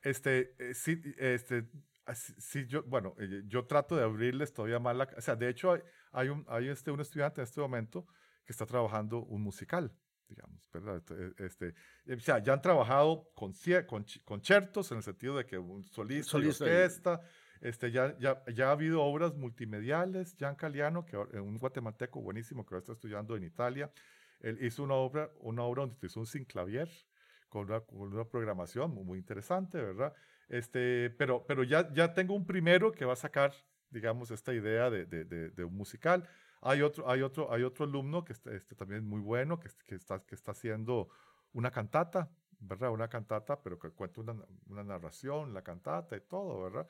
este, 0.01 0.55
eh, 0.57 1.67
sí, 2.15 2.33
sí, 2.37 2.65
yo, 2.67 2.83
bueno, 2.83 3.15
eh, 3.19 3.43
yo 3.47 3.65
trato 3.65 3.95
de 3.95 4.03
abrirles 4.03 4.53
todavía 4.53 4.79
más 4.79 4.95
la... 4.95 5.09
O 5.17 5.21
sea, 5.21 5.35
de 5.35 5.49
hecho, 5.49 5.71
hay, 5.71 5.81
hay, 6.11 6.29
un, 6.29 6.45
hay 6.47 6.69
este, 6.69 6.91
un 6.91 6.99
estudiante 6.99 7.41
en 7.41 7.43
este 7.43 7.61
momento 7.61 8.07
que 8.45 8.51
está 8.51 8.65
trabajando 8.65 9.23
un 9.23 9.41
musical, 9.41 9.93
digamos, 10.27 10.69
¿verdad? 10.71 11.03
Este, 11.37 11.73
o 12.07 12.19
sea, 12.19 12.39
ya 12.39 12.53
han 12.53 12.61
trabajado 12.61 13.29
con, 13.33 13.53
con 13.87 14.05
conciertos 14.25 14.91
en 14.91 14.97
el 14.97 15.03
sentido 15.03 15.37
de 15.37 15.45
que 15.45 15.57
un 15.57 15.83
solista, 15.83 16.31
solista 16.31 16.65
orquesta, 16.65 17.21
este, 17.61 17.91
ya, 17.91 18.17
ya, 18.17 18.43
ya 18.51 18.69
ha 18.69 18.71
habido 18.71 19.03
obras 19.03 19.35
multimediales, 19.35 20.35
Jan 20.39 20.55
Caliano, 20.55 21.05
que, 21.05 21.15
un 21.17 21.57
guatemalteco 21.59 22.19
buenísimo 22.19 22.65
que 22.65 22.73
ahora 22.73 22.79
está 22.79 22.93
estudiando 22.93 23.35
en 23.35 23.43
Italia, 23.43 23.91
él 24.39 24.57
hizo 24.63 24.83
una 24.83 24.95
obra, 24.95 25.29
una 25.39 25.63
obra 25.63 25.81
donde 25.81 25.95
utilizó 25.95 26.19
un 26.19 26.25
sinclavier 26.25 26.89
con 27.49 27.69
una, 27.69 27.81
con 27.81 28.13
una 28.13 28.25
programación 28.25 28.91
muy, 28.91 29.19
interesante, 29.19 29.79
¿verdad? 29.79 30.13
Este, 30.51 31.09
pero 31.17 31.45
pero 31.47 31.63
ya, 31.63 31.91
ya 31.93 32.13
tengo 32.13 32.35
un 32.35 32.45
primero 32.45 32.91
que 32.91 33.05
va 33.05 33.13
a 33.13 33.15
sacar, 33.15 33.53
digamos, 33.89 34.31
esta 34.31 34.53
idea 34.53 34.89
de, 34.89 35.05
de, 35.05 35.23
de 35.25 35.63
un 35.63 35.75
musical. 35.75 36.27
Hay 36.61 36.81
otro, 36.81 37.09
hay 37.09 37.21
otro, 37.21 37.51
hay 37.51 37.63
otro 37.63 37.85
alumno 37.85 38.23
que 38.23 38.33
este, 38.33 38.55
este 38.55 38.75
también 38.75 39.01
es 39.01 39.07
muy 39.07 39.21
bueno, 39.21 39.59
que, 39.59 39.69
que, 39.87 39.95
está, 39.95 40.19
que 40.19 40.35
está 40.35 40.51
haciendo 40.51 41.09
una 41.53 41.71
cantata, 41.71 42.29
¿verdad? 42.59 42.91
Una 42.91 43.07
cantata, 43.07 43.61
pero 43.63 43.79
que 43.79 43.89
cuenta 43.89 44.21
una, 44.21 44.35
una 44.67 44.83
narración, 44.83 45.53
la 45.53 45.63
cantata 45.63 46.15
y 46.17 46.21
todo, 46.21 46.63
¿verdad? 46.63 46.87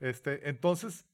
Este, 0.00 0.48
entonces, 0.48 1.06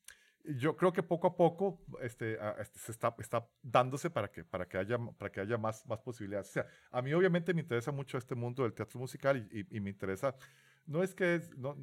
yo 0.45 0.77
creo 0.77 0.93
que 0.93 1.03
poco 1.03 1.29
a 1.29 1.37
poco 1.37 1.81
este, 2.03 2.39
este, 2.61 2.79
se 2.79 2.93
está, 2.93 3.15
está 3.19 3.47
dándose 3.63 4.11
para 4.11 4.31
que, 4.31 4.43
para 4.43 4.67
que 4.67 4.79
haya, 4.79 4.99
para 5.19 5.31
que 5.31 5.41
haya 5.41 5.59
más, 5.59 5.87
más 5.87 6.01
posibilidades. 6.01 6.49
O 6.49 6.53
sea, 6.53 6.67
a 6.91 7.03
mí 7.03 7.13
obviamente 7.13 7.53
me 7.55 7.61
interesa 7.61 7.93
mucho 7.93 8.19
este 8.19 8.35
mundo 8.35 8.63
del 8.63 8.73
teatro 8.73 8.99
musical 8.99 9.37
y, 9.53 9.67
y, 9.77 9.81
me 9.81 9.91
interesa, 9.91 10.35
no 10.87 11.03
es 11.03 11.15
que, 11.15 11.37
es, 11.37 11.57
no, 11.57 11.77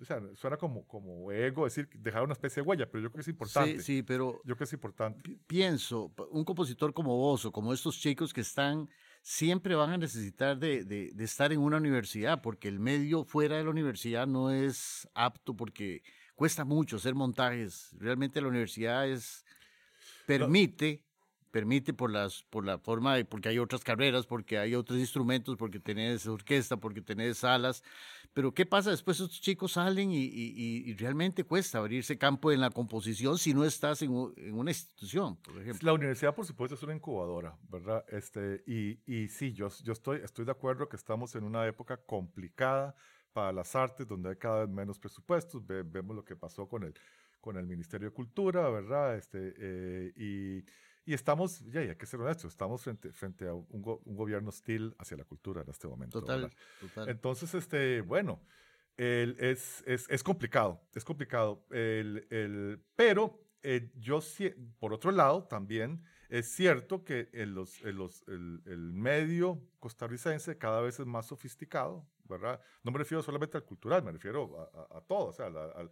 o 0.00 0.04
sea, 0.04 0.20
suena 0.34 0.56
como, 0.56 0.86
como 0.86 1.30
ego 1.32 1.64
decir, 1.64 1.88
dejar 1.94 2.24
una 2.24 2.32
especie 2.32 2.62
de 2.62 2.68
huella, 2.68 2.90
pero 2.90 3.02
yo 3.02 3.10
creo 3.10 3.18
que 3.18 3.22
es 3.22 3.28
importante. 3.28 3.78
Sí, 3.78 3.96
sí, 3.96 4.02
pero... 4.02 4.40
Yo 4.44 4.54
creo 4.54 4.56
que 4.56 4.64
es 4.64 4.72
importante. 4.72 5.38
Pienso, 5.46 6.12
un 6.30 6.44
compositor 6.44 6.92
como 6.92 7.16
vos 7.16 7.44
o 7.44 7.52
como 7.52 7.72
estos 7.72 7.98
chicos 7.98 8.32
que 8.32 8.40
están, 8.40 8.88
siempre 9.22 9.74
van 9.74 9.90
a 9.90 9.98
necesitar 9.98 10.58
de, 10.58 10.84
de, 10.84 11.10
de 11.14 11.24
estar 11.24 11.52
en 11.52 11.60
una 11.60 11.76
universidad, 11.76 12.42
porque 12.42 12.68
el 12.68 12.80
medio 12.80 13.24
fuera 13.24 13.56
de 13.56 13.64
la 13.64 13.70
universidad 13.70 14.26
no 14.26 14.50
es 14.50 15.08
apto, 15.14 15.54
porque 15.54 16.02
cuesta 16.34 16.64
mucho 16.64 16.96
hacer 16.96 17.14
montajes. 17.14 17.94
Realmente 17.98 18.40
la 18.40 18.48
universidad 18.48 19.08
es, 19.08 19.44
permite 20.26 21.03
permite 21.54 21.94
por, 21.94 22.10
las, 22.10 22.42
por 22.50 22.66
la 22.66 22.78
forma, 22.78 23.14
de, 23.14 23.24
porque 23.24 23.48
hay 23.48 23.60
otras 23.60 23.84
carreras, 23.84 24.26
porque 24.26 24.58
hay 24.58 24.74
otros 24.74 24.98
instrumentos, 24.98 25.56
porque 25.56 25.78
tenés 25.78 26.26
orquesta, 26.26 26.78
porque 26.78 27.00
tenés 27.00 27.38
salas. 27.38 27.84
Pero 28.32 28.52
¿qué 28.52 28.66
pasa 28.66 28.90
después? 28.90 29.20
Estos 29.20 29.40
chicos 29.40 29.74
salen 29.74 30.10
y, 30.10 30.24
y, 30.24 30.94
realmente 30.94 31.44
cuesta 31.44 31.78
abrirse 31.78 32.18
campo 32.18 32.50
en 32.50 32.60
la 32.60 32.70
composición 32.70 33.38
si 33.38 33.54
no 33.54 33.64
estás 33.64 34.02
en, 34.02 34.10
en, 34.36 34.54
una 34.54 34.72
institución, 34.72 35.36
por 35.36 35.62
ejemplo. 35.62 35.86
La 35.86 35.92
universidad, 35.92 36.34
por 36.34 36.44
supuesto, 36.44 36.74
es 36.74 36.82
una 36.82 36.96
incubadora, 36.96 37.56
¿verdad? 37.68 38.04
Este, 38.08 38.64
y, 38.66 38.98
y 39.06 39.28
sí, 39.28 39.52
yo, 39.52 39.68
yo 39.84 39.92
estoy, 39.92 40.22
estoy 40.24 40.44
de 40.46 40.50
acuerdo 40.50 40.88
que 40.88 40.96
estamos 40.96 41.36
en 41.36 41.44
una 41.44 41.64
época 41.68 41.98
complicada 41.98 42.96
para 43.32 43.52
las 43.52 43.76
artes, 43.76 44.08
donde 44.08 44.30
hay 44.30 44.36
cada 44.36 44.64
vez 44.64 44.70
menos 44.70 44.98
presupuestos. 44.98 45.64
vemos 45.64 46.16
lo 46.16 46.24
que 46.24 46.34
pasó 46.34 46.68
con 46.68 46.82
el, 46.82 46.94
con 47.40 47.56
el 47.56 47.66
Ministerio 47.68 48.08
de 48.08 48.12
Cultura, 48.12 48.68
¿verdad? 48.70 49.16
Este, 49.16 49.54
eh, 49.56 50.12
y 50.16 50.64
y 51.06 51.14
estamos, 51.14 51.60
ya, 51.70 51.80
hay 51.80 51.96
que 51.96 52.06
ser 52.06 52.20
honestos, 52.20 52.52
estamos 52.52 52.82
frente, 52.82 53.12
frente 53.12 53.46
a 53.46 53.54
un, 53.54 53.66
un, 53.70 54.16
gobierno 54.16 54.48
hostil 54.48 54.94
hacia 54.98 55.16
la 55.16 55.24
cultura 55.24 55.62
en 55.62 55.70
este 55.70 55.86
momento. 55.86 56.20
Total, 56.20 56.50
total. 56.80 57.08
Entonces, 57.08 57.54
este, 57.54 58.00
bueno, 58.00 58.40
el, 58.96 59.36
es, 59.38 59.82
es, 59.86 60.08
es, 60.08 60.22
complicado, 60.22 60.80
es 60.94 61.04
complicado. 61.04 61.66
El, 61.70 62.26
el, 62.30 62.82
pero 62.96 63.38
eh, 63.62 63.90
yo, 63.96 64.20
por 64.78 64.92
otro 64.92 65.10
lado, 65.10 65.44
también 65.44 66.02
es 66.34 66.52
cierto 66.52 67.04
que 67.04 67.28
en 67.32 67.54
los, 67.54 67.80
en 67.82 67.96
los, 67.96 68.24
el, 68.26 68.60
el, 68.66 68.92
medio 68.92 69.62
costarricense 69.78 70.58
cada 70.58 70.80
vez 70.80 70.98
es 70.98 71.06
más 71.06 71.26
sofisticado, 71.26 72.04
¿verdad? 72.24 72.60
No 72.82 72.90
me 72.90 72.98
refiero 72.98 73.22
solamente 73.22 73.56
al 73.56 73.62
cultural, 73.62 74.02
me 74.02 74.10
refiero 74.10 74.68
a, 74.74 74.98
a, 74.98 75.00
todo, 75.02 75.26
o 75.26 75.32
sea, 75.32 75.46
al, 75.46 75.90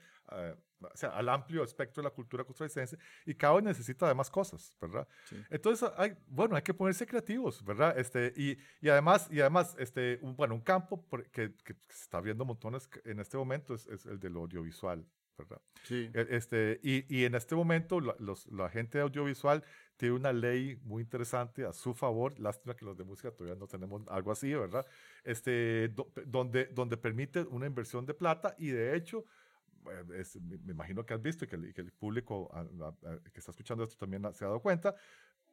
o 0.80 0.96
sea, 0.96 1.10
al 1.10 1.28
amplio 1.28 1.62
espectro 1.62 2.02
de 2.02 2.08
la 2.08 2.14
cultura 2.14 2.42
costarricense 2.42 2.98
y 3.24 3.36
cada 3.36 3.54
vez 3.54 3.62
necesita 3.62 4.08
de 4.08 4.14
más 4.14 4.30
cosas, 4.30 4.76
¿verdad? 4.80 5.06
Entonces, 5.48 5.88
hay, 5.96 6.16
bueno, 6.26 6.56
hay 6.56 6.62
que 6.62 6.74
ponerse 6.74 7.06
creativos, 7.06 7.64
¿verdad? 7.64 7.96
Este, 7.96 8.32
y, 8.36 8.58
y 8.80 8.88
además, 8.88 9.28
y 9.30 9.38
además 9.38 9.76
este, 9.78 10.18
un, 10.22 10.34
bueno, 10.34 10.56
un 10.56 10.62
campo 10.62 11.06
que, 11.30 11.54
que, 11.54 11.74
se 11.88 12.02
está 12.02 12.20
viendo 12.20 12.44
montones 12.44 12.88
en 13.04 13.20
este 13.20 13.36
momento 13.36 13.74
es, 13.74 13.86
es 13.86 14.06
el 14.06 14.18
del 14.18 14.34
audiovisual, 14.34 15.06
¿verdad? 15.42 15.60
Sí. 15.82 16.10
E, 16.14 16.26
este, 16.30 16.80
y, 16.82 17.04
y, 17.14 17.24
en 17.24 17.34
este 17.34 17.54
momento 17.54 18.00
la, 18.00 18.14
los, 18.18 18.46
la 18.46 18.68
gente 18.68 19.00
audiovisual 19.00 19.64
tiene 19.96 20.14
una 20.14 20.32
ley 20.32 20.76
muy 20.84 21.02
interesante 21.02 21.64
a 21.64 21.72
su 21.72 21.94
favor, 21.94 22.38
lástima 22.38 22.74
que 22.74 22.84
los 22.84 22.96
de 22.96 23.04
música 23.04 23.30
todavía 23.30 23.58
no 23.58 23.66
tenemos 23.66 24.02
algo 24.08 24.32
así, 24.32 24.52
¿verdad? 24.52 24.86
Este, 25.24 25.92
donde, 26.26 26.66
donde 26.66 26.96
permite 26.96 27.42
una 27.42 27.66
inversión 27.66 28.06
de 28.06 28.14
plata 28.14 28.54
y 28.58 28.68
de 28.68 28.96
hecho 28.96 29.24
eh, 29.90 30.24
me 30.64 30.72
imagino 30.72 31.04
que 31.04 31.14
has 31.14 31.22
visto 31.22 31.44
y 31.44 31.48
que, 31.48 31.56
el, 31.56 31.74
que 31.74 31.80
el 31.80 31.92
público 31.92 32.50
que 33.32 33.38
está 33.38 33.50
escuchando 33.50 33.84
esto 33.84 33.96
también 33.96 34.22
se 34.34 34.44
ha 34.44 34.48
dado 34.48 34.60
cuenta, 34.60 34.94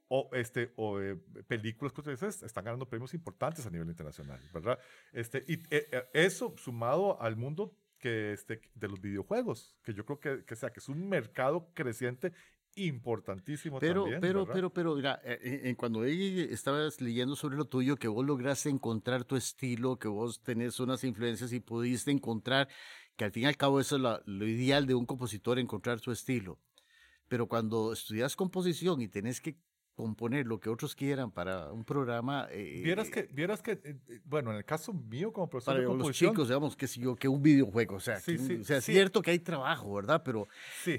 o, 0.09 0.29
este, 0.33 0.73
o 0.75 0.99
eh, 0.99 1.15
películas 1.47 1.93
que 1.93 2.01
ustedes 2.01 2.41
están 2.41 2.65
ganando 2.65 2.87
premios 2.87 3.13
importantes 3.13 3.65
a 3.65 3.69
nivel 3.69 3.87
internacional, 3.87 4.39
¿verdad? 4.51 4.79
Este, 5.13 5.45
y 5.47 5.61
eh, 5.69 6.09
eso 6.13 6.55
sumado 6.57 7.21
al 7.21 7.35
mundo 7.35 7.75
que 7.99 8.33
este, 8.33 8.61
de 8.73 8.87
los 8.87 8.99
videojuegos, 8.99 9.75
que 9.83 9.93
yo 9.93 10.05
creo 10.05 10.19
que, 10.19 10.45
que, 10.45 10.55
sea, 10.55 10.71
que 10.71 10.79
es 10.79 10.89
un 10.89 11.07
mercado 11.07 11.69
creciente 11.73 12.33
importantísimo 12.75 13.79
pero, 13.79 14.03
también. 14.03 14.21
Pero, 14.21 14.47
pero, 14.47 14.69
pero, 14.71 14.95
mira, 14.95 15.19
en, 15.23 15.75
cuando 15.75 16.03
estabas 16.05 17.01
leyendo 17.01 17.35
sobre 17.35 17.57
lo 17.57 17.65
tuyo, 17.65 17.97
que 17.97 18.07
vos 18.07 18.25
lograste 18.25 18.69
encontrar 18.69 19.23
tu 19.23 19.35
estilo, 19.35 19.97
que 19.97 20.07
vos 20.07 20.41
tenés 20.41 20.79
unas 20.79 21.03
influencias 21.03 21.51
y 21.51 21.59
pudiste 21.59 22.11
encontrar 22.11 22.67
que 23.15 23.25
al 23.25 23.31
fin 23.31 23.43
y 23.43 23.47
al 23.47 23.57
cabo 23.57 23.79
eso 23.79 23.95
es 23.97 24.01
lo, 24.01 24.47
ideal 24.47 24.85
de 24.85 24.95
un 24.95 25.05
compositor, 25.05 25.59
encontrar 25.59 25.99
su 25.99 26.11
estilo. 26.11 26.59
Pero 27.27 27.47
cuando 27.47 27.93
estudias 27.93 28.35
composición 28.35 29.01
y 29.01 29.07
tenés 29.07 29.41
que 29.41 29.57
componer 29.99 30.45
lo 30.45 30.61
que 30.61 30.69
otros 30.69 30.95
quieran 30.95 31.29
para 31.29 31.73
un 31.73 31.83
programa. 31.83 32.47
Eh, 32.51 32.79
vieras 32.81 33.09
que, 33.09 33.23
vieras 33.23 33.61
que, 33.61 33.73
eh, 33.73 33.97
eh, 34.07 34.21
bueno, 34.23 34.51
en 34.51 34.55
el 34.55 34.63
caso 34.63 34.93
mío 34.93 35.33
como 35.33 35.49
profesor 35.49 35.73
para 35.73 35.81
de 35.81 35.87
composición. 35.87 36.29
Los 36.29 36.35
chicos, 36.35 36.47
digamos, 36.47 36.77
que, 36.77 36.87
yo, 36.87 37.17
que 37.17 37.27
un 37.27 37.41
videojuego, 37.41 37.95
o 37.95 37.99
sea, 37.99 38.15
o 38.15 38.63
sea 38.63 38.77
es 38.77 38.85
cierto 38.85 39.21
que 39.21 39.31
hay 39.31 39.39
trabajo, 39.39 39.93
¿verdad? 39.93 40.21
Pero 40.23 40.47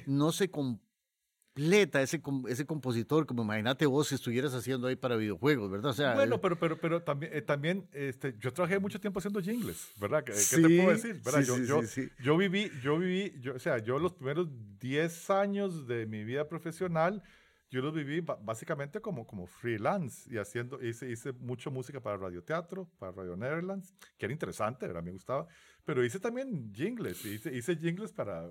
no 0.05 0.33
se, 0.33 0.51
completa 0.51 2.01
ese, 2.01 2.23
ese 2.49 2.65
compositor, 2.65 3.27
como 3.27 3.43
imagínate 3.43 3.87
vos 3.87 4.09
si 4.09 4.15
estuvieras 4.15 4.55
haciendo 4.55 4.87
ahí 4.87 4.97
para 4.97 5.17
videojuegos, 5.17 5.71
¿verdad? 5.71 5.91
O 5.91 5.95
sea, 5.95 6.15
bueno, 6.15 6.41
pero, 6.41 6.59
pero, 6.59 6.79
pero 6.79 7.03
también, 7.03 7.33
eh, 7.35 7.43
también 7.43 7.89
este, 7.93 8.37
yo 8.39 8.53
trabajé 8.53 8.79
mucho 8.79 9.01
tiempo 9.01 9.19
haciendo 9.19 9.41
jingles, 9.41 9.91
¿verdad? 9.99 10.25
¿Qué, 10.25 10.33
te 10.33 10.61
puedo 10.61 10.91
decir? 10.91 11.21
¿verdad? 11.25 11.43
yo, 11.43 11.59
yo, 11.59 11.81
yo, 12.23 12.37
viví, 12.37 12.71
yo 12.83 12.99
viví, 12.99 13.35
yo, 13.41 13.55
o 13.55 13.59
sea, 13.59 13.79
yo 13.79 13.99
los 13.99 14.13
primeros 14.13 14.49
10 14.79 15.31
años 15.31 15.87
de 15.87 16.07
mi 16.07 16.25
vida 16.25 16.49
profesional, 16.49 17.23
yo 17.71 17.81
los 17.81 17.95
viví 17.95 18.21
básicamente 18.21 19.01
como, 19.01 19.27
como 19.27 19.47
freelance 19.47 20.29
y 20.33 20.39
haciendo, 20.39 20.83
hice, 20.83 21.09
hice 21.09 21.33
mucho 21.33 21.71
música 21.71 22.01
para 22.01 22.17
radioteatro, 22.17 22.91
para 22.99 23.13
Radio 23.13 23.37
Netherlands, 23.37 23.95
que 24.19 24.27
era 24.27 24.33
interesante, 24.33 24.89
¿verdad? 24.89 25.05
Me 25.05 25.13
gustaba, 25.13 25.47
pero 25.85 26.05
hice 26.05 26.19
también 26.19 26.73
jingles, 26.75 27.25
hice, 27.25 27.55
hice 27.55 27.77
jingles 27.77 28.13
para 28.13 28.49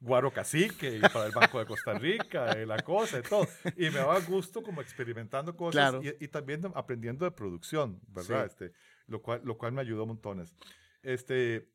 Guaro 0.00 0.30
Cacique 0.30 0.96
y 0.96 1.00
para 1.00 1.26
el 1.26 1.32
Banco 1.32 1.58
de 1.58 1.66
Costa 1.66 1.98
Rica 1.98 2.58
y 2.58 2.64
la 2.64 2.82
cosa 2.82 3.18
y 3.18 3.22
todo. 3.22 3.46
Y 3.76 3.84
me 3.84 3.98
daba 3.98 4.18
gusto 4.20 4.62
como 4.62 4.80
experimentando 4.80 5.54
cosas 5.54 5.96
y, 6.20 6.28
también 6.28 6.62
aprendiendo 6.74 7.26
de 7.26 7.32
producción, 7.32 8.00
¿verdad? 8.08 8.46
Este, 8.46 8.72
lo, 9.06 9.20
cual, 9.20 9.42
lo 9.44 9.58
cual 9.58 9.72
me 9.72 9.82
ayudó 9.82 10.06
montones. 10.06 10.54
Este, 11.02 11.70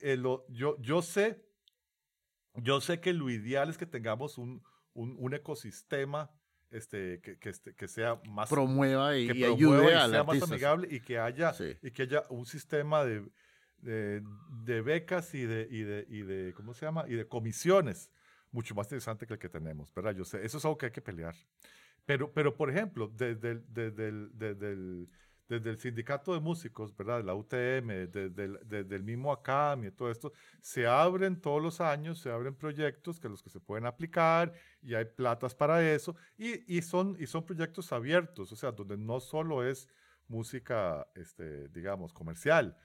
eh, 0.00 0.16
lo, 0.16 0.46
yo, 0.48 0.76
yo, 0.80 1.00
sé, 1.00 1.44
yo 2.54 2.80
sé 2.80 3.00
que 3.00 3.12
lo 3.12 3.30
ideal 3.30 3.70
es 3.70 3.78
que 3.78 3.86
tengamos 3.86 4.36
un, 4.38 4.62
un, 4.94 5.16
un 5.18 5.34
ecosistema 5.34 6.30
este, 6.70 7.20
que, 7.20 7.38
que, 7.38 7.50
este, 7.50 7.74
que, 7.74 7.86
sea 7.86 8.20
más 8.28 8.48
promueva 8.48 9.16
y, 9.16 9.28
que 9.28 9.46
ayude 9.46 9.94
a 9.94 10.08
sea 10.08 10.24
más 10.24 10.42
amigable 10.42 10.88
y 10.90 11.00
que 11.00 11.18
haya 11.18 11.54
y 11.82 11.90
que 11.92 12.02
haya 12.02 12.24
un 12.30 12.46
sistema 12.46 13.04
de, 13.04 13.22
de, 13.78 14.80
becas 14.82 15.34
y 15.34 15.44
de, 15.44 15.68
y, 15.70 15.82
de, 15.82 16.06
y 16.08 16.22
de, 16.22 16.52
¿cómo 16.54 16.74
se 16.74 16.86
llama? 16.86 17.04
Y 17.06 17.14
de 17.14 17.28
comisiones, 17.28 18.10
mucho 18.50 18.74
más 18.74 18.86
interesante 18.86 19.26
que 19.26 19.34
el 19.34 19.38
que 19.38 19.48
tenemos, 19.48 19.92
¿verdad? 19.94 20.14
Yo 20.14 20.24
sé, 20.24 20.44
eso 20.44 20.58
es 20.58 20.64
algo 20.64 20.78
que 20.78 20.86
hay 20.86 20.92
que 20.92 21.02
pelear. 21.02 21.34
Pero, 22.06 22.32
pero 22.32 22.56
por 22.56 22.70
ejemplo, 22.70 23.08
desde 23.08 23.52
el, 23.52 23.64
desde 23.68 24.08
el, 24.08 24.30
desde 24.34 24.72
el, 24.72 25.08
desde 25.48 25.70
el 25.70 25.78
sindicato 25.78 26.32
de 26.32 26.40
músicos, 26.40 26.96
¿verdad? 26.96 27.22
La 27.22 27.34
UTM, 27.34 28.10
desde 28.10 28.44
el, 28.44 28.58
desde 28.64 28.96
el 28.96 29.02
mismo 29.02 29.32
ACAM 29.32 29.84
y 29.84 29.90
todo 29.90 30.10
esto, 30.10 30.32
se 30.60 30.86
abren 30.86 31.40
todos 31.40 31.62
los 31.62 31.80
años, 31.80 32.18
se 32.20 32.30
abren 32.30 32.54
proyectos 32.54 33.20
que 33.20 33.28
los 33.28 33.42
que 33.42 33.50
se 33.50 33.60
pueden 33.60 33.86
aplicar 33.86 34.52
y 34.82 34.94
hay 34.94 35.04
platas 35.04 35.54
para 35.54 35.82
eso 35.88 36.16
y, 36.36 36.76
y, 36.76 36.82
son, 36.82 37.16
y 37.20 37.26
son 37.26 37.44
proyectos 37.44 37.92
abiertos, 37.92 38.52
o 38.52 38.56
sea, 38.56 38.72
donde 38.72 38.96
no 38.96 39.20
solo 39.20 39.64
es 39.64 39.88
música, 40.28 41.06
este, 41.14 41.68
digamos, 41.68 42.12
comercial, 42.12 42.76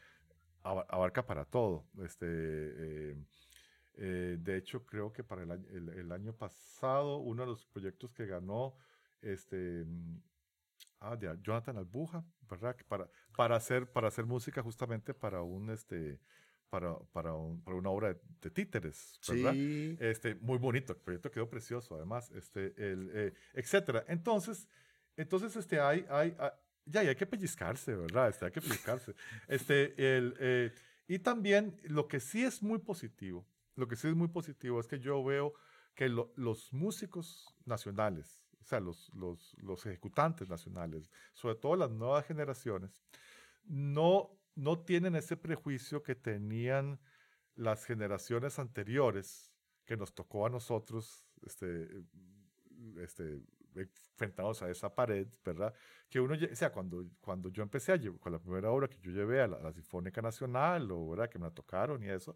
abarca 0.63 1.25
para 1.25 1.45
todo. 1.45 1.85
Este, 2.03 2.25
eh, 2.27 3.15
eh, 3.95 4.37
de 4.39 4.57
hecho, 4.57 4.85
creo 4.85 5.11
que 5.11 5.23
para 5.23 5.43
el 5.43 5.51
año, 5.51 5.65
el, 5.69 6.11
año, 6.11 6.33
pasado, 6.33 7.17
uno 7.17 7.43
de 7.43 7.47
los 7.47 7.65
proyectos 7.67 8.13
que 8.13 8.25
ganó, 8.25 8.75
este, 9.21 9.85
ah, 10.99 11.15
de 11.15 11.38
Jonathan 11.41 11.77
Albuja, 11.77 12.23
¿verdad? 12.49 12.75
Para, 12.88 13.09
para, 13.35 13.55
hacer, 13.55 13.91
para 13.91 14.07
hacer 14.07 14.25
música 14.25 14.62
justamente 14.62 15.13
para 15.13 15.41
un, 15.41 15.69
este, 15.69 16.19
para, 16.69 16.97
para, 17.12 17.31
para 17.63 17.77
una 17.77 17.89
obra 17.89 18.13
de, 18.41 18.49
títeres, 18.49 19.19
¿verdad? 19.27 19.53
Este, 19.55 20.35
muy 20.35 20.57
bonito, 20.57 20.93
el 20.93 20.99
proyecto 20.99 21.31
quedó 21.31 21.49
precioso, 21.49 21.95
además, 21.95 22.31
este, 22.31 22.73
el, 22.77 23.12
eh, 23.13 23.33
etcétera. 23.53 24.05
Entonces, 24.07 24.67
entonces, 25.15 25.55
este, 25.55 25.79
hay, 25.79 26.05
hay, 26.09 26.35
ya, 26.85 27.03
y 27.03 27.07
hay 27.07 27.15
que 27.15 27.25
pellizcarse, 27.25 27.95
¿verdad? 27.95 28.29
Este, 28.29 28.45
hay 28.45 28.51
que 28.51 28.62
pellizcarse. 28.62 29.13
Este, 29.47 30.17
el, 30.17 30.35
eh, 30.39 30.73
y 31.07 31.19
también 31.19 31.77
lo 31.83 32.07
que 32.07 32.19
sí 32.19 32.43
es 32.43 32.62
muy 32.63 32.79
positivo, 32.79 33.45
lo 33.75 33.88
que 33.88 33.95
sí 33.95 34.07
es 34.07 34.15
muy 34.15 34.27
positivo 34.27 34.79
es 34.79 34.88
que 34.88 34.99
yo 34.99 35.23
veo 35.23 35.53
que 35.95 36.07
los 36.07 36.71
músicos 36.71 37.53
nacionales, 37.65 38.41
sea, 38.69 38.79
los, 38.79 39.12
los, 39.13 39.55
los, 39.62 39.86
ejecutantes 39.86 40.49
nacionales, 40.49 41.10
sobre 41.34 41.55
todo 41.55 41.75
las 41.75 41.91
nuevas 41.91 42.25
generaciones, 42.25 43.01
no, 43.63 44.38
no 44.55 44.79
tienen 44.79 45.15
ese 45.15 45.38
prejuicio 45.38 46.03
que 46.03 46.15
tenían 46.15 46.99
las 47.55 47.86
generaciones 47.86 48.60
anteriores 48.60 49.51
que 49.86 49.97
nos 49.97 50.13
tocó 50.13 50.45
a 50.45 50.49
nosotros 50.49 51.27
este, 51.45 51.88
este, 52.97 53.41
enfrentados 53.75 54.62
a 54.62 54.69
esa 54.69 54.93
pared, 54.93 55.27
¿verdad? 55.43 55.73
Que 56.10 56.19
uno, 56.19 56.36
o 56.36 56.55
sea, 56.55 56.71
cuando, 56.71 57.05
cuando 57.21 57.49
yo 57.49 57.63
empecé 57.63 57.91
a 57.93 57.95
llevar, 57.95 58.19
con 58.19 58.32
la 58.32 58.39
primera 58.39 58.69
obra 58.71 58.88
que 58.88 58.99
yo 58.99 59.12
llevé 59.12 59.41
a 59.41 59.47
la, 59.47 59.60
la 59.60 59.73
Sinfónica 59.73 60.21
Nacional, 60.21 60.91
o, 60.91 61.10
¿verdad? 61.10 61.29
Que 61.29 61.39
me 61.39 61.45
la 61.45 61.51
tocaron 61.51 62.03
y 62.03 62.10
eso, 62.10 62.36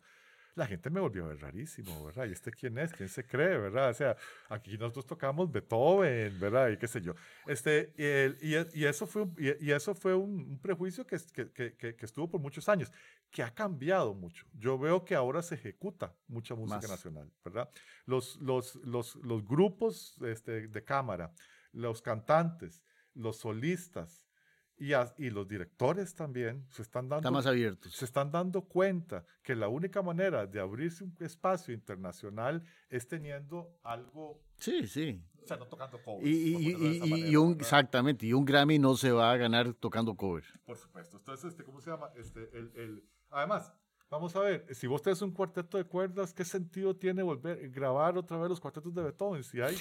la 0.55 0.67
gente 0.67 0.89
me 0.89 0.99
volvió 0.99 1.25
a 1.25 1.29
ver 1.29 1.39
rarísimo, 1.39 2.05
¿verdad? 2.05 2.25
¿Y 2.25 2.31
este 2.31 2.51
quién 2.51 2.77
es? 2.77 2.91
¿Quién 2.93 3.09
se 3.09 3.25
cree, 3.25 3.57
verdad? 3.57 3.89
O 3.89 3.93
sea, 3.93 4.15
aquí 4.49 4.77
nosotros 4.77 5.05
tocamos 5.05 5.51
Beethoven, 5.51 6.39
¿verdad? 6.39 6.69
Y 6.69 6.77
qué 6.77 6.87
sé 6.87 7.01
yo. 7.01 7.15
Este, 7.47 7.93
y, 7.97 8.79
y, 8.79 8.85
eso 8.85 9.07
fue, 9.07 9.27
y, 9.37 9.71
eso 9.71 9.95
fue 9.95 10.13
un, 10.13 10.59
prejuicio 10.59 11.05
que, 11.05 11.17
que, 11.33 11.51
que, 11.51 11.95
que, 11.95 12.05
estuvo 12.05 12.29
por 12.29 12.39
muchos 12.39 12.69
años, 12.69 12.91
que 13.31 13.41
ha 13.41 13.53
cambiado 13.53 14.13
mucho. 14.13 14.45
Yo 14.53 14.77
veo 14.77 15.03
que 15.03 15.15
ahora 15.15 15.41
se 15.41 15.55
ejecuta 15.55 16.15
mucha 16.27 16.55
música 16.55 16.87
nacional, 16.87 17.31
¿verdad? 17.43 17.69
Los, 18.05 18.35
los, 18.37 18.75
los, 18.75 19.15
los 19.15 19.45
grupos 19.45 20.21
este, 20.21 20.67
de 20.67 20.83
cámara, 20.83 21.33
los 21.71 22.01
cantantes, 22.01 22.83
los 23.15 23.37
solistas 23.37 24.27
y, 24.77 24.91
y 25.17 25.29
los 25.29 25.47
directores 25.47 26.13
también 26.15 26.65
se 26.69 26.81
están 26.81 27.07
dando, 27.07 27.31
más 27.31 27.45
abiertos. 27.45 27.93
se 27.93 28.05
están 28.05 28.31
dando 28.31 28.61
cuenta 28.63 29.23
que 29.43 29.55
la 29.55 29.67
única 29.67 30.01
manera 30.01 30.45
de 30.47 30.59
abrirse 30.59 31.03
un 31.03 31.15
espacio 31.19 31.73
internacional 31.73 32.63
es 32.89 33.07
teniendo 33.07 33.77
algo 33.83 34.41
Sí, 34.57 34.87
sí. 34.87 35.23
o 35.43 35.45
sea, 35.47 35.57
no 35.57 35.67
tocando 35.67 36.01
cover. 36.01 36.25
Y, 36.27 36.31
y- 36.55 36.67
esa 36.97 37.05
y- 37.05 37.09
manera, 37.09 37.39
un, 37.39 37.51
exactamente, 37.53 38.25
y 38.25 38.33
un 38.33 38.45
Grammy 38.45 38.79
no 38.79 38.95
se 38.95 39.11
va 39.11 39.31
a 39.31 39.37
ganar 39.37 39.73
tocando 39.73 40.15
cover. 40.15 40.43
Por 40.65 40.77
supuesto. 40.77 41.17
Entonces, 41.17 41.51
este, 41.51 41.63
¿cómo 41.63 41.79
se 41.79 41.89
llama? 41.91 42.09
Este, 42.15 42.49
el, 42.57 42.71
el- 42.75 43.03
además, 43.29 43.73
vamos 44.09 44.35
a 44.35 44.39
ver, 44.41 44.65
si 44.73 44.87
vos 44.87 45.01
tenés 45.01 45.21
un 45.21 45.31
cuarteto 45.31 45.77
de 45.77 45.83
cuerdas, 45.85 46.33
¿qué 46.33 46.45
sentido 46.45 46.95
tiene 46.95 47.21
volver 47.23 47.69
grabar 47.69 48.17
otra 48.17 48.37
vez 48.37 48.49
los 48.49 48.59
cuartetos 48.59 48.93
de 48.93 49.03
Beethoven? 49.03 49.43
Si 49.43 49.59
hay, 49.61 49.75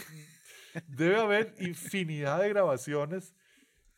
debe 0.86 1.18
haber 1.20 1.54
infinidad 1.60 2.40
de 2.40 2.48
grabaciones 2.50 3.34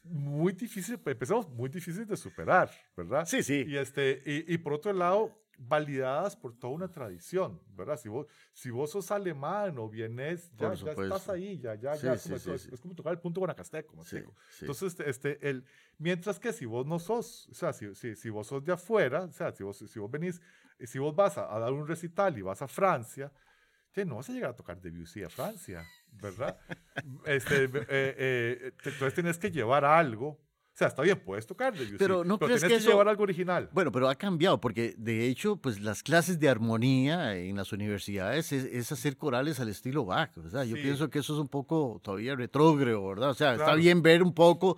muy 0.04 0.52
difíciles, 0.52 1.00
empezamos 1.04 1.48
muy 1.48 1.68
difíciles 1.68 2.06
de 2.06 2.16
superar, 2.16 2.70
¿verdad? 2.96 3.24
Sí, 3.26 3.42
sí. 3.42 3.64
Y, 3.66 3.76
este, 3.76 4.22
y, 4.24 4.54
y 4.54 4.58
por 4.58 4.74
otro 4.74 4.92
lado, 4.92 5.44
validadas 5.58 6.36
por 6.36 6.56
toda 6.58 6.72
una 6.72 6.88
tradición, 6.88 7.60
¿verdad? 7.76 7.96
Si 7.96 8.08
vos, 8.08 8.26
si 8.52 8.70
vos 8.70 8.90
sos 8.90 9.10
alemán 9.10 9.78
o 9.78 9.88
vienés, 9.88 10.50
ya, 10.56 10.74
ya 10.74 10.92
estás 10.92 11.28
ahí, 11.28 11.58
ya, 11.58 11.74
ya, 11.76 11.96
Sí, 11.96 12.06
ya. 12.06 12.16
sí, 12.16 12.28
como 12.28 12.38
sí, 12.38 12.50
es, 12.50 12.66
es 12.66 12.80
como 12.80 12.94
tocar 12.94 13.12
el 13.12 13.20
punto 13.20 13.40
guanacasteco, 13.40 14.02
sí. 14.04 14.18
Entonces, 14.60 14.92
este, 14.92 15.10
este, 15.10 15.48
el, 15.48 15.64
mientras 15.98 16.38
que 16.38 16.52
si 16.52 16.66
vos 16.66 16.86
no 16.86 16.98
sos, 16.98 17.48
o 17.50 17.54
sea, 17.54 17.72
si, 17.72 17.94
si, 17.94 18.16
si 18.16 18.30
vos 18.30 18.46
sos 18.46 18.64
de 18.64 18.72
afuera, 18.72 19.22
o 19.22 19.32
sea, 19.32 19.52
si 19.52 19.62
vos, 19.62 19.78
si 19.78 19.98
vos 19.98 20.10
venís, 20.10 20.40
si 20.80 20.98
vos 20.98 21.14
vas 21.14 21.38
a, 21.38 21.54
a 21.54 21.58
dar 21.60 21.72
un 21.72 21.86
recital 21.86 22.36
y 22.36 22.42
vas 22.42 22.60
a 22.60 22.68
Francia, 22.68 23.32
que 23.94 24.04
no 24.04 24.16
vas 24.16 24.28
a 24.28 24.32
llegar 24.32 24.50
a 24.50 24.56
tocar 24.56 24.80
Debussy 24.80 25.22
a 25.22 25.30
Francia, 25.30 25.86
¿verdad? 26.12 26.58
este, 27.26 27.64
eh, 27.64 27.70
eh, 27.88 28.72
te- 28.82 28.90
entonces 28.90 29.14
tienes 29.14 29.38
que 29.38 29.50
llevar 29.50 29.84
algo. 29.84 30.28
O 30.28 30.76
sea, 30.76 30.88
está 30.88 31.02
bien, 31.02 31.20
puedes 31.24 31.46
tocar 31.46 31.72
Debussy, 31.72 31.98
Pero 31.98 32.24
¿no 32.24 32.36
crees 32.36 32.60
tienes 32.60 32.62
que 32.64 32.68
que 32.68 32.74
eso- 32.76 32.90
llevar 32.90 33.06
algo 33.06 33.22
original. 33.22 33.68
Bueno, 33.72 33.92
pero 33.92 34.08
ha 34.08 34.16
cambiado, 34.16 34.60
porque 34.60 34.96
de 34.98 35.28
hecho, 35.28 35.56
pues 35.56 35.80
las 35.80 36.02
clases 36.02 36.40
de 36.40 36.48
armonía 36.48 37.36
en 37.36 37.56
las 37.56 37.72
universidades 37.72 38.50
es, 38.52 38.64
es 38.64 38.90
hacer 38.90 39.16
corales 39.16 39.60
al 39.60 39.68
estilo 39.68 40.04
Bach, 40.04 40.32
¿verdad? 40.34 40.64
Yo 40.64 40.74
Sí. 40.74 40.82
pienso 40.82 41.08
que 41.10 41.20
eso 41.20 41.32
es 41.34 41.38
un 41.38 41.48
poco 41.48 42.00
todavía 42.02 42.34
retrógrado, 42.34 43.06
¿verdad? 43.06 43.30
O 43.30 43.34
sea, 43.34 43.52
está 43.52 43.66
Claro. 43.66 43.78
bien 43.80 44.02
ver 44.02 44.20
un 44.24 44.34
poco, 44.34 44.76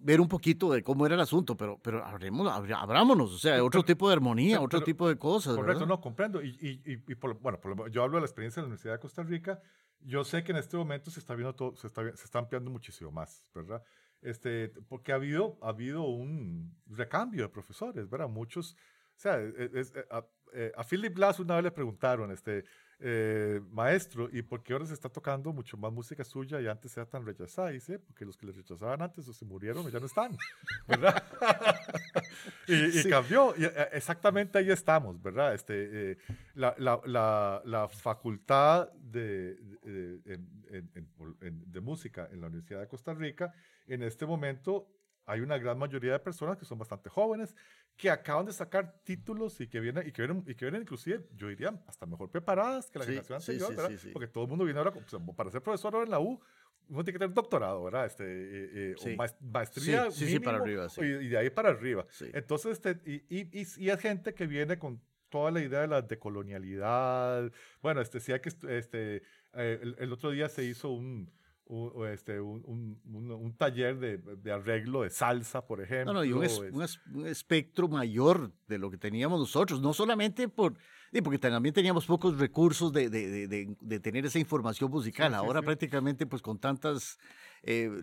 ver 0.00 0.20
un 0.20 0.28
poquito 0.28 0.70
de 0.72 0.82
cómo 0.82 1.06
era 1.06 1.14
el 1.14 1.20
asunto, 1.20 1.56
pero, 1.56 1.78
pero 1.82 2.04
abremos, 2.04 2.46
abrámonos, 2.48 3.32
o 3.34 3.38
sea, 3.38 3.54
Pero- 3.54 3.66
otro 3.66 3.82
tipo 3.84 4.08
de 4.08 4.14
armonía, 4.14 4.56
pero- 4.56 4.64
otro 4.66 4.82
tipo 4.82 5.08
de 5.08 5.16
cosas, 5.18 5.56
Correcto, 5.56 5.80
¿verdad? 5.80 5.86
no, 5.88 6.00
comprendo. 6.00 6.42
Y, 6.42 6.48
y, 6.60 6.92
y, 6.92 7.02
y 7.06 7.14
por, 7.14 7.38
bueno, 7.40 7.60
por 7.60 7.90
yo 7.90 8.02
hablo 8.02 8.16
de 8.16 8.22
la 8.22 8.26
experiencia 8.26 8.60
de 8.60 8.64
la 8.64 8.68
Universidad 8.68 8.94
de 8.94 9.00
Costa 9.00 9.22
Rica. 9.22 9.60
Yo 10.00 10.22
sé 10.24 10.44
que 10.44 10.52
en 10.52 10.58
este 10.58 10.76
momento 10.76 11.10
se 11.10 11.18
está 11.20 11.34
viendo 11.34 11.54
todo, 11.54 11.74
se 11.76 11.86
está, 11.88 12.02
se 12.16 12.24
está 12.24 12.38
ampliando 12.38 12.70
muchísimo 12.70 13.10
más, 13.10 13.50
¿verdad? 13.54 13.82
Este, 14.22 14.68
porque 14.88 15.12
ha 15.12 15.16
habido, 15.16 15.58
ha 15.62 15.68
habido 15.70 16.02
un 16.02 16.76
recambio 16.86 17.42
de 17.42 17.48
profesores, 17.48 18.08
¿verdad? 18.08 18.28
Muchos, 18.28 18.74
o 19.16 19.20
sea, 19.20 19.40
es- 19.40 19.74
es- 19.74 19.92
a, 20.10 20.24
eh, 20.52 20.72
a 20.76 20.84
Philip 20.84 21.14
Glass 21.14 21.40
una 21.40 21.54
vez 21.56 21.64
le 21.64 21.70
preguntaron, 21.72 22.30
este, 22.30 22.64
eh, 23.00 23.60
maestro, 23.70 24.28
¿y 24.32 24.42
por 24.42 24.62
qué 24.62 24.72
ahora 24.72 24.86
se 24.86 24.94
está 24.94 25.08
tocando 25.08 25.52
mucho 25.52 25.76
más 25.76 25.92
música 25.92 26.24
suya 26.24 26.60
y 26.60 26.66
antes 26.66 26.96
era 26.96 27.06
tan 27.06 27.24
rechazada? 27.24 27.68
Dice, 27.70 27.98
porque 27.98 28.24
los 28.24 28.36
que 28.36 28.46
le 28.46 28.52
rechazaban 28.52 29.00
antes 29.02 29.28
o 29.28 29.32
se 29.32 29.44
murieron 29.44 29.86
o 29.86 29.88
ya 29.88 30.00
no 30.00 30.06
están, 30.06 30.36
¿verdad? 30.88 31.22
y, 32.66 32.74
y 32.74 32.92
Sí. 33.02 33.08
cambió, 33.08 33.54
y, 33.56 33.64
eh, 33.64 33.72
exactamente 33.92 34.58
ahí 34.58 34.70
estamos, 34.70 35.22
¿verdad? 35.22 35.54
Este, 35.54 36.12
eh, 36.12 36.18
la, 36.54 36.74
la, 36.78 37.00
la, 37.06 37.62
la 37.64 37.88
facultad 37.88 38.90
de, 38.94 39.54
de, 39.82 40.20
en- 40.24 40.64
en- 40.70 40.90
en- 40.94 41.36
en- 41.40 41.70
de 41.72 41.80
música 41.80 42.28
en 42.32 42.40
la 42.40 42.48
Universidad 42.48 42.80
de 42.80 42.88
Costa 42.88 43.14
Rica, 43.14 43.52
en 43.86 44.02
este 44.02 44.26
momento 44.26 44.88
hay 45.28 45.40
una 45.40 45.58
gran 45.58 45.78
mayoría 45.78 46.12
de 46.12 46.18
personas 46.18 46.56
que 46.56 46.64
son 46.64 46.78
bastante 46.78 47.10
jóvenes, 47.10 47.54
que 47.96 48.10
acaban 48.10 48.46
de 48.46 48.52
sacar 48.52 49.02
títulos 49.04 49.60
y 49.60 49.68
que 49.68 49.78
vienen, 49.78 50.08
y 50.08 50.12
que 50.12 50.22
vienen, 50.22 50.42
y 50.46 50.54
que 50.54 50.64
vienen 50.64 50.82
inclusive, 50.82 51.26
yo 51.36 51.48
diría, 51.48 51.78
hasta 51.86 52.06
mejor 52.06 52.30
preparadas 52.30 52.90
que 52.90 52.98
la 52.98 53.04
Sí, 53.04 53.10
generación 53.10 53.36
anterior, 53.36 53.68
sí, 53.68 53.76
¿verdad? 53.76 53.90
sí, 53.90 53.98
sí. 53.98 54.10
Porque 54.10 54.26
todo 54.28 54.44
el 54.44 54.50
mundo 54.50 54.64
viene 54.64 54.78
ahora, 54.80 54.94
sea, 55.06 55.18
para 55.36 55.50
ser 55.50 55.62
profesor 55.62 55.94
ahora 55.94 56.06
en 56.06 56.10
la 56.12 56.18
U, 56.20 56.40
uno 56.88 57.04
tiene 57.04 57.12
que 57.12 57.18
tener 57.18 57.34
doctorado, 57.34 57.84
¿verdad? 57.84 58.06
Este, 58.06 58.24
eh, 58.24 58.70
eh, 58.92 58.94
o 58.98 59.08
maes- 59.16 59.36
maestría 59.42 60.10
Sí, 60.10 60.26
sí, 60.26 60.38
para 60.40 60.60
mínimo, 60.60 60.86
arriba, 60.86 61.04
y, 61.20 61.26
y 61.26 61.28
de 61.28 61.36
ahí 61.36 61.50
para 61.50 61.68
arriba. 61.68 62.06
Sí. 62.10 62.30
Entonces, 62.32 62.72
este, 62.82 62.98
y, 63.04 63.16
y, 63.28 63.60
y, 63.60 63.66
y 63.76 63.90
es 63.90 64.00
gente 64.00 64.32
que 64.32 64.46
viene 64.46 64.78
con 64.78 65.02
toda 65.28 65.50
la 65.50 65.60
idea 65.60 65.82
de 65.82 65.88
la 65.88 66.00
decolonialidad. 66.00 67.52
Bueno, 67.82 68.00
este, 68.00 68.20
sí 68.20 68.32
hay 68.32 68.40
que, 68.40 68.48
este, 68.48 69.16
eh, 69.52 69.78
el, 69.82 69.96
el 69.98 70.12
otro 70.12 70.30
día 70.30 70.48
se 70.48 70.64
hizo 70.64 70.88
un, 70.88 71.30
un, 71.68 71.92
o 71.94 72.06
este, 72.06 72.40
un, 72.40 72.62
un, 72.64 73.30
un- 73.30 73.56
taller 73.56 73.98
de, 73.98 74.18
de 74.18 74.52
arreglo 74.52 75.02
de 75.02 75.10
salsa, 75.10 75.66
por 75.66 75.80
ejemplo. 75.80 76.12
No, 76.12 76.18
no, 76.20 76.24
y 76.24 76.32
un, 76.32 76.44
es- 76.44 76.52
es- 76.60 76.72
un 76.72 76.82
es- 76.82 77.00
un 77.12 77.26
espectro 77.26 77.88
mayor 77.88 78.52
de 78.66 78.78
lo 78.78 78.90
que 78.90 78.96
teníamos 78.98 79.38
nosotros, 79.38 79.80
no 79.80 79.92
solamente 79.92 80.48
por, 80.48 80.74
porque 81.22 81.38
también 81.38 81.74
teníamos 81.74 82.06
pocos 82.06 82.38
recursos 82.38 82.92
de, 82.92 84.00
tener 84.02 84.26
esa 84.26 84.38
información 84.38 84.90
musical. 84.90 85.30
sí, 85.30 85.34
Ahora 85.36 85.60
sí. 85.60 85.66
prácticamente, 85.66 86.26
pues 86.26 86.42
con 86.42 86.58
tantos 86.58 87.18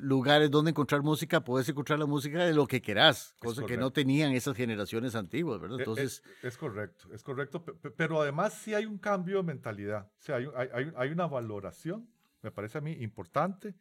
lugares 0.01 0.51
donde 0.51 0.71
encontrar 0.71 1.01
música, 1.01 1.41
puedes 1.43 1.67
encontrar 1.69 1.97
la 1.97 2.06
música 2.06 2.43
de 2.45 2.54
lo 2.54 2.67
que 2.67 2.82
querás, 2.82 3.34
cosa 3.39 3.65
que 3.65 3.78
no 3.78 3.91
tenían 3.91 4.32
esas 4.34 4.56
generaciones 4.56 5.15
antiguas, 5.15 5.60
¿verdad? 5.62 5.78
E- 5.80 5.82
e- 5.82 5.84
Entonces, 5.84 6.23
es, 6.43 6.58
correcto, 6.58 7.08
es 7.13 7.23
correcto, 7.23 7.63
pe- 7.63 7.73
pe- 7.73 7.91
pero 7.91 8.21
además 8.21 8.54
sí 8.54 8.73
hay 8.73 8.86
un 8.86 8.97
cambio 8.97 9.38
de 9.38 9.43
mentalidad, 9.43 10.12
o 10.19 10.21
sea, 10.21 10.38
hay 10.97 11.10
una 11.10 11.28
valoración, 11.28 12.08
me 12.45 12.51
parece 12.51 12.77
a 12.77 12.81
mí, 12.81 12.93
importante 13.01 13.73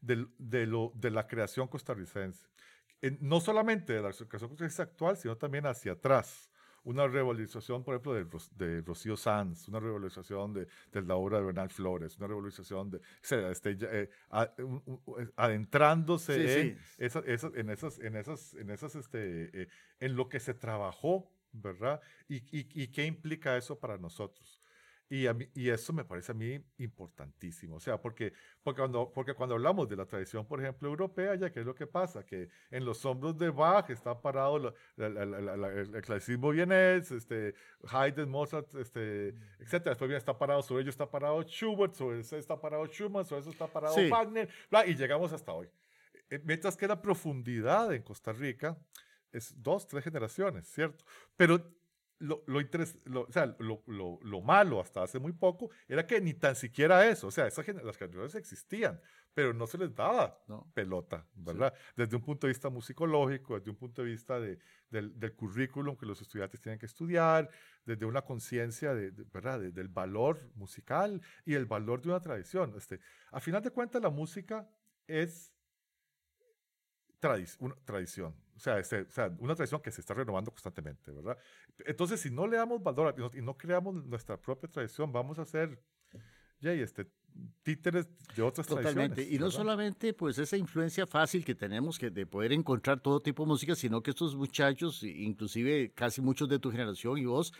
del- 0.00 0.28
de, 0.38 0.66
lo, 0.66 0.92
de 0.94 1.10
la 1.10 1.26
creación 1.26 1.66
costarricense. 1.68 2.46
En- 3.02 3.18
no 3.20 3.40
solamente 3.40 3.92
de 3.92 4.02
la 4.02 4.10
creación 4.12 4.28
costarricense 4.50 4.82
actual, 4.82 5.16
sino 5.16 5.36
también 5.36 5.66
hacia 5.66 5.92
atrás. 5.92 6.50
Una 6.86 7.06
revalorización, 7.08 7.82
por 7.82 7.94
ejemplo, 7.94 8.12
de, 8.12 8.24
de 8.66 8.82
Rocío 8.82 9.16
Sanz, 9.16 9.68
una 9.68 9.80
revalorización 9.80 10.52
de, 10.52 10.66
de 10.92 11.00
la 11.02 11.14
obra 11.16 11.38
de 11.38 11.44
Bernal 11.46 11.70
Flores, 11.70 12.18
una 12.18 12.26
revalorización 12.26 12.90
de, 12.90 12.98
o 12.98 13.00
sea, 13.22 13.50
este, 13.50 13.70
eh, 13.80 14.10
adentrándose 15.36 16.34
Sí, 16.34 16.40
en, 16.60 16.78
sí. 16.78 16.84
esa- 16.98 17.20
esas, 17.20 17.54
en 17.54 17.70
esas, 17.70 17.98
en 17.98 18.16
esas, 18.16 18.54
en 18.54 18.70
esas, 18.70 18.94
este, 18.96 19.62
eh, 19.62 19.68
en 20.00 20.16
lo 20.16 20.28
que 20.28 20.40
se 20.40 20.54
trabajó, 20.54 21.30
¿verdad? 21.52 22.00
Y, 22.28 22.36
y, 22.56 22.68
y 22.82 22.88
qué 22.88 23.06
implica 23.06 23.56
eso 23.56 23.78
para 23.78 23.96
nosotros. 23.98 24.60
Y, 25.10 25.26
a 25.26 25.34
mí- 25.34 25.48
y 25.54 25.68
eso 25.68 25.92
me 25.92 26.04
parece 26.04 26.32
a 26.32 26.34
mí 26.34 26.58
importantísimo. 26.78 27.76
O 27.76 27.80
sea, 27.80 28.00
porque, 28.00 28.32
porque, 28.62 28.80
cuando, 28.80 29.12
porque 29.12 29.34
cuando 29.34 29.54
hablamos 29.54 29.88
de 29.88 29.96
la 29.96 30.06
tradición, 30.06 30.46
por 30.46 30.60
ejemplo, 30.60 30.88
europea, 30.88 31.34
ya, 31.34 31.52
¿qué 31.52 31.60
es 31.60 31.66
lo 31.66 31.74
que 31.74 31.86
pasa? 31.86 32.24
Que 32.24 32.48
en 32.70 32.84
los 32.84 33.04
hombros 33.04 33.36
de 33.38 33.50
Bach 33.50 33.90
está 33.90 34.20
parado 34.20 34.58
la- 34.96 35.08
la- 35.08 35.24
la- 35.26 35.68
el 35.72 36.00
clasicismo 36.02 36.50
vienés, 36.50 37.10
este, 37.10 37.54
Haydn, 37.86 38.28
Mozart, 38.30 38.74
este, 38.76 39.28
etcétera. 39.58 39.90
Después 39.90 40.08
viene, 40.08 40.16
está 40.18 40.36
parado, 40.38 40.62
sobre 40.62 40.82
ello 40.82 40.90
está 40.90 41.10
parado 41.10 41.42
Schubert, 41.42 41.94
sobre 41.94 42.20
eso 42.20 42.36
está 42.36 42.58
parado 42.60 42.86
Schumann, 42.86 43.24
sobre 43.26 43.42
eso 43.42 43.50
está 43.50 43.66
parado 43.66 43.94
Sí. 43.94 44.08
Wagner, 44.08 44.48
bla, 44.70 44.86
y 44.86 44.94
llegamos 44.96 45.32
hasta 45.32 45.52
hoy. 45.52 45.68
Eh, 46.30 46.40
Mientras 46.44 46.76
que 46.78 46.88
la 46.88 47.00
profundidad 47.02 47.92
en 47.92 48.02
Costa 48.02 48.32
Rica 48.32 48.76
es 49.30 49.54
dos, 49.62 49.86
tres 49.86 50.02
generaciones, 50.04 50.66
¿cierto? 50.66 51.04
Pero 51.36 51.62
lo, 52.18 52.42
lo, 52.46 52.60
interes- 52.60 52.98
lo- 53.04 53.22
o 53.22 53.32
sea, 53.32 53.46
lo, 53.58 53.82
lo- 53.86 54.18
lo 54.22 54.40
malo 54.40 54.80
hasta 54.80 55.02
hace 55.02 55.18
muy 55.18 55.32
poco 55.32 55.70
era 55.88 56.06
que 56.06 56.20
ni 56.20 56.34
tan 56.34 56.54
siquiera 56.56 57.06
eso, 57.08 57.26
o 57.26 57.30
sea, 57.30 57.46
esas 57.46 57.66
las 57.68 57.96
generaciones 57.96 58.34
existían, 58.36 59.00
pero 59.34 59.52
no 59.52 59.66
se 59.66 59.78
les 59.78 59.94
daba 59.94 60.42
no. 60.46 60.70
pelota, 60.74 61.26
¿verdad? 61.34 61.74
Desde 61.96 62.14
un 62.16 62.22
punto 62.22 62.46
de 62.46 62.52
vista 62.52 62.70
musicológico, 62.70 63.58
desde 63.58 63.70
un 63.70 63.76
punto 63.76 64.02
de 64.02 64.08
vista 64.10 64.38
de- 64.38 64.58
del, 64.90 65.18
del 65.18 65.34
currículum 65.34 65.96
que 65.96 66.06
los 66.06 66.20
estudiantes 66.22 66.60
tienen 66.60 66.78
que 66.78 66.86
estudiar, 66.86 67.50
desde 67.84 68.06
una 68.06 68.22
conciencia 68.22 68.94
de, 68.94 69.10
de- 69.10 69.24
¿verdad? 69.24 69.58
De- 69.60 69.72
del 69.72 69.88
valor 69.88 70.50
musical 70.54 71.20
y 71.44 71.54
el 71.54 71.66
valor 71.66 72.00
de 72.00 72.08
una 72.10 72.20
tradición. 72.20 72.74
Este, 72.76 73.00
a 73.32 73.40
final 73.40 73.60
de 73.62 73.70
cuentas, 73.70 74.00
la 74.00 74.10
música 74.10 74.70
es 75.06 75.52
tradi- 77.20 77.56
una 77.58 77.74
tradición. 77.84 78.34
O 78.56 78.60
sea, 78.60 78.78
este, 78.78 79.00
o 79.02 79.10
sea, 79.10 79.34
una 79.40 79.54
tradición 79.54 79.80
que 79.82 79.90
se 79.90 80.00
está 80.00 80.14
renovando 80.14 80.50
constantemente, 80.50 81.10
¿verdad? 81.10 81.36
Entonces, 81.86 82.20
si 82.20 82.30
no 82.30 82.46
le 82.46 82.56
damos 82.56 82.82
valor 82.82 83.08
a- 83.08 83.14
y 83.16 83.20
no, 83.20 83.30
y 83.34 83.42
no 83.42 83.56
creamos 83.56 83.94
nuestra 84.06 84.36
propia 84.40 84.70
tradición, 84.70 85.10
vamos 85.12 85.38
a 85.38 85.44
ser, 85.44 85.82
Jay, 86.62 86.80
este, 86.80 87.10
títeres 87.62 88.06
de 88.36 88.42
otras 88.42 88.66
Totalmente. 88.66 89.14
tradiciones. 89.16 89.32
Y 89.34 89.38
no 89.38 89.46
¿verdad? 89.46 89.58
solamente 89.58 90.12
pues 90.14 90.38
esa 90.38 90.56
influencia 90.56 91.06
fácil 91.06 91.44
que 91.44 91.54
tenemos 91.54 91.98
que 91.98 92.10
de 92.10 92.26
poder 92.26 92.52
encontrar 92.52 93.00
todo 93.00 93.20
tipo 93.20 93.42
de 93.42 93.48
música, 93.48 93.74
sino 93.74 94.02
que 94.02 94.10
estos 94.10 94.36
muchachos, 94.36 95.02
inclusive 95.02 95.92
casi 95.92 96.20
muchos 96.20 96.48
de 96.48 96.58
tu 96.60 96.70
generación 96.70 97.18
y 97.18 97.24
vos, 97.24 97.52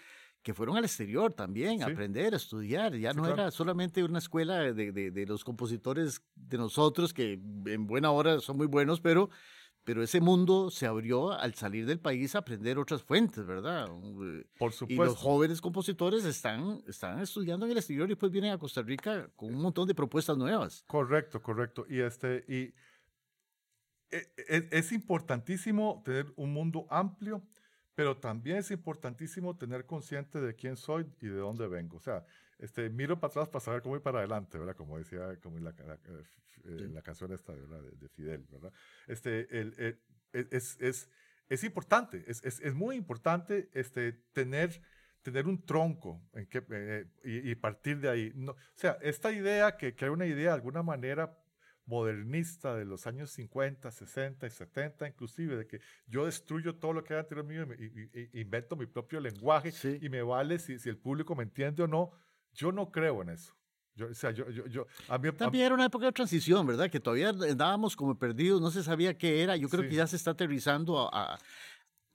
que 0.42 0.54
fueron 0.54 0.76
al 0.76 0.84
exterior 0.84 1.32
también, 1.32 1.82
a 1.82 1.86
Sí. 1.86 1.92
aprender, 1.92 2.34
a 2.34 2.36
estudiar. 2.36 2.94
Ya 2.96 3.10
Sí, 3.10 3.16
no 3.16 3.24
claro. 3.24 3.42
era 3.42 3.50
solamente 3.50 4.04
una 4.04 4.18
escuela 4.18 4.58
de, 4.72 4.92
de- 4.92 5.10
de 5.10 5.26
los 5.26 5.42
compositores 5.42 6.22
de 6.36 6.56
nosotros, 6.58 7.12
que 7.12 7.40
en 7.66 7.86
buena 7.86 8.10
hora 8.12 8.38
son 8.40 8.56
muy 8.58 8.66
buenos, 8.66 9.00
pero 9.00 9.28
pero 9.84 10.02
ese 10.02 10.20
mundo 10.20 10.70
se 10.70 10.86
abrió 10.86 11.32
al 11.32 11.54
salir 11.54 11.84
del 11.84 12.00
país 12.00 12.34
a 12.34 12.38
aprender 12.38 12.78
otras 12.78 13.02
fuentes, 13.02 13.44
¿verdad? 13.44 13.88
Por 14.58 14.72
supuesto. 14.72 15.02
Y 15.02 15.06
los 15.06 15.16
jóvenes 15.16 15.60
compositores 15.60 16.24
están, 16.24 16.82
están 16.88 17.20
estudiando 17.20 17.66
en 17.66 17.72
el 17.72 17.78
exterior 17.78 18.10
y 18.10 18.14
pues 18.14 18.32
vienen 18.32 18.52
a 18.52 18.58
Costa 18.58 18.80
Rica 18.82 19.28
con 19.36 19.54
un 19.54 19.60
montón 19.60 19.86
de 19.86 19.94
propuestas 19.94 20.38
nuevas. 20.38 20.84
Correcto, 20.86 21.42
correcto. 21.42 21.84
Y, 21.88 22.00
este, 22.00 22.44
y 22.48 22.74
e, 24.10 24.32
e, 24.48 24.68
es, 24.70 24.92
importantísimo 24.92 26.02
tener 26.04 26.32
un 26.36 26.52
mundo 26.52 26.86
amplio, 26.88 27.42
pero 27.94 28.16
también 28.16 28.58
es 28.58 28.70
importantísimo 28.70 29.56
tener 29.56 29.84
consciente 29.84 30.40
de 30.40 30.54
quién 30.54 30.76
soy 30.76 31.06
y 31.20 31.26
de 31.26 31.36
dónde 31.36 31.68
vengo. 31.68 31.98
O 31.98 32.00
sea, 32.00 32.24
este, 32.58 32.88
miro 32.90 33.18
para 33.18 33.30
atrás 33.30 33.48
para 33.48 33.64
saber 33.64 33.82
cómo 33.82 33.96
ir 33.96 34.02
para 34.02 34.18
adelante, 34.18 34.58
¿verdad? 34.58 34.76
Como 34.76 34.98
decía 34.98 35.36
como 35.42 35.58
en 35.58 35.64
la, 35.64 35.70
eh, 35.70 36.88
la, 36.92 37.02
canción 37.02 37.32
esta, 37.32 37.52
¿verdad? 37.52 37.80
De, 37.82 38.08
Fidel, 38.08 38.46
¿verdad? 38.50 38.72
Este, 39.06 39.46
el, 39.58 39.74
e, 39.78 39.98
es, 40.50 40.80
es, 40.80 41.08
es, 41.48 41.64
importante, 41.64 42.24
es, 42.26 42.42
es, 42.44 42.74
muy 42.74 42.96
importante 42.96 43.68
este, 43.72 44.12
tener, 44.32 44.80
tener 45.22 45.46
un 45.46 45.64
tronco 45.64 46.22
en 46.32 46.46
que, 46.46 46.64
eh, 46.70 47.06
y, 47.24 47.54
partir 47.56 48.00
de 48.00 48.08
ahí. 48.08 48.32
No, 48.34 48.52
o 48.52 48.56
sea, 48.74 48.98
esta 49.02 49.32
idea, 49.32 49.76
que, 49.76 49.94
que 49.94 50.06
hay 50.06 50.10
una 50.10 50.26
idea 50.26 50.50
de 50.50 50.54
alguna 50.54 50.82
manera 50.82 51.38
modernista 51.86 52.74
de 52.74 52.84
los 52.84 53.06
años 53.06 53.30
50, 53.30 53.90
60 53.90 54.46
y 54.46 54.50
70 54.50 55.08
inclusive, 55.08 55.56
de 55.56 55.66
que 55.66 55.80
yo 56.06 56.24
destruyo 56.26 56.76
todo 56.76 56.92
lo 56.92 57.04
que 57.04 57.14
hay 57.14 57.20
anterior 57.20 57.44
mío 57.44 57.66
y, 57.78 58.40
invento 58.40 58.76
mi 58.76 58.86
propio 58.86 59.20
lenguaje 59.20 59.72
y 60.00 60.08
me 60.08 60.22
vale 60.22 60.58
si, 60.58 60.78
si, 60.78 60.88
el 60.88 60.96
público 60.96 61.34
me 61.34 61.42
entiende 61.42 61.82
o 61.82 61.86
no. 61.86 62.12
Yo 62.54 62.72
no 62.72 62.90
creo 62.90 63.22
en 63.22 63.30
eso. 63.30 63.54
Yo, 63.96 64.08
o 64.08 64.14
sea, 64.14 64.32
yo, 64.32 64.50
yo, 64.50 64.66
yo 64.66 64.86
a 65.08 65.18
mí, 65.18 65.30
También 65.32 65.66
era 65.66 65.74
una 65.74 65.86
época 65.86 66.06
de 66.06 66.12
transición, 66.12 66.66
¿verdad? 66.66 66.90
Que 66.90 66.98
todavía 66.98 67.28
andábamos 67.28 67.94
como 67.94 68.18
perdidos, 68.18 68.60
no 68.60 68.70
se 68.70 68.82
sabía 68.82 69.16
qué 69.16 69.42
era. 69.42 69.56
Yo 69.56 69.68
creo 69.68 69.88
que 69.88 69.94
ya 69.94 70.06
se 70.06 70.16
está 70.16 70.32
aterrizando 70.32 71.08
a, 71.14 71.38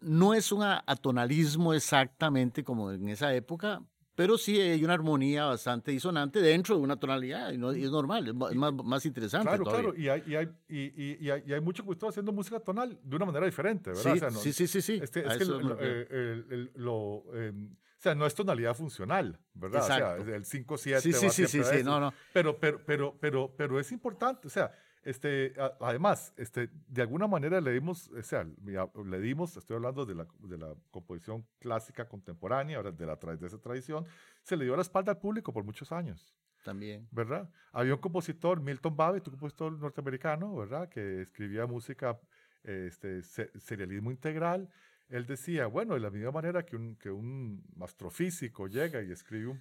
No 0.01 0.33
es 0.33 0.51
un 0.51 0.63
atonalismo 0.63 1.73
exactamente 1.73 2.63
como 2.63 2.91
en 2.91 3.07
esa 3.07 3.33
época, 3.33 3.81
pero 4.19 4.37
sí 4.37 4.59
hay 4.59 4.83
una 4.83 4.95
armonía 4.95 5.45
bastante 5.45 5.91
disonante 5.91 6.41
dentro 6.41 6.75
de 6.75 6.81
una 6.81 6.97
tonalidad, 6.97 7.53
y, 7.53 7.57
no, 7.57 7.71
es 7.71 7.89
normal, 7.89 8.27
es 8.27 8.33
más, 8.33 8.73
más 8.73 9.05
interesante. 9.05 9.47
Claro, 9.47 9.63
claro, 9.63 9.95
y 9.95 10.09
hay, 10.09 10.21
y, 10.27 10.35
hay, 10.35 10.49
y, 10.67 11.25
y, 11.25 11.29
hay, 11.29 11.41
y 11.47 11.53
hay 11.53 11.61
mucho 11.61 11.85
que 11.85 12.05
haciendo 12.05 12.33
música 12.33 12.59
tonal 12.59 12.99
de 13.01 13.15
una 13.15 13.25
manera 13.25 13.45
diferente, 13.45 13.91
¿verdad? 13.91 14.31
Sí, 14.31 14.51
sí, 14.51 14.67
sí, 14.67 14.81
sí, 14.81 14.99
Este, 15.01 15.25
es 15.25 15.37
que 15.37 15.45
lo, 15.45 17.23
em, 17.33 17.69
o 17.99 18.01
sea, 18.01 18.15
no 18.15 18.25
es 18.25 18.33
tonalidad 18.33 18.73
funcional, 18.75 19.37
¿verdad? 19.53 19.81
Exacto. 19.81 20.21
O 20.21 20.25
sea, 20.25 20.35
el 20.37 20.45
5-7. 20.45 20.99
Sí, 21.01 21.11
sí, 21.11 21.29
sí, 21.29 21.47
sí, 21.47 21.63
sí, 21.65 21.83
no, 21.83 21.99
no. 21.99 22.13
Pero, 22.31 22.57
pero, 22.57 22.81
pero, 22.85 23.17
pero, 23.19 23.53
pero 23.57 23.77
es 23.77 23.91
importante, 23.91 24.47
o 24.47 24.49
sea, 24.49 24.71
este, 25.03 25.53
además, 25.81 26.33
este, 26.37 26.69
de 26.87 27.01
alguna 27.01 27.27
manera 27.27 27.59
le 27.59 27.73
dimos, 27.73 28.07
o 28.07 28.23
sea, 28.23 28.45
le 28.45 29.19
dimos, 29.19 29.57
estoy 29.57 29.75
hablando 29.75 30.05
de 30.05 30.15
la, 30.15 30.25
de 30.39 30.57
la 30.57 30.73
composición 30.91 31.45
clásica 31.59 32.07
contemporánea, 32.07 32.77
ahora 32.77 32.93
de, 32.93 33.05
la, 33.05 33.17
de 33.17 33.47
esa 33.47 33.59
tradición, 33.59 34.05
se 34.43 34.55
le 34.55 34.63
dio 34.63 34.77
la 34.77 34.81
espalda 34.81 35.11
al 35.11 35.19
público 35.19 35.51
por 35.51 35.65
muchos 35.65 35.91
años. 35.91 36.33
También. 36.63 37.05
¿Verdad? 37.11 37.49
Había 37.73 37.95
un 37.95 37.99
compositor, 37.99 38.61
Milton 38.61 38.95
Babbitt, 38.95 39.27
un 39.27 39.33
compositor 39.33 39.73
norteamericano, 39.73 40.55
¿verdad? 40.55 40.87
Que 40.87 41.21
escribía 41.21 41.65
música, 41.65 42.17
este, 42.63 43.23
serialismo 43.23 44.09
integral, 44.09 44.69
él 45.09 45.25
decía, 45.25 45.65
bueno, 45.65 45.95
de 45.95 45.99
la 45.99 46.11
misma 46.11 46.31
manera 46.31 46.63
que 46.63 46.75
un, 46.75 46.95
que 46.95 47.09
un 47.09 47.63
astrofísico 47.81 48.67
llega 48.67 49.01
y 49.01 49.11
escribe 49.11 49.59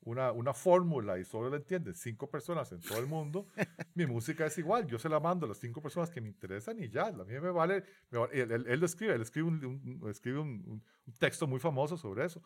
una, 0.00 0.32
una 0.32 0.52
fórmula 0.52 1.18
y 1.18 1.24
solo 1.24 1.48
la 1.48 1.56
entienden 1.56 1.94
cinco 1.94 2.28
personas 2.28 2.72
en 2.72 2.80
todo 2.80 2.98
el 2.98 3.06
mundo, 3.06 3.46
mi 3.94 4.06
música 4.06 4.46
es 4.46 4.58
igual, 4.58 4.86
yo 4.86 4.98
se 4.98 5.08
la 5.08 5.20
mando 5.20 5.46
a 5.46 5.50
las 5.50 5.58
cinco 5.58 5.80
personas 5.80 6.10
que 6.10 6.20
me 6.20 6.28
interesan 6.28 6.82
y 6.82 6.88
ya, 6.88 7.06
a 7.06 7.12
mí 7.12 7.32
me 7.40 7.50
vale, 7.50 7.84
Él, 8.32 8.80
lo 8.80 8.86
escribe, 8.86 9.14
él 9.14 9.22
escribe, 9.22 9.46
un, 9.46 10.02
escribe 10.10 10.40
un, 10.40 10.82
texto 11.18 11.46
muy 11.46 11.60
famoso 11.60 11.96
sobre 11.96 12.24
eso. 12.24 12.42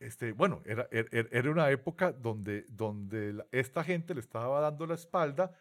Este, 0.00 0.32
bueno, 0.32 0.60
era, 0.66 0.88
era, 0.90 1.28
era 1.30 1.50
una 1.50 1.70
época 1.70 2.12
donde, 2.12 2.66
donde 2.68 3.44
esta 3.52 3.84
gente 3.84 4.12
le 4.12 4.20
estaba 4.20 4.60
dando 4.60 4.86
la 4.86 4.94
espalda 4.94 5.56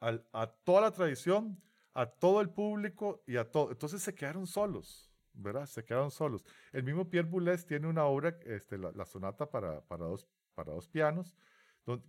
a 0.00 0.46
toda 0.64 0.82
la 0.82 0.90
tradición, 0.90 1.62
a 1.94 2.04
todo 2.04 2.40
el 2.40 2.50
público 2.50 3.22
y 3.26 3.36
a 3.36 3.50
todo. 3.50 3.70
Entonces 3.70 4.02
se 4.02 4.14
quedaron 4.14 4.46
solos 4.46 5.05
¿verdad? 5.36 5.66
Se 5.66 5.84
quedaron 5.84 6.10
solos. 6.10 6.44
El 6.72 6.82
mismo 6.82 7.08
Pierre 7.08 7.28
Boulez 7.28 7.66
tiene 7.66 7.86
una 7.86 8.04
obra, 8.04 8.38
este, 8.44 8.78
la, 8.78 9.04
sonata 9.04 9.50
para, 9.50 9.80
para, 9.82 10.04
dos, 10.04 10.26
para 10.54 10.72
dos 10.72 10.88
pianos, 10.88 11.34
donde, 11.84 12.04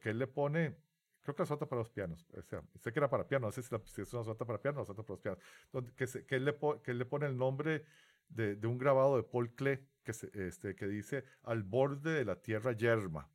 que 0.00 0.10
él 0.10 0.18
le 0.18 0.26
pone, 0.26 0.76
creo 1.22 1.34
que 1.34 1.42
la 1.42 1.46
sonata 1.46 1.66
para 1.66 1.80
dos 1.80 1.90
pianos, 1.90 2.26
o 2.36 2.42
sea, 2.42 2.62
sé 2.80 2.92
que 2.92 2.98
era 2.98 3.08
para 3.08 3.26
piano, 3.28 3.46
no 3.46 3.52
sé 3.52 3.62
si, 3.62 3.74
es 4.02 4.12
una 4.12 4.24
sonata 4.24 4.44
para 4.44 4.60
piano 4.60 4.80
o 4.80 4.84
sonata 4.84 5.02
para 5.02 5.14
dos 5.14 5.20
pianos, 5.20 5.38
donde, 5.72 5.92
que, 5.94 6.06
que, 6.26 6.36
él 6.36 6.44
le 6.44 6.56
que 6.82 6.90
él 6.90 6.98
le 6.98 7.04
pone 7.04 7.26
el 7.26 7.36
nombre 7.36 7.84
de, 8.28 8.56
de 8.56 8.66
un 8.66 8.78
grabado 8.78 9.16
de 9.16 9.22
Paul 9.22 9.54
Klee 9.54 9.78
que, 10.02 10.12
se, 10.12 10.30
este, 10.34 10.74
que 10.74 10.86
dice 10.86 11.24
al 11.42 11.62
borde 11.62 12.12
de 12.12 12.24
la 12.24 12.36
tierra 12.36 12.72
yerma, 12.72 13.30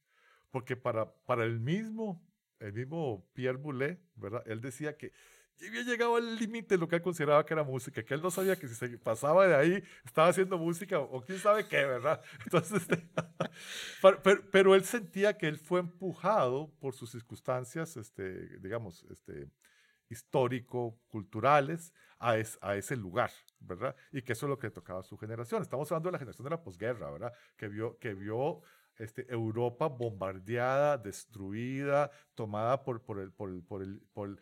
porque 0.51 0.75
para, 0.75 1.13
para 1.25 1.43
el 1.43 1.59
mismo, 1.59 2.21
el 2.59 2.73
mismo 2.73 3.27
Pierre 3.33 3.57
Boulez, 3.57 3.99
¿verdad? 4.15 4.43
Él 4.45 4.61
decía 4.61 4.97
que 4.97 5.11
y 5.59 5.67
había 5.67 5.83
llegado 5.83 6.15
al 6.15 6.35
límite 6.35 6.75
de 6.75 6.79
lo 6.79 6.87
que 6.87 6.97
él 6.97 7.01
consideraba 7.01 7.45
que 7.45 7.53
era 7.53 7.63
música, 7.63 8.03
que 8.03 8.13
él 8.13 8.21
no 8.21 8.29
sabía 8.29 8.55
que 8.55 8.67
si 8.67 8.75
se 8.75 8.97
pasaba 8.97 9.47
de 9.47 9.55
ahí 9.55 9.83
estaba 10.03 10.27
haciendo 10.27 10.57
música 10.57 10.99
o 10.99 11.21
quién 11.21 11.39
sabe 11.39 11.67
qué, 11.67 11.85
¿verdad? 11.85 12.21
Entonces, 12.43 12.81
este, 12.89 13.09
pero, 14.51 14.75
él 14.75 14.83
sentía 14.83 15.37
que 15.37 15.47
él 15.47 15.57
fue 15.57 15.79
empujado 15.79 16.73
por 16.79 16.93
sus 16.93 17.11
circunstancias, 17.11 17.95
este, 17.95 18.59
digamos, 18.59 19.05
este, 19.09 19.49
histórico-culturales 20.09 21.93
a, 22.19 22.35
a 22.61 22.75
ese 22.75 22.95
lugar, 22.97 23.31
¿verdad? 23.59 23.95
Y 24.11 24.21
que 24.21 24.33
eso 24.33 24.45
es 24.45 24.49
lo 24.49 24.59
que 24.59 24.69
tocaba 24.71 24.99
a 24.99 25.03
su 25.03 25.17
generación. 25.17 25.61
Estamos 25.61 25.91
hablando 25.91 26.09
de 26.09 26.13
la 26.13 26.19
generación 26.19 26.43
de 26.43 26.49
la 26.49 26.61
posguerra, 26.61 27.09
¿verdad? 27.11 27.33
Que 27.55 27.69
vio, 27.69 27.97
que 27.97 28.13
vio 28.13 28.61
este, 28.97 29.25
Europa 29.31 29.87
bombardeada, 29.87 30.97
destruida, 30.97 32.11
tomada 32.33 32.83
por, 32.83 33.01
por, 33.01 33.19
el, 33.19 33.31
por, 33.31 33.49
el, 33.49 33.63
por, 33.63 33.81
el, 33.81 34.01
por 34.13 34.29
el 34.29 34.39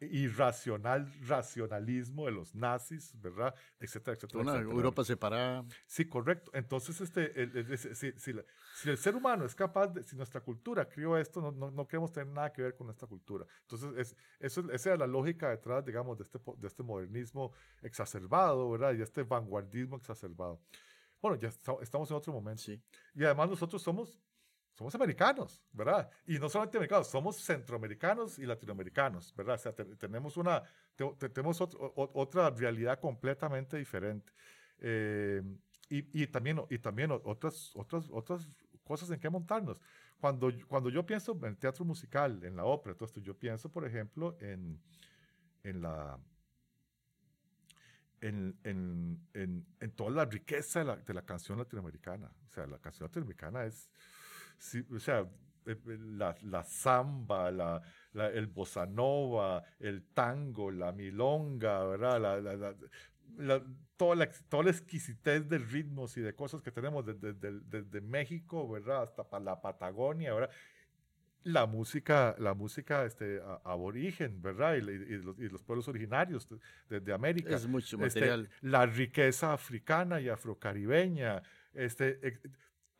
irracional 0.00 1.10
racionalismo 1.26 2.26
de 2.26 2.32
los 2.32 2.54
nazis, 2.54 3.18
¿verdad? 3.20 3.54
Etcétera, 3.80 4.16
etcétera. 4.16 4.42
Una 4.42 4.58
Europa 4.58 5.02
separada. 5.02 5.64
Sí, 5.86 6.06
correcto. 6.08 6.50
Entonces, 6.54 7.00
este, 7.00 7.76
si, 7.78 8.12
si, 8.18 8.90
el 8.90 8.98
ser 8.98 9.16
humano 9.16 9.46
es 9.46 9.54
capaz 9.54 9.88
de, 9.88 10.02
si 10.02 10.14
nuestra 10.14 10.42
cultura 10.42 10.88
crió 10.88 11.16
esto, 11.16 11.40
no, 11.40 11.52
no, 11.52 11.70
no, 11.70 11.86
queremos 11.86 12.12
tener 12.12 12.32
nada 12.32 12.52
que 12.52 12.62
ver 12.62 12.74
con 12.74 12.86
nuestra 12.86 13.08
cultura. 13.08 13.46
Entonces, 13.62 13.90
es, 13.96 14.16
eso, 14.40 14.70
esa 14.70 14.92
es 14.92 14.98
la 14.98 15.06
lógica 15.06 15.48
detrás, 15.48 15.84
digamos, 15.84 16.18
de 16.18 16.24
este, 16.24 16.38
de 16.58 16.68
este 16.68 16.82
modernismo 16.82 17.52
exacerbado, 17.80 18.70
¿verdad? 18.70 18.94
Y 18.94 19.00
este 19.00 19.22
vanguardismo 19.22 19.96
exacerbado. 19.96 20.60
Bueno, 21.22 21.38
ya 21.38 21.48
estamos 21.48 22.10
en 22.10 22.16
otro 22.16 22.32
momento. 22.32 22.62
Sí. 22.62 22.82
Y 23.14 23.24
además 23.24 23.48
nosotros 23.48 23.80
somos 23.80 24.20
somos 24.72 24.94
americanos, 24.94 25.62
¿verdad? 25.72 26.10
Y 26.26 26.38
no 26.38 26.48
solamente 26.48 26.78
americanos, 26.78 27.08
somos 27.08 27.36
centroamericanos 27.36 28.38
y 28.38 28.46
latinoamericanos, 28.46 29.34
¿verdad? 29.36 29.56
O 29.56 29.58
sea, 29.58 29.72
tenemos 29.74 30.36
una, 30.36 30.62
tenemos 31.32 31.60
otra 31.60 32.50
realidad 32.50 32.98
completamente 32.98 33.76
diferente. 33.76 34.32
Eh, 34.78 35.42
y, 35.88 36.22
y, 36.22 36.26
también, 36.26 36.62
y 36.70 36.78
también 36.78 37.10
otras, 37.12 37.70
otras, 37.74 38.08
otras 38.10 38.48
cosas 38.82 39.10
en 39.10 39.20
que 39.20 39.28
montarnos. 39.28 39.78
Cuando, 40.18 40.50
cuando 40.66 40.88
yo 40.88 41.04
pienso 41.04 41.32
en 41.32 41.44
el 41.44 41.58
teatro 41.58 41.84
musical, 41.84 42.42
en 42.44 42.56
la 42.56 42.64
ópera, 42.64 42.94
todo 42.94 43.06
esto, 43.06 43.20
yo 43.20 43.36
pienso, 43.38 43.70
por 43.70 43.86
ejemplo, 43.86 44.36
en, 44.40 44.80
en 45.62 45.82
la... 45.82 46.18
En, 48.20 48.56
en, 48.62 49.18
en, 49.34 49.66
en 49.80 49.90
toda 49.96 50.10
la 50.12 50.24
riqueza 50.24 50.78
de 50.78 50.84
la, 50.84 50.96
de 50.96 51.12
la 51.12 51.22
canción 51.22 51.58
latinoamericana. 51.58 52.30
O 52.46 52.48
sea, 52.48 52.68
la 52.68 52.78
canción 52.78 53.08
latinoamericana 53.08 53.64
es, 53.64 53.90
o 54.90 54.98
sea, 54.98 55.26
eh, 55.66 55.76
eh, 55.86 55.98
la, 56.16 56.36
la 56.42 56.64
samba, 56.64 57.50
la, 57.50 57.82
el 58.14 58.46
bossa 58.46 58.86
nova, 58.86 59.62
el 59.78 60.04
tango, 60.12 60.70
la 60.70 60.92
milonga, 60.92 61.84
¿verdad? 61.84 62.20
La, 63.38 63.62
toda, 63.96 64.14
la, 64.16 64.30
toda 64.48 64.64
la 64.64 64.70
exquisitez 64.70 65.48
de 65.48 65.58
ritmos 65.58 66.16
y 66.16 66.20
de 66.20 66.34
cosas 66.34 66.62
que 66.62 66.70
tenemos 66.70 67.06
desde, 67.06 67.32
desde, 67.32 68.00
México, 68.00 68.68
¿verdad? 68.68 69.04
Hasta 69.04 69.28
para 69.28 69.44
la 69.44 69.60
Patagonia, 69.60 70.34
¿verdad? 70.34 70.50
La 71.44 71.66
música, 71.66 72.36
la 72.38 72.54
música 72.54 73.04
este, 73.04 73.40
aborigen, 73.64 74.42
¿verdad? 74.42 74.76
Y, 74.76 75.48
los, 75.48 75.62
pueblos 75.62 75.88
originarios 75.88 76.48
de, 76.88 77.12
América. 77.12 77.56
Es 77.56 77.66
mucho 77.66 77.96
este, 78.04 78.20
material. 78.20 78.50
la 78.60 78.86
riqueza 78.86 79.52
africana 79.52 80.20
y 80.20 80.28
afrocaribeña. 80.28 81.42
Este, 81.72 82.40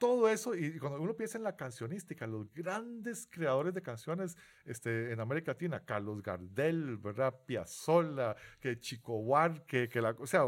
todo 0.03 0.29
eso, 0.29 0.57
y 0.57 0.81
cuando 0.81 1.01
uno 1.01 1.15
piensa 1.15 1.38
en 1.38 1.45
la 1.45 1.55
cancionística, 1.55 2.27
los 2.27 2.53
grandes 2.53 3.29
creadores 3.31 3.73
de 3.73 3.83
canciones 3.83 4.37
este, 4.65 5.13
en 5.13 5.21
América 5.21 5.53
Latina, 5.53 5.85
Carlos 5.85 6.21
Gardel, 6.21 6.96
¿verdad? 6.96 7.33
Piazzolla, 7.46 8.35
que 8.59 8.81
Chico 8.81 9.21
Huarque, 9.21 9.88
que 9.88 10.00
la, 10.00 10.11
o 10.11 10.27
sea, 10.27 10.42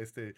este, 0.00 0.34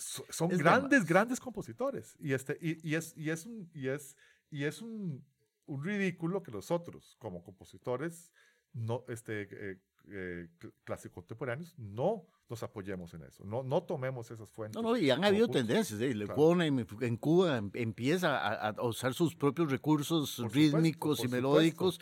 son 0.00 0.48
grandes, 0.48 1.06
grandes 1.06 1.38
compositores. 1.38 2.16
Y, 2.18 2.32
este, 2.32 2.58
y, 2.60 2.96
es, 2.96 3.16
y 3.16 3.30
es, 3.30 3.46
un, 3.46 3.70
y 3.72 3.86
es, 3.86 4.16
y 4.50 4.64
es 4.64 4.82
un, 4.82 5.24
un 5.66 5.84
ridículo 5.84 6.42
que 6.42 6.50
nosotros, 6.50 7.14
como 7.20 7.44
compositores, 7.44 8.32
no, 8.72 9.04
este, 9.06 9.42
eh, 9.52 9.78
eh, 10.10 10.48
clásicos 10.82 11.14
contemporáneos, 11.14 11.78
no 11.78 12.26
nos 12.52 12.62
apoyemos 12.62 13.14
en 13.14 13.22
eso, 13.22 13.44
no, 13.46 13.62
no 13.62 13.82
tomemos 13.82 14.30
esas 14.30 14.50
fuentes. 14.50 14.80
No, 14.80 14.90
no, 14.90 14.94
y 14.94 15.08
han 15.08 15.24
habido 15.24 15.48
tendencias, 15.48 15.98
¿eh? 16.02 16.10
en, 16.12 17.16
Cuba 17.16 17.56
em, 17.56 17.70
empieza 17.72 18.68
a, 18.68 18.82
usar 18.82 19.14
sus 19.14 19.34
propios 19.34 19.70
recursos 19.70 20.38
rítmicos 20.52 21.24
y 21.24 21.28
melódicos, 21.28 21.98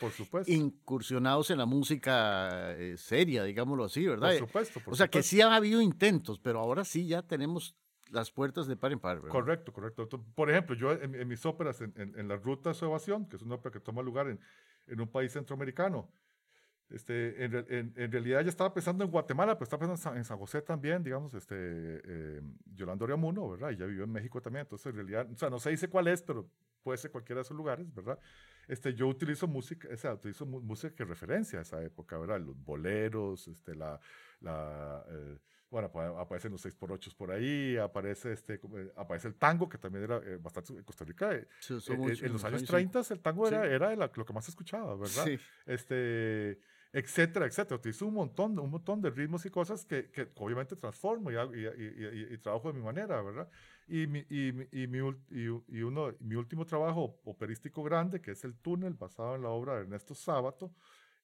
incursionados 0.46 1.52
en 1.52 1.58
la 1.58 1.66
música 1.66 2.72
eh, 2.72 2.96
seria, 2.96 3.44
digámoslo 3.44 3.84
así, 3.84 4.04
¿verdad? 4.04 4.30
Por 4.30 4.48
supuesto, 4.48 4.80
O 4.86 4.96
sea 4.96 5.06
que 5.06 5.22
sí 5.22 5.40
han 5.40 5.52
habido 5.52 5.80
intentos, 5.80 6.40
pero 6.40 6.58
ahora 6.58 6.84
sí 6.84 7.06
ya 7.06 7.22
tenemos 7.22 7.76
las 8.10 8.32
puertas 8.32 8.66
de 8.66 8.76
par 8.76 8.90
en 8.90 8.98
par. 8.98 9.18
¿verdad? 9.18 9.30
Correcto, 9.30 9.72
correcto. 9.72 10.08
Por 10.34 10.50
ejemplo, 10.50 10.74
yo 10.74 10.90
en, 10.90 11.28
mis 11.28 11.46
óperas, 11.46 11.80
en, 11.80 11.92
en, 11.96 12.26
La 12.26 12.36
Ruta 12.36 12.70
de 12.70 12.74
su 12.74 12.86
Evasión, 12.86 13.28
que 13.28 13.36
es 13.36 13.42
una 13.42 13.54
ópera 13.54 13.72
que 13.72 13.78
toma 13.78 14.02
lugar 14.02 14.26
en, 14.26 14.40
en 14.88 15.00
un 15.00 15.06
país 15.06 15.32
centroamericano, 15.32 16.10
este, 16.90 17.44
en, 17.44 17.92
en, 17.96 18.12
realidad 18.12 18.42
ya 18.42 18.48
estaba 18.48 18.72
pensando 18.74 19.04
en 19.04 19.10
Guatemala, 19.10 19.54
pero 19.54 19.64
estaba 19.64 19.86
pensando 19.86 20.16
en 20.16 20.24
San, 20.24 20.38
José 20.38 20.62
también, 20.62 21.02
digamos, 21.02 21.34
este, 21.34 21.54
eh, 21.56 22.40
Yolanda 22.74 23.04
Oriamuno, 23.04 23.48
¿verdad? 23.48 23.70
Y 23.70 23.76
ya 23.76 23.86
vivió 23.86 24.04
en 24.04 24.12
México 24.12 24.40
también, 24.40 24.62
entonces 24.62 24.86
en 24.86 24.96
realidad, 24.96 25.28
o 25.30 25.36
sea, 25.36 25.50
no 25.50 25.58
se 25.58 25.70
dice 25.70 25.88
cuál 25.88 26.08
es, 26.08 26.22
pero 26.22 26.48
puede 26.82 26.98
ser 26.98 27.10
cualquiera 27.10 27.38
de 27.38 27.42
esos 27.42 27.56
lugares, 27.56 27.92
¿verdad? 27.94 28.18
Este, 28.66 28.94
yo 28.94 29.08
utilizo 29.08 29.46
música, 29.46 29.88
o 29.92 29.96
sea, 29.96 30.14
utilizo 30.14 30.46
música 30.46 30.94
que 30.94 31.04
referencia 31.04 31.58
a 31.58 31.62
esa 31.62 31.82
época, 31.82 32.18
¿verdad? 32.18 32.40
Los 32.40 32.56
boleros, 32.64 33.48
este, 33.48 33.74
la, 33.74 33.98
la 34.40 35.04
eh, 35.08 35.38
bueno, 35.70 35.88
aparecen 36.18 36.50
los 36.50 36.64
6x8 36.64 37.14
por 37.14 37.30
ahí, 37.30 37.76
aparece, 37.76 38.32
este, 38.32 38.54
eh, 38.54 38.92
aparece 38.96 39.28
el 39.28 39.36
tango, 39.36 39.68
que 39.68 39.78
también 39.78 40.04
era 40.04 40.16
eh, 40.18 40.36
bastante 40.40 40.72
en 40.72 40.82
Costa 40.82 41.04
Rica. 41.04 41.32
en 41.32 42.32
los 42.32 42.44
años 42.44 42.64
30 42.64 43.02
el 43.10 43.20
tango 43.20 43.46
era, 43.46 43.66
era 43.66 43.94
lo 43.94 44.24
que 44.24 44.32
más 44.32 44.44
se 44.44 44.50
escuchaba, 44.50 44.96
¿verdad? 44.96 45.24
Sí. 45.24 45.38
Este, 45.66 46.58
etcétera, 46.92 47.46
etcétera. 47.46 47.76
Utilizo 47.76 48.06
un 48.06 48.14
montón, 48.14 48.58
un 48.58 48.70
montón 48.70 49.00
de 49.00 49.10
ritmos 49.10 49.44
y 49.46 49.50
cosas 49.50 49.84
que, 49.84 50.10
que 50.10 50.28
obviamente 50.36 50.76
transformo 50.76 51.30
y, 51.30 51.36
y, 51.36 52.34
y, 52.34 52.38
trabajo 52.38 52.72
de 52.72 52.78
mi 52.78 52.84
manera, 52.84 53.22
¿verdad? 53.22 53.48
Y 53.86 54.06
mi, 54.06 54.24
y, 54.28 54.52
mi, 54.52 54.66
y, 55.30 55.82
uno, 55.82 56.14
mi 56.20 56.34
último 56.34 56.66
trabajo 56.66 57.20
operístico 57.24 57.82
grande, 57.82 58.20
que 58.20 58.32
es 58.32 58.44
El 58.44 58.56
Túnel, 58.56 58.94
basado 58.94 59.36
en 59.36 59.42
la 59.42 59.50
obra 59.50 59.74
de 59.74 59.82
Ernesto 59.82 60.14
Sábato, 60.14 60.72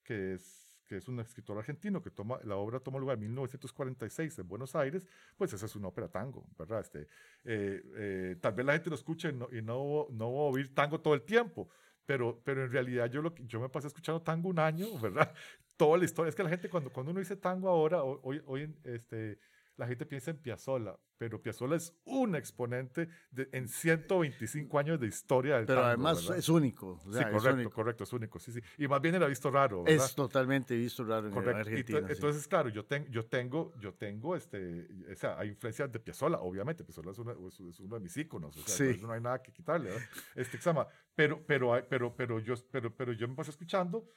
que 0.03 0.35
es 0.35 0.67
que 0.87 0.97
es 0.97 1.07
un 1.07 1.19
escritor 1.19 1.57
argentino 1.57 2.01
que 2.01 2.09
toma, 2.09 2.39
la 2.43 2.55
obra 2.55 2.79
toma 2.79 2.97
lugar 2.97 3.17
en 3.17 3.25
1946 3.25 4.39
en 4.39 4.47
Buenos 4.47 4.75
Aires, 4.75 5.05
pues 5.35 5.53
esa 5.53 5.65
es 5.65 5.75
una 5.75 5.89
ópera 5.89 6.07
tango, 6.07 6.47
¿verdad? 6.57 6.79
Este, 6.79 7.07
eh, 7.43 7.81
eh, 7.95 8.35
tal 8.39 8.53
vez 8.53 8.65
la 8.65 8.73
gente 8.73 8.89
lo 8.89 8.95
escuche 8.95 9.29
y 9.29 9.33
no, 9.33 9.49
y 9.51 9.61
no, 9.61 10.07
no 10.11 10.31
va 10.31 10.39
a 10.39 10.43
oír 10.43 10.73
tango 10.73 11.01
todo 11.01 11.13
el 11.13 11.23
tiempo, 11.23 11.69
pero, 12.07 12.41
pero 12.43 12.63
en 12.63 12.71
realidad 12.71 13.11
yo, 13.11 13.21
lo, 13.21 13.35
yo 13.35 13.59
me 13.59 13.69
pasé 13.69 13.87
escuchando 13.87 14.21
tango 14.21 14.49
un 14.49 14.59
año, 14.59 14.97
¿verdad? 14.99 15.35
Toda 15.77 15.97
la 15.97 16.05
historia. 16.05 16.29
Es 16.29 16.35
que 16.35 16.43
la 16.43 16.49
gente 16.49 16.69
cuando, 16.69 16.91
cuando 16.91 17.11
uno 17.11 17.19
dice 17.19 17.35
tango 17.35 17.69
ahora, 17.69 18.01
hoy, 18.01 18.41
hoy 18.45 18.73
este, 18.85 19.39
la 19.75 19.87
gente 19.87 20.05
piensa 20.05 20.31
en 20.31 20.37
Piazzolla, 20.37 20.97
pero 21.17 21.41
Piazzolla 21.41 21.75
es 21.75 21.93
un 22.05 22.35
exponente 22.35 23.09
de, 23.31 23.49
en 23.51 23.67
125 23.67 24.79
años 24.79 24.99
de 24.99 25.07
historia 25.07 25.57
del 25.57 25.65
Pero 25.65 25.83
además 25.83 26.29
es 26.29 26.49
único. 26.49 26.99
sí, 27.11 27.19
correcto, 27.31 27.69
correcto, 27.71 28.03
es 28.03 28.13
único, 28.13 28.39
sí, 28.39 28.51
sí. 28.51 28.59
Y 28.77 28.87
más 28.87 29.01
bien 29.01 29.15
era 29.15 29.27
visto 29.27 29.49
raro, 29.49 29.83
¿verdad? 29.83 30.05
Es 30.05 30.15
totalmente 30.15 30.75
visto 30.75 31.03
raro 31.03 31.27
en 31.27 31.55
Argentina. 31.55 32.05
Entonces, 32.07 32.47
claro, 32.47 32.69
yo, 32.69 32.83
yo 33.09 33.25
tengo, 33.25 33.73
yo 33.79 33.93
tengo, 33.93 34.35
este, 34.35 34.87
o 35.11 35.15
sea, 35.15 35.39
hay 35.39 35.49
influencias 35.49 35.91
de 35.91 35.99
Piazzolla, 35.99 36.39
obviamente, 36.39 36.83
Piazzolla 36.83 37.11
es, 37.11 37.19
es, 37.59 37.79
uno 37.79 37.95
de 37.95 38.01
mis 38.01 38.15
íconos, 38.17 38.55
o 38.55 38.67
sea, 38.67 38.95
no 39.01 39.11
hay 39.11 39.21
nada 39.21 39.41
que 39.41 39.51
quitarle, 39.51 39.89
¿verdad? 39.89 40.07
Este, 40.35 40.59
pero, 41.15 41.43
pero, 41.45 41.85
pero, 41.89 42.15
pero, 42.15 42.39
yo, 42.39 42.53
pero, 42.71 42.95
pero 42.95 43.13
yo 43.13 43.27
me 43.27 43.35
pasé 43.35 43.51
escuchando 43.51 44.07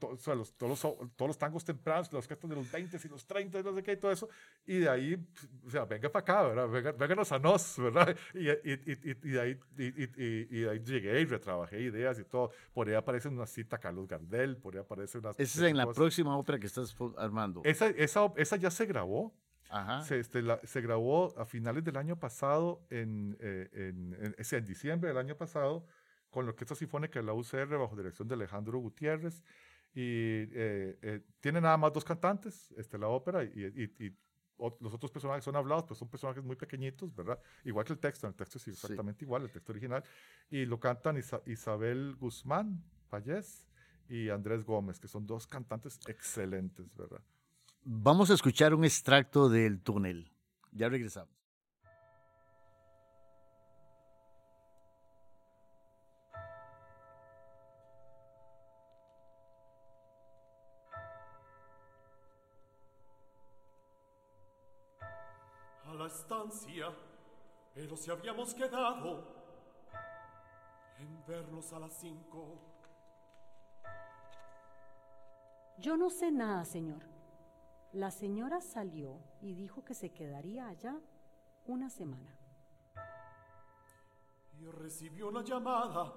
o 0.00 0.16
sea, 0.16 0.34
los, 0.34 0.56
todos, 0.56 0.70
los, 0.70 0.80
todos 1.16 1.28
los 1.28 1.38
tangos 1.38 1.64
tempranos, 1.64 2.12
los 2.12 2.24
orquestas 2.24 2.48
de 2.48 2.56
los 2.56 2.70
20 2.70 2.96
y 3.02 3.08
los 3.08 3.26
30 3.26 3.58
y 3.58 3.62
no 3.62 3.74
sé 3.74 3.82
qué 3.82 3.92
y 3.92 3.96
todo 3.96 4.12
eso, 4.12 4.28
y 4.64 4.78
de 4.78 4.88
ahí, 4.88 5.28
o 5.66 5.70
sea, 5.70 5.84
venga 5.84 6.10
para 6.10 6.22
acá, 6.22 6.41
¿verdad? 6.42 6.68
Venga, 6.68 6.92
vénganos 6.92 7.32
a 7.32 7.38
nos, 7.38 7.78
¿verdad? 7.78 8.16
Y, 8.34 8.50
y, 8.50 8.72
y, 8.72 9.32
y 9.32 9.38
ahí, 9.38 9.60
y, 9.78 10.64
ahí 10.64 10.80
llegué 10.80 11.20
y 11.20 11.24
retrabajé 11.24 11.80
ideas 11.80 12.18
y 12.18 12.24
todo. 12.24 12.50
Por 12.72 12.88
ahí 12.88 12.94
aparece 12.94 13.28
una 13.28 13.46
cita 13.46 13.78
Carlos 13.78 14.06
Gardel, 14.06 14.56
por 14.56 14.74
ahí 14.74 14.80
aparece 14.80 15.18
una... 15.18 15.30
Esa 15.30 15.40
es 15.40 15.58
en 15.58 15.76
la 15.76 15.86
próxima 15.86 16.36
ópera 16.36 16.58
que 16.58 16.66
estás 16.66 16.94
armando. 17.16 17.62
Esa, 17.64 17.88
esa, 17.88 18.32
esa 18.36 18.56
ya 18.56 18.70
se 18.70 18.86
grabó. 18.86 19.34
Ajá. 19.68 20.02
Se, 20.02 20.18
este, 20.18 20.42
la, 20.42 20.60
se 20.64 20.80
grabó 20.82 21.38
a 21.38 21.46
finales 21.46 21.82
del 21.82 21.96
año 21.96 22.18
pasado, 22.18 22.86
en, 22.90 23.38
eh, 23.40 23.70
en, 23.72 24.14
en, 24.20 24.34
en, 24.38 24.64
diciembre 24.66 25.08
del 25.08 25.16
año 25.16 25.34
pasado, 25.36 25.86
con 26.28 26.44
la 26.44 26.50
Orquesta 26.50 26.74
Sinfónica 26.74 27.20
de 27.20 27.24
la 27.24 27.32
UCR 27.32 27.78
bajo 27.78 27.96
dirección 27.96 28.28
de 28.28 28.34
Alejandro 28.34 28.78
Gutiérrez. 28.78 29.42
Y 29.94 30.48
eh, 30.54 30.98
eh, 31.02 31.20
tiene 31.40 31.60
nada 31.60 31.76
más 31.76 31.92
dos 31.92 32.04
cantantes, 32.04 32.72
este, 32.78 32.98
la 32.98 33.08
ópera, 33.08 33.44
y, 33.44 33.48
y, 33.98 34.16
los 34.80 34.94
otros 34.94 35.10
personajes 35.10 35.44
son 35.44 35.56
hablados, 35.56 35.84
pero 35.84 35.94
son 35.94 36.08
personajes 36.08 36.42
muy 36.42 36.56
pequeñitos, 36.56 37.14
¿verdad? 37.14 37.38
Igual 37.64 37.84
que 37.84 37.92
el 37.94 37.98
texto, 37.98 38.26
el 38.26 38.34
texto 38.34 38.58
es 38.58 38.68
exactamente 38.68 39.24
igual, 39.24 39.42
el 39.42 39.50
texto 39.50 39.72
original. 39.72 40.04
Y 40.50 40.64
lo 40.66 40.78
cantan 40.78 41.20
Isabel 41.46 42.16
Guzmán 42.16 42.82
Payés 43.08 43.68
y 44.08 44.28
Andrés 44.28 44.64
Gómez, 44.64 45.00
que 45.00 45.08
son 45.08 45.26
dos 45.26 45.46
cantantes 45.46 45.98
excelentes, 46.06 46.94
¿verdad? 46.96 47.20
Vamos 47.84 48.30
a 48.30 48.34
escuchar 48.34 48.74
un 48.74 48.84
extracto 48.84 49.48
del 49.48 49.80
túnel. 49.80 50.30
Ya 50.70 50.88
regresamos. 50.88 51.41
La 66.02 66.08
estancia, 66.08 66.92
pero 67.74 67.96
si 67.96 68.10
habíamos 68.10 68.52
quedado 68.54 69.24
en 70.98 71.24
vernos 71.26 71.72
a 71.72 71.78
las 71.78 71.92
cinco. 71.94 72.58
Yo 75.78 75.96
no 75.96 76.10
sé 76.10 76.32
nada, 76.32 76.64
señor. 76.64 77.04
La 77.92 78.10
señora 78.10 78.60
salió 78.60 79.20
y 79.40 79.54
dijo 79.54 79.84
que 79.84 79.94
se 79.94 80.10
quedaría 80.12 80.66
allá 80.66 80.98
una 81.66 81.88
semana. 81.88 82.36
Y 84.58 84.66
recibió 84.66 85.28
una 85.28 85.42
llamada 85.42 86.12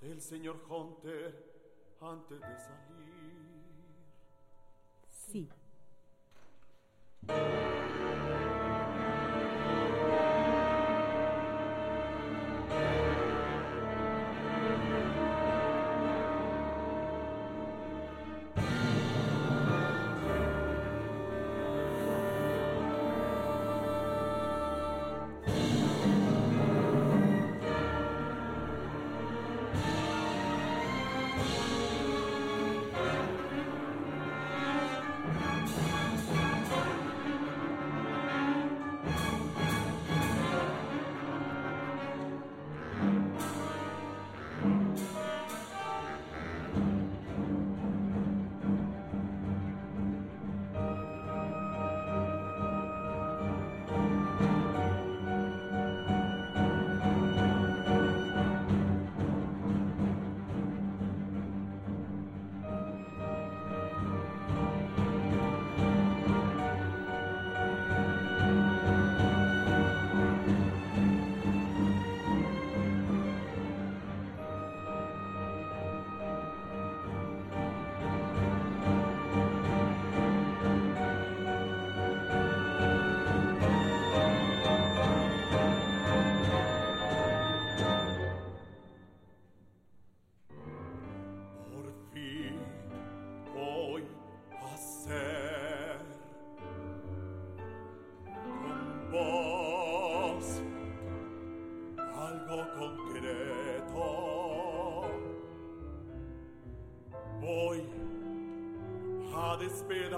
del 0.00 0.20
señor 0.20 0.64
Hunter 0.68 1.96
antes 2.00 2.40
de 2.40 2.58
salir. 2.58 3.14
Sí. 5.08 5.48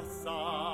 passar. 0.07 0.65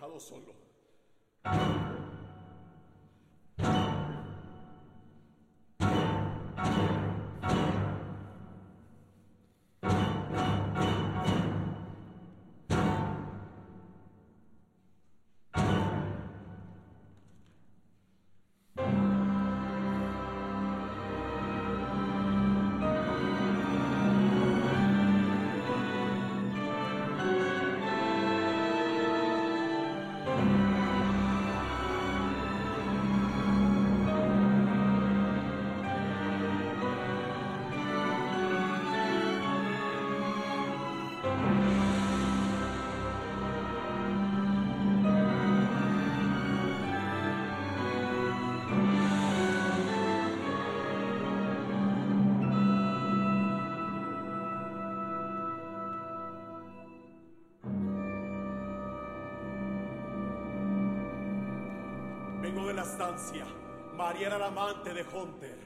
De 0.00 0.46
la 0.46 0.65
estancia. 62.86 63.44
María 63.94 64.28
era 64.28 64.38
la 64.38 64.46
amante 64.46 64.94
de 64.94 65.02
Hunter. 65.02 65.58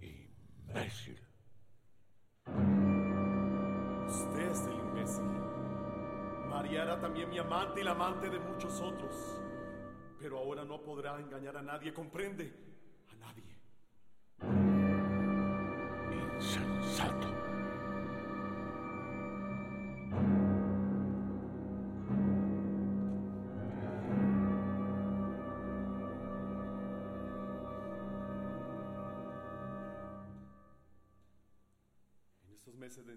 Imbécil. 0.00 1.18
Usted 4.06 4.50
es 4.50 4.66
el 4.66 4.74
imbécil. 4.74 5.24
María 6.48 6.82
era 6.84 7.00
también 7.00 7.28
mi 7.28 7.38
amante 7.38 7.80
y 7.80 7.84
la 7.84 7.92
amante 7.92 8.30
de 8.30 8.38
muchos 8.38 8.80
otros. 8.80 9.40
Pero 10.20 10.38
ahora 10.38 10.64
no 10.64 10.80
podrá 10.82 11.18
engañar 11.18 11.56
a 11.56 11.62
nadie, 11.62 11.92
¿comprende? 11.92 12.54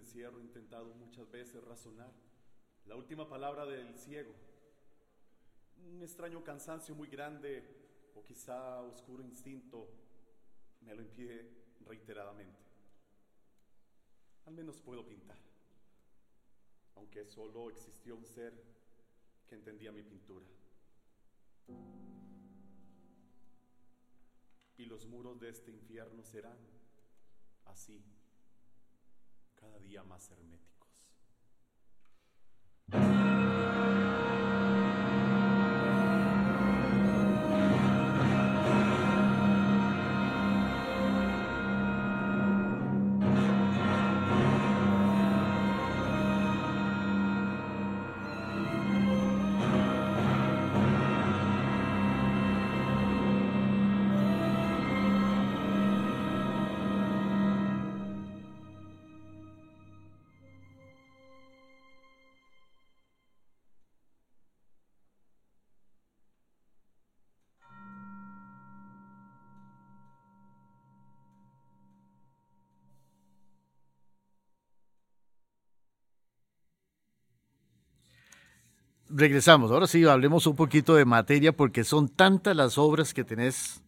Encierro 0.06 0.40
intentado 0.40 0.94
muchas 0.94 1.30
veces 1.32 1.64
razonar. 1.64 2.14
La 2.86 2.96
última 2.96 3.28
palabra 3.28 3.66
del 3.66 3.98
ciego. 3.98 4.36
Un 5.78 6.00
extraño 6.04 6.44
cansancio 6.44 6.94
muy 6.94 7.08
grande 7.08 8.12
o 8.14 8.24
quizá 8.24 8.82
oscuro 8.82 9.24
instinto 9.24 9.90
me 10.82 10.94
lo 10.94 11.02
impide 11.02 11.50
reiteradamente. 11.88 12.62
Al 14.46 14.54
menos 14.54 14.80
puedo 14.80 15.08
pintar, 15.08 15.40
aunque 16.98 17.26
solo 17.26 17.72
existió 17.72 18.16
un 18.16 18.28
ser 18.28 18.54
que 19.48 19.56
entendía 19.56 19.92
mi 19.92 20.04
pintura. 20.04 20.46
Y 24.78 24.86
los 24.86 25.08
muros 25.08 25.40
de 25.40 25.50
este 25.50 25.72
infierno 25.72 26.24
serán 26.24 26.60
así 27.66 28.04
cada 29.66 29.80
día 29.80 30.04
más 30.04 30.30
hermético. 30.30 30.75
Regresamos. 79.16 79.72
Ahora 79.72 79.88
sí, 79.88 80.04
hablemos 80.06 80.46
un 80.46 80.56
poquito 80.56 80.96
de 80.96 81.06
materia 81.06 81.56
porque 81.56 81.84
son 81.84 82.10
tantas 82.10 82.56
las 82.56 82.78
obras 82.78 83.14
que 83.14 83.24
tenés. 83.24 83.82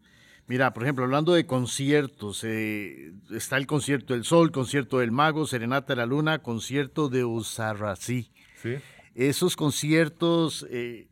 Mira, 0.47 0.73
por 0.73 0.84
ejemplo, 0.84 1.03
hablando 1.03 1.34
de 1.34 1.45
conciertos, 1.45 2.43
eh, 2.45 3.11
está 3.32 3.57
el 3.57 3.67
concierto 3.67 4.13
del 4.13 4.23
Sol, 4.23 4.51
concierto 4.51 4.99
del 4.99 5.11
Mago, 5.11 5.45
Serenata 5.45 5.93
de 5.93 5.97
la 5.97 6.05
Luna, 6.05 6.39
concierto 6.39 7.09
de 7.09 7.25
Usarrací. 7.25 8.32
Sí. 8.61 8.75
Esos 9.13 9.57
conciertos 9.57 10.65
eh, 10.69 11.09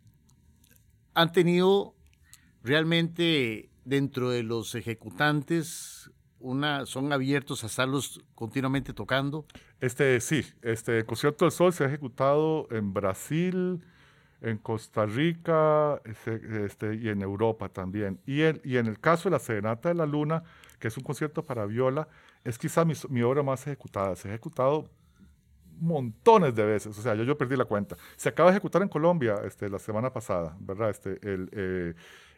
han 1.14 1.34
tenido 1.34 1.96
realmente 2.64 3.70
dentro 3.84 4.30
de 4.30 4.44
los 4.44 4.74
ejecutantes 4.76 6.10
una, 6.40 6.86
son 6.86 7.12
abiertos 7.12 7.64
a 7.64 7.68
estarlos 7.68 8.22
continuamente 8.36 8.94
tocando. 8.94 9.46
Este 9.82 10.22
sí, 10.22 10.46
este 10.62 11.04
concierto 11.06 11.46
del 11.46 11.52
Sol 11.52 11.74
se 11.74 11.84
ha 11.84 11.88
ejecutado 11.88 12.68
en 12.72 12.94
Brasil, 12.94 13.84
en 14.46 14.60
Costa 14.60 15.06
Rica 15.08 16.00
este, 16.06 16.96
y 16.96 17.10
en 17.10 17.22
Europa 17.22 17.68
también. 17.68 18.20
Y, 18.28 18.44
y 18.68 18.78
en 18.78 18.86
el 18.86 19.00
caso 19.00 19.28
de 19.28 19.32
la 19.32 19.40
Serenata 19.40 19.90
de 19.90 19.96
la 19.96 20.06
Luna, 20.06 20.44
que 20.80 20.88
es 20.88 20.98
un 20.98 21.04
concierto 21.04 21.44
para 21.44 21.66
viola, 21.66 22.08
es 22.44 22.60
quizá 22.60 22.86
mi, 22.86 22.94
mi 23.10 23.24
obra 23.24 23.42
más 23.42 23.66
ejecutada. 23.66 24.16
Se 24.16 24.28
ha 24.28 24.32
ejecutado 24.32 24.88
montones 25.80 26.56
de 26.56 26.64
veces, 26.64 26.98
o 26.98 27.02
sea, 27.02 27.16
yo, 27.16 27.24
yo 27.24 27.38
perdí 27.38 27.56
la 27.56 27.66
cuenta. 27.66 27.98
Se 28.16 28.30
acaba 28.30 28.50
de 28.50 28.58
ejecutar 28.58 28.84
en 28.84 28.88
Colombia 28.88 29.42
este, 29.46 29.68
la 29.68 29.80
semana 29.80 30.14
pasada, 30.14 30.56
¿verdad? 30.60 30.92
Este, 30.92 31.20
el, 31.24 31.50
eh, 31.52 31.94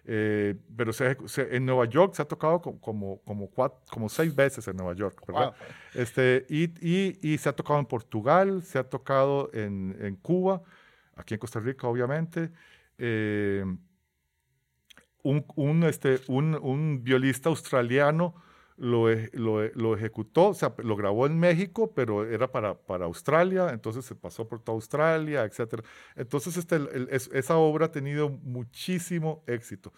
eh, 0.06 0.56
pero 0.76 0.94
se, 0.94 1.18
en 1.52 1.66
Nueva 1.66 1.86
York 1.86 2.14
se 2.14 2.22
ha 2.22 2.26
tocado 2.26 2.62
como, 2.62 3.20
como, 3.24 3.50
cuatro, 3.50 3.80
como 3.92 4.08
seis 4.08 4.34
veces 4.34 4.66
en 4.70 4.78
Nueva 4.78 4.94
York, 4.94 5.22
¿verdad? 5.28 5.54
Este, 5.94 6.46
y, 6.50 6.64
y, 6.80 7.20
y, 7.22 7.38
se 7.38 7.50
ha 7.50 7.54
tocado 7.54 7.80
en 7.80 7.86
Portugal, 7.86 8.64
se 8.64 8.80
ha 8.80 8.86
tocado 8.86 9.50
en, 9.54 9.98
en 10.00 10.16
Cuba, 10.16 10.62
aquí 11.18 11.34
en 11.34 11.40
Costa 11.40 11.60
Rica, 11.60 11.88
obviamente. 11.88 12.52
Eh, 12.98 13.64
este, 15.88 16.22
un, 16.28 17.04
violista 17.04 17.50
australiano 17.50 18.36
lo, 18.78 19.10
e, 19.10 19.26
e, 19.26 19.30
lo, 19.34 19.96
ejecutó, 19.96 20.50
o 20.50 20.54
sea, 20.54 20.74
lo 20.78 20.96
grabó 20.96 21.26
en 21.26 21.38
México, 21.38 21.92
pero 21.94 22.26
era 22.26 22.50
para, 22.52 22.78
Australia, 23.06 23.70
entonces 23.74 24.06
se 24.06 24.16
pasó 24.16 24.48
por 24.48 24.62
toda 24.62 24.76
Australia, 24.76 25.44
etc. 25.44 25.84
Entonces 26.16 26.56
este, 26.58 26.80
esa 27.12 27.58
obra 27.58 27.88
ha 27.88 27.92
tenido 27.92 28.30
muchísimo 28.30 29.44
éxito. 29.48 29.92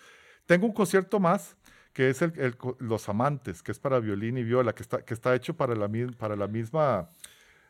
Tengo 0.45 0.65
un 0.65 0.73
concierto 0.73 1.19
más, 1.19 1.57
que 1.93 2.09
es 2.09 2.21
el, 2.21 2.55
Los 2.79 3.09
Amantes, 3.09 3.61
que 3.61 3.71
es 3.71 3.79
para 3.79 3.99
violín 3.99 4.37
y 4.37 4.43
viola, 4.43 4.73
que 4.73 4.83
está, 5.13 5.35
hecho 5.35 5.55
para 5.55 5.75
la 5.75 5.87
misma... 6.47 7.09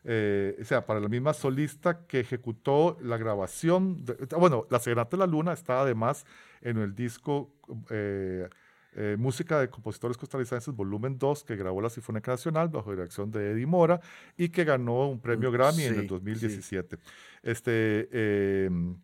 Eh, 0.03 0.57
o 0.61 0.63
sea, 0.63 0.85
para 0.85 0.99
la 0.99 1.09
misma 1.09 1.33
solista 1.33 2.05
que 2.07 2.21
ejecutó 2.21 2.97
la 3.01 3.17
grabación, 3.17 4.05
bueno, 4.37 4.65
La 4.69 4.79
Serenata 4.79 5.17
de 5.17 5.17
la 5.17 5.27
Luna 5.27 5.53
está 5.53 5.81
además 5.81 6.25
en 6.61 6.77
el 6.77 6.95
disco 6.95 7.53
eh, 7.89 8.47
eh, 8.95 9.15
música 9.19 9.59
de 9.59 9.69
compositores 9.69 10.17
costarricenses, 10.17 10.73
volumen 10.73 11.19
2, 11.19 11.43
que 11.43 11.55
grabó 11.55 11.81
la 11.81 11.89
Sinfónica 11.89 12.31
Nacional 12.31 12.69
bajo 12.69 12.91
dirección 12.91 13.29
de 13.29 13.51
Eddie 13.51 13.67
Mora 13.67 13.99
y 14.35 14.49
que 14.49 14.63
ganó 14.63 15.09
un 15.09 15.19
premio 15.19 15.51
Grammy 15.51 15.83
en 15.83 15.99
el 15.99 16.07
2017. 16.07 16.97
Este, 17.43 18.65
em, 18.65 18.97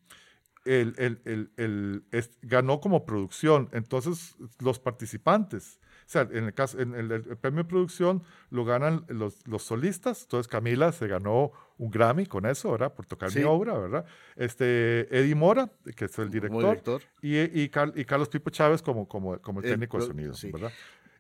el, 0.65 1.19
el, 1.55 2.03
ganó 2.41 2.79
como 2.79 3.05
producción, 3.05 3.69
entonces 3.73 4.35
los 4.59 4.79
participantes 4.79 5.79
sea, 6.07 6.27
en 6.31 6.45
el, 6.45 6.53
caso, 6.53 6.79
en 6.79 6.93
el, 6.93 7.23
premio 7.37 7.63
de 7.63 7.69
producción 7.69 8.23
lo 8.49 8.63
ganan 8.63 9.05
los, 9.07 9.47
los, 9.47 9.63
solistas. 9.63 10.23
Entonces 10.23 10.47
Camila 10.47 10.91
se 10.91 11.07
ganó 11.07 11.51
un 11.77 11.89
Grammy 11.89 12.25
con 12.25 12.45
eso, 12.45 12.71
¿verdad? 12.71 12.93
Por 12.93 13.05
tocar 13.05 13.33
mi 13.35 13.43
obra, 13.43 13.77
¿verdad? 13.77 14.05
Este, 14.35 15.07
Eddie 15.17 15.35
Mora, 15.35 15.71
que 15.95 16.05
es 16.05 16.19
el 16.19 16.29
director. 16.29 17.01
Y, 17.21 17.39
y, 17.39 17.69
Carlos 17.69 18.29
Pipo 18.29 18.49
Chávez 18.49 18.81
como, 18.81 19.07
como, 19.07 19.39
como 19.39 19.61
el 19.61 19.69
técnico 19.69 19.99
de 19.99 20.05
sonido, 20.05 20.33
¿verdad? 20.51 20.71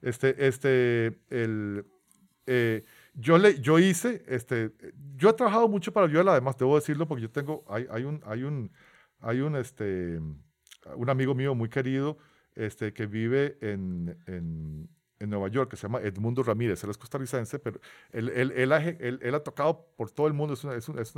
Este, 0.01 0.47
este, 0.47 1.19
el... 1.29 1.85
Eh, 2.47 2.85
yo, 3.15 3.39
le, 3.39 3.59
yo 3.59 3.79
hice, 3.79 4.23
este, 4.27 4.71
yo 5.15 5.29
he 5.29 5.33
trabajado 5.33 5.67
mucho 5.67 5.91
para 5.91 6.05
viola, 6.05 6.33
además 6.33 6.55
debo 6.57 6.75
decirlo 6.75 7.07
porque 7.07 7.23
yo 7.23 7.31
tengo, 7.31 7.65
hay, 7.67 7.87
hay 7.89 8.03
un, 8.03 8.21
hay 8.23 8.43
un, 8.43 8.71
hay 9.19 9.39
un, 9.39 9.55
este, 9.55 10.19
un 10.95 11.09
amigo 11.09 11.33
mío 11.33 11.55
muy 11.55 11.69
querido 11.69 12.19
este, 12.55 12.93
que 12.93 13.05
vive 13.05 13.57
en, 13.61 14.17
en, 14.27 14.89
en 15.19 15.29
Nueva 15.29 15.47
York, 15.47 15.69
que 15.69 15.77
se 15.77 15.83
llama 15.83 16.01
Edmundo 16.01 16.43
Ramírez, 16.43 16.83
él 16.83 16.89
es 16.89 16.97
costarricense, 16.97 17.59
pero 17.59 17.79
él, 18.11 18.29
él, 18.29 18.51
él, 18.51 18.71
ha, 18.71 18.77
él 18.77 19.35
ha, 19.35 19.39
tocado 19.39 19.87
por 19.95 20.11
todo 20.11 20.27
el 20.27 20.33
mundo, 20.33 20.53
es, 20.53 20.63
es, 20.65 20.89
un, 20.89 20.99
es, 20.99 21.13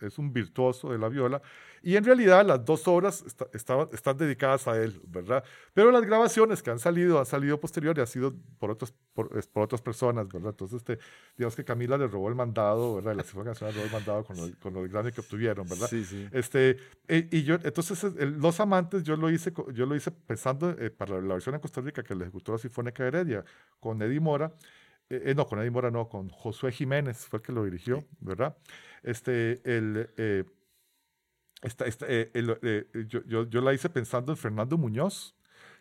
es, 0.00 0.18
un, 0.18 0.32
virtuoso 0.32 0.90
de 0.90 0.98
la 0.98 1.08
viola, 1.08 1.40
y 1.82 1.96
en 1.96 2.04
realidad 2.04 2.44
las 2.44 2.64
dos 2.64 2.86
obras 2.88 3.24
estaban, 3.52 3.88
están 3.92 4.16
dedicadas 4.16 4.66
a 4.66 4.76
él, 4.76 5.00
¿verdad? 5.06 5.44
Pero 5.72 5.90
las 5.92 6.02
grabaciones 6.02 6.62
que 6.62 6.70
han 6.70 6.78
salido, 6.78 7.18
han 7.18 7.26
salido 7.26 7.60
posterior 7.60 7.96
y 7.96 8.00
han 8.00 8.06
sido 8.06 8.34
por, 8.58 8.70
otros, 8.70 8.92
por, 9.14 9.28
por, 9.48 9.62
otras 9.62 9.82
personas, 9.82 10.28
¿verdad? 10.28 10.50
Entonces, 10.50 10.78
este, 10.78 10.98
digamos 11.36 11.54
que 11.54 11.64
Camila 11.64 11.96
le 11.96 12.08
robó 12.08 12.28
el 12.28 12.34
mandado, 12.34 12.96
¿verdad? 12.96 13.14
La 13.14 13.22
Sinfónica 13.22 13.50
Nacional 13.50 13.74
robó 13.74 13.86
el 13.86 13.92
mandado 13.92 14.24
con 14.24 14.36
lo, 14.36 14.48
con 14.60 14.74
lo 14.74 14.82
grande 14.88 15.12
que 15.12 15.20
obtuvieron, 15.20 15.68
¿verdad? 15.68 15.86
Sí, 15.88 16.04
sí. 16.04 16.28
Este, 16.32 16.76
e, 17.06 17.28
y 17.30 17.44
yo, 17.44 17.56
entonces, 17.62 18.02
Los 18.18 18.58
Amantes, 18.58 19.04
yo 19.04 19.16
lo 19.16 19.30
hice, 19.30 19.52
yo 19.72 19.86
lo 19.86 19.94
hice 19.94 20.10
pensando 20.10 20.70
eh, 20.70 20.90
para 20.90 21.20
la 21.20 21.34
versión 21.34 21.54
en 21.54 21.60
Costa 21.60 21.80
Rica 21.80 22.02
que 22.02 22.14
le 22.14 22.24
ejecutó 22.24 22.52
la 22.52 22.58
Sinfónica 22.58 23.11
Heredia 23.12 23.44
con 23.80 24.00
Eddie 24.00 24.20
Mora, 24.20 24.52
eh, 25.10 25.22
eh, 25.26 25.34
no, 25.34 25.46
con 25.46 25.58
Eddie 25.58 25.70
Mora 25.70 25.90
no, 25.90 26.08
con 26.08 26.28
Josué 26.30 26.72
Jiménez 26.72 27.26
fue 27.26 27.38
el 27.38 27.42
que 27.42 27.52
lo 27.52 27.64
dirigió, 27.64 28.04
¿verdad? 28.20 28.56
Este, 29.02 29.60
el, 29.64 30.08
eh, 30.16 30.44
esta, 31.62 31.84
esta, 31.86 32.06
yo, 32.08 33.24
yo, 33.26 33.48
yo, 33.48 33.60
la 33.60 33.74
hice 33.74 33.90
pensando 33.90 34.32
en 34.32 34.38
Fernando 34.38 34.78
Muñoz, 34.78 35.36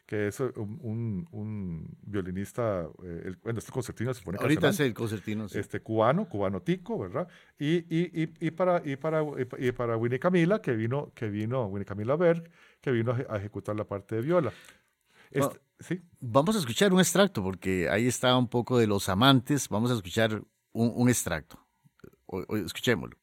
que 0.05 0.27
es 0.27 0.39
un, 0.39 1.27
un 1.31 1.97
violinista, 2.01 2.87
el, 3.03 3.37
bueno, 3.37 3.59
este 3.59 3.71
concertino 3.71 4.13
Sinfónica 4.13 4.43
Ahorita 4.43 4.69
es 4.69 4.79
el 4.81 4.93
concertino, 4.93 5.47
sí. 5.47 5.59
Este 5.59 5.79
cubano, 5.79 6.27
cubano 6.27 6.61
tico, 6.61 6.99
¿verdad? 6.99 7.27
Y, 7.57 7.77
y, 7.87 8.11
y, 8.13 8.33
y, 8.39 8.51
para, 8.51 8.81
y, 8.83 8.95
para, 8.97 9.23
y 9.57 9.71
para 9.71 9.95
Winnie 9.95 10.19
Camila, 10.19 10.61
que 10.61 10.73
vino, 10.73 11.13
que 11.15 11.29
vino, 11.29 11.65
Winnie 11.67 11.85
Camila 11.85 12.15
Berg, 12.15 12.49
que 12.81 12.91
vino 12.91 13.15
a 13.29 13.37
ejecutar 13.37 13.75
la 13.75 13.85
parte 13.85 14.15
de 14.15 14.21
viola. 14.21 14.51
Este, 15.31 15.59
¿sí? 15.81 16.01
Vamos 16.19 16.55
a 16.55 16.59
escuchar 16.59 16.93
un 16.93 16.99
extracto, 16.99 17.43
porque 17.43 17.89
ahí 17.89 18.07
está 18.07 18.37
un 18.37 18.47
poco 18.47 18.77
de 18.77 18.87
los 18.87 19.09
amantes. 19.09 19.69
Vamos 19.69 19.91
a 19.91 19.95
escuchar 19.95 20.43
un, 20.71 21.09
extracto. 21.09 21.59
O, 22.25 22.55
escuchémoslo. 22.55 23.17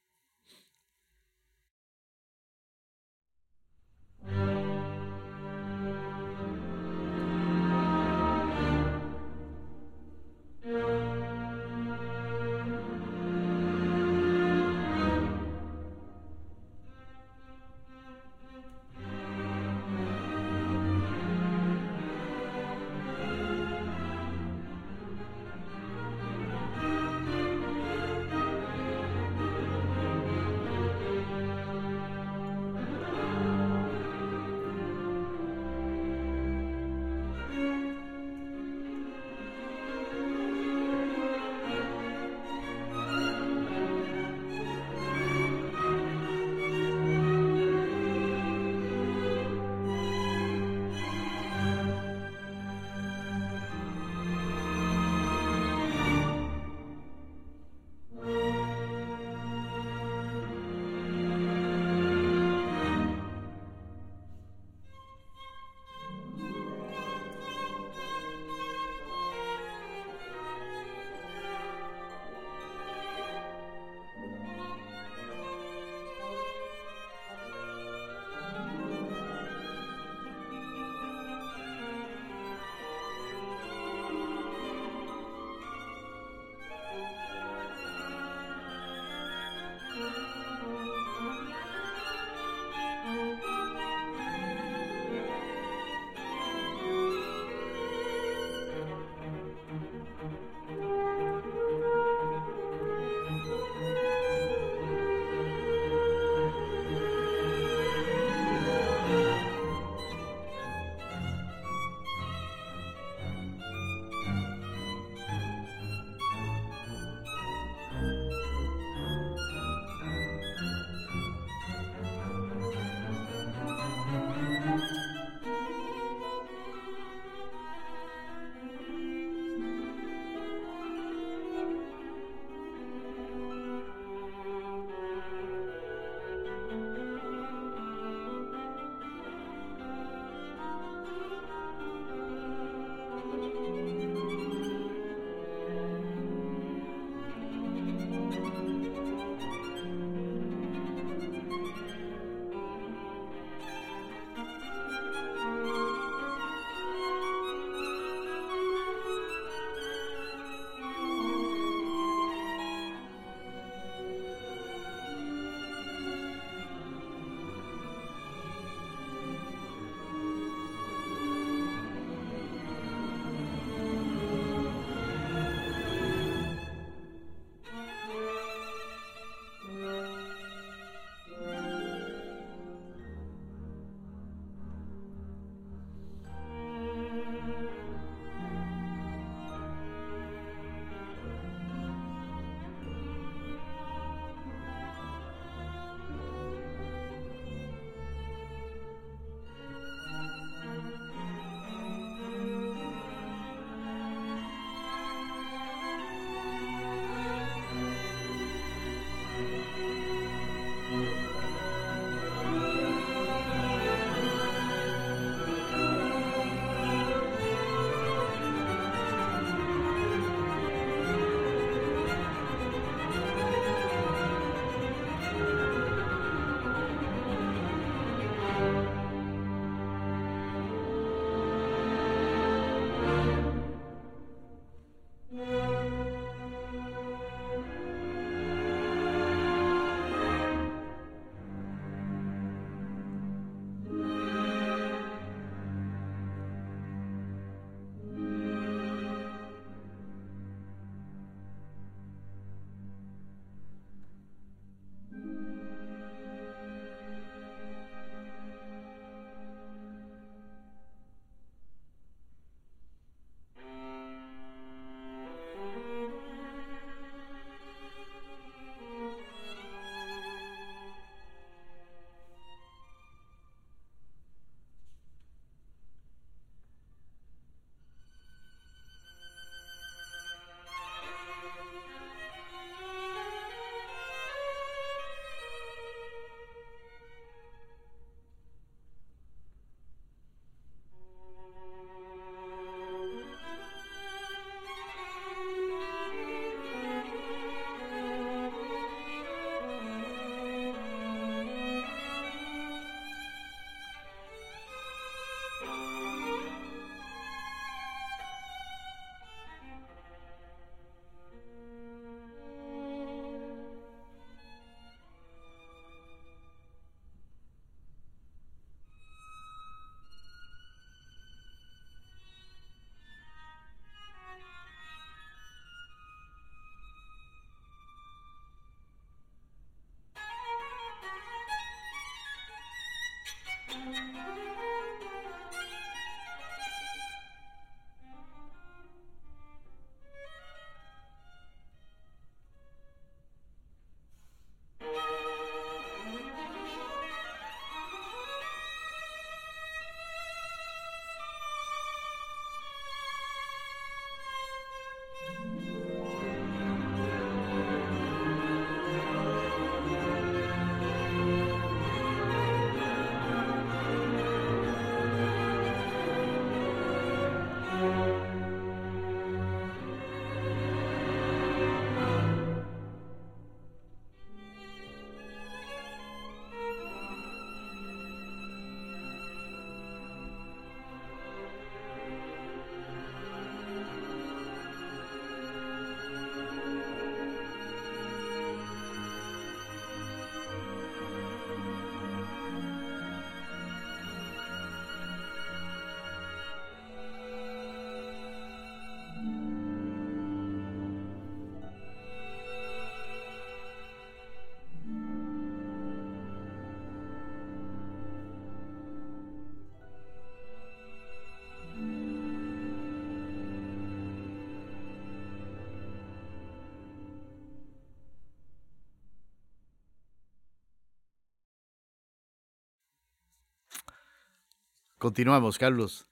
Continuamos, 424.99 425.59
Carlos. 425.59 426.07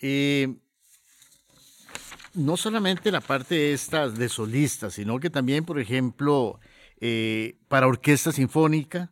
Eh, 0.00 0.54
no 2.34 2.56
solamente 2.56 3.10
la 3.10 3.20
parte 3.20 3.72
esta 3.72 4.08
de 4.08 4.28
solista, 4.28 4.90
sino 4.90 5.18
que 5.18 5.30
también, 5.30 5.64
por 5.64 5.80
ejemplo, 5.80 6.60
eh, 7.00 7.58
para 7.68 7.86
orquesta 7.86 8.30
sinfónica, 8.30 9.10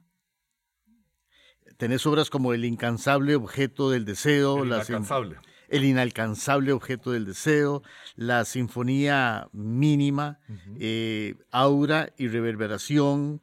tenés 1.78 2.06
obras 2.06 2.30
como 2.30 2.52
El 2.52 2.64
incansable 2.64 3.34
objeto 3.34 3.90
del 3.90 4.04
deseo, 4.04 4.62
El 4.62 4.68
inalcanzable. 4.68 5.36
El 5.68 5.84
inalcanzable 5.84 6.72
objeto 6.72 7.10
del 7.10 7.24
deseo, 7.24 7.82
la 8.14 8.44
sinfonía 8.44 9.48
mínima, 9.52 10.38
eh, 10.78 11.34
aura 11.50 12.12
y 12.16 12.28
reverberación. 12.28 13.40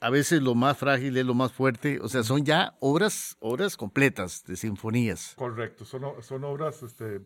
A 0.00 0.10
veces 0.10 0.42
lo 0.42 0.54
más 0.54 0.78
frágil 0.78 1.16
es 1.16 1.26
lo 1.26 1.34
más 1.34 1.52
fuerte. 1.52 1.98
O 2.00 2.08
sea, 2.08 2.22
son 2.22 2.44
ya 2.44 2.76
obras, 2.80 3.36
obras 3.40 3.76
completas 3.76 4.44
de 4.44 4.56
sinfonías. 4.56 5.34
Correcto, 5.36 5.84
son, 5.84 6.22
son 6.22 6.44
obras 6.44 6.82
este, 6.82 7.22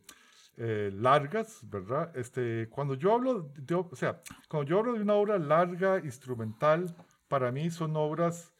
eh, 0.56 0.90
largas, 0.94 1.60
¿verdad? 1.68 2.16
Este, 2.16 2.68
cuando 2.70 2.94
yo 2.94 3.12
hablo 3.14 3.52
de, 3.56 3.74
o 3.74 3.90
sea, 3.94 4.22
cuando 4.48 4.68
yo 4.68 4.78
hablo 4.78 4.94
de 4.94 5.02
una 5.02 5.14
obra 5.14 5.38
larga, 5.38 5.98
instrumental, 5.98 6.94
para 7.28 7.50
mí 7.52 7.70
son 7.70 7.96
obras, 7.96 8.52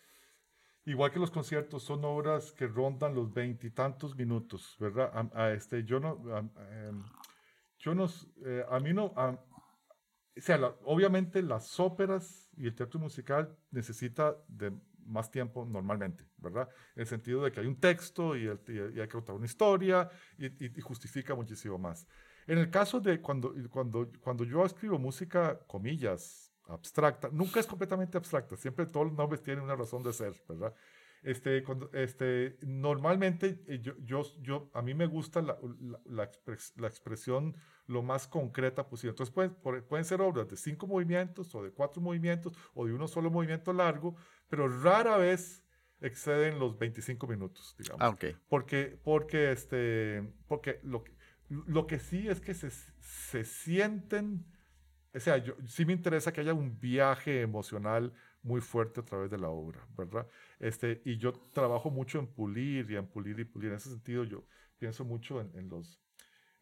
igual 0.84 1.10
que 1.10 1.18
los 1.20 1.30
conciertos, 1.30 1.82
son 1.82 2.04
obras 2.04 2.52
que 2.52 2.66
rondan 2.66 3.14
los 3.14 3.32
veintitantos 3.32 4.16
minutos, 4.16 4.76
¿verdad? 4.78 5.10
A, 5.34 5.44
a 5.44 5.52
este, 5.52 5.84
yo 5.84 6.00
no, 6.00 6.18
a, 6.34 6.38
em, 6.88 7.02
yo 7.78 7.94
no, 7.94 8.06
eh, 8.44 8.64
a 8.70 8.78
mí 8.80 8.92
no, 8.92 9.12
a- 9.16 9.38
o 10.36 10.40
sea, 10.40 10.58
obviamente 10.84 11.42
las 11.42 11.78
óperas 11.80 12.50
y 12.56 12.66
el 12.66 12.74
teatro 12.74 13.00
musical 13.00 13.56
necesita 13.70 14.36
de 14.48 14.72
más 15.04 15.30
tiempo 15.30 15.66
normalmente, 15.66 16.24
¿verdad? 16.38 16.68
En 16.94 17.02
el 17.02 17.06
sentido 17.06 17.42
de 17.44 17.50
que 17.52 17.60
hay 17.60 17.66
un 17.66 17.78
texto 17.80 18.36
y, 18.36 18.46
el- 18.46 18.60
hay 19.00 19.08
que 19.08 19.08
contar 19.08 19.34
una 19.36 19.46
historia 19.46 20.08
y, 20.38 20.46
y- 20.46 20.72
y 20.76 20.80
justifica 20.80 21.34
muchísimo 21.34 21.78
más. 21.78 22.06
En 22.46 22.58
el 22.58 22.70
caso 22.70 23.00
de 23.00 23.20
cuando, 23.20 23.52
cuando, 23.70 24.10
cuando 24.20 24.44
yo 24.44 24.64
escribo 24.64 24.98
música, 24.98 25.58
comillas, 25.66 26.52
abstracta, 26.68 27.28
nunca 27.32 27.60
es 27.60 27.66
completamente 27.66 28.16
abstracta, 28.16 28.56
siempre 28.56 28.86
todos 28.86 29.06
los 29.08 29.16
nombres 29.16 29.42
tienen 29.42 29.64
una 29.64 29.76
razón 29.76 30.02
de 30.02 30.12
ser, 30.12 30.34
¿verdad? 30.48 30.74
Este, 31.22 31.62
cuando, 31.62 31.88
este, 31.92 32.58
normalmente 32.62 33.62
eh, 33.68 33.78
yo, 33.80 33.92
yo, 34.00 34.22
yo, 34.40 34.70
a 34.74 34.82
mí 34.82 34.92
me 34.92 35.06
gusta 35.06 35.40
la, 35.40 35.56
la, 35.80 36.00
la 36.04 36.24
expres- 36.30 36.72
la 36.76 36.88
expresión 36.88 37.56
lo 37.86 38.02
más 38.02 38.26
concreta 38.26 38.88
posible. 38.88 39.10
Entonces 39.10 39.32
pueden, 39.32 39.54
pueden 39.84 40.04
ser 40.04 40.20
obras 40.20 40.48
de 40.48 40.56
cinco 40.56 40.86
movimientos 40.88 41.54
o 41.54 41.62
de 41.62 41.70
cuatro 41.70 42.02
movimientos 42.02 42.54
o 42.74 42.86
de 42.86 42.92
uno 42.92 43.06
solo 43.06 43.30
movimiento 43.30 43.72
largo, 43.72 44.16
pero 44.48 44.66
rara 44.82 45.16
vez 45.16 45.64
exceden 46.00 46.58
los 46.58 46.76
25 46.76 47.28
minutos, 47.28 47.76
digamos. 47.78 48.02
Ah, 48.02 48.08
ok. 48.08 48.24
Porque, 48.48 48.98
porque, 49.04 49.52
este, 49.52 50.22
porque 50.48 50.80
lo, 50.82 51.04
que- 51.04 51.14
lo 51.48 51.86
que 51.86 52.00
sí 52.00 52.26
es 52.28 52.40
que 52.40 52.54
se, 52.54 52.70
se 52.98 53.44
sienten, 53.44 54.44
o 55.14 55.20
sea, 55.20 55.36
yo, 55.38 55.54
sí 55.66 55.84
me 55.84 55.92
interesa 55.92 56.32
que 56.32 56.40
haya 56.40 56.54
un 56.54 56.80
viaje 56.80 57.42
emocional 57.42 58.12
muy 58.42 58.60
fuerte 58.60 59.00
a 59.00 59.04
través 59.04 59.30
de 59.30 59.38
la 59.38 59.48
obra, 59.48 59.86
¿verdad? 59.96 60.26
Este, 60.58 61.00
y 61.04 61.16
yo 61.18 61.32
trabajo 61.32 61.90
mucho 61.90 62.18
en 62.18 62.26
pulir 62.26 62.90
y 62.90 62.96
en 62.96 63.06
pulir 63.06 63.38
y 63.38 63.44
pulir. 63.44 63.70
En 63.70 63.76
ese 63.76 63.90
sentido, 63.90 64.24
yo 64.24 64.44
pienso 64.78 65.04
mucho 65.04 65.40
en, 65.40 65.50
en 65.56 65.68
los, 65.68 66.00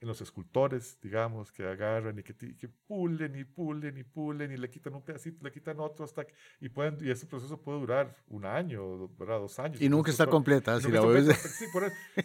en 0.01 0.09
los 0.09 0.21
escultores, 0.21 0.99
digamos, 1.01 1.53
que 1.53 1.65
agarran 1.65 2.19
y 2.19 2.23
que, 2.23 2.35
que 2.35 2.69
pulen 2.87 3.35
y 3.37 3.45
pulen 3.45 3.97
y 3.99 4.05
pulen 4.05 4.53
y 4.53 4.57
le 4.57 4.69
quitan 4.71 4.95
un 4.95 5.03
pedacito, 5.05 5.43
le 5.45 5.53
quitan 5.53 5.79
otro 5.81 6.05
hasta 6.05 6.25
que, 6.27 6.33
y 6.61 6.69
pueden 6.69 6.97
y 7.01 7.11
ese 7.11 7.27
proceso 7.27 7.61
puede 7.63 7.81
durar 7.81 8.15
un 8.29 8.45
año, 8.45 9.09
¿verdad? 9.17 9.39
Dos 9.41 9.59
años. 9.59 9.81
Y 9.81 9.89
nunca 9.89 10.11
está 10.11 10.27
completa. 10.27 10.77
y 10.79 10.83
Si 10.83 10.91
la 10.91 11.01
ves- 11.01 11.37
sí, 11.59 11.65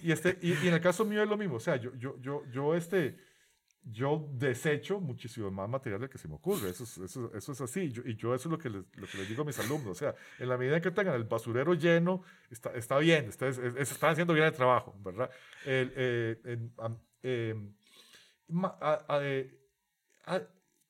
y, 0.02 0.12
este, 0.12 0.38
y, 0.42 0.54
y 0.54 0.68
en 0.68 0.74
el 0.74 0.82
caso 0.82 1.06
mío 1.06 1.22
es 1.24 1.30
lo 1.30 1.38
mismo, 1.38 1.56
o 1.56 1.60
sea, 1.60 1.76
yo, 1.78 1.94
yo, 1.96 2.18
yo, 2.22 2.44
yo, 2.52 2.76
este, 2.76 3.18
yo 3.88 4.28
desecho 4.34 5.00
muchísimo 5.00 5.52
más 5.52 5.70
material 5.70 6.02
del 6.02 6.10
que 6.10 6.18
se 6.18 6.28
me 6.28 6.34
ocurre, 6.36 6.70
eso 6.72 6.84
es, 6.86 6.98
eso, 6.98 7.32
eso 7.36 7.52
es 7.52 7.62
así, 7.62 7.92
yo- 7.92 8.02
y 8.06 8.16
yo 8.16 8.34
eso 8.34 8.50
es 8.50 8.52
lo 8.52 8.58
que, 8.58 8.70
les, 8.70 8.84
lo 8.98 9.06
que 9.08 9.18
les 9.20 9.30
digo 9.30 9.44
a 9.44 9.46
mis 9.46 9.60
alumnos, 9.60 9.88
o 9.92 9.96
sea, 9.96 10.16
en 10.40 10.50
la 10.50 10.58
medida 10.58 10.82
que 10.82 10.90
tengan 10.92 11.14
el 11.16 11.26
basurero 11.26 11.74
lleno, 11.76 12.24
está, 12.50 12.72
está 12.74 12.98
bien, 12.98 13.26
está, 13.26 13.48
es- 13.48 13.60
es- 13.60 13.92
están 13.92 14.12
haciendo 14.14 14.34
bien 14.34 14.48
el 14.48 14.54
trabajo, 14.54 14.96
¿verdad? 15.04 15.30
El, 15.66 15.94
eh, 15.96 16.70
am- 16.80 16.98
em, 17.22 17.74
eh, 19.22 19.60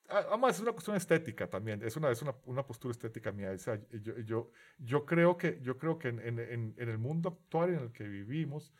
Además, 0.08 0.54
es 0.54 0.62
una 0.62 0.70
cuestión 0.70 0.96
estética 0.96 1.50
también, 1.50 1.82
es 1.82 1.96
una, 1.96 2.10
es 2.12 2.22
una, 2.22 2.32
una 2.44 2.64
postura 2.64 2.92
estética 2.92 3.32
mía. 3.32 3.50
O 3.50 3.58
sea, 3.58 3.80
yo, 3.90 4.16
yo, 4.20 4.50
yo 4.78 5.04
creo 5.04 5.36
que, 5.36 5.58
yo 5.62 5.76
creo 5.78 5.98
que 5.98 6.08
en, 6.08 6.20
en- 6.20 6.74
en 6.78 6.88
el 6.88 6.96
mundo 6.98 7.28
actual 7.30 7.70
en 7.70 7.80
el 7.80 7.92
que 7.92 8.04
vivimos, 8.06 8.72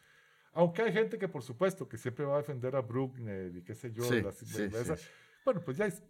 aunque 0.57 0.83
hay 0.83 0.93
gente 0.93 1.19
que 1.19 1.29
por 1.29 1.43
supuesto 1.43 1.89
que 1.89 1.99
siempre 1.99 2.25
va 2.25 2.35
a 2.35 2.39
defender 2.39 2.75
a 2.77 2.81
Bruckner 2.81 3.55
y 3.57 3.63
qué 3.63 3.75
sé 3.75 3.93
yo, 3.93 4.03
Sí, 4.11 4.21
las- 4.23 4.37
sí, 4.39 4.63
esa- 4.63 4.97
sí, 4.97 5.05
bueno, 5.45 5.61
pues 5.65 5.77
ya 5.77 5.87
es, 5.87 6.03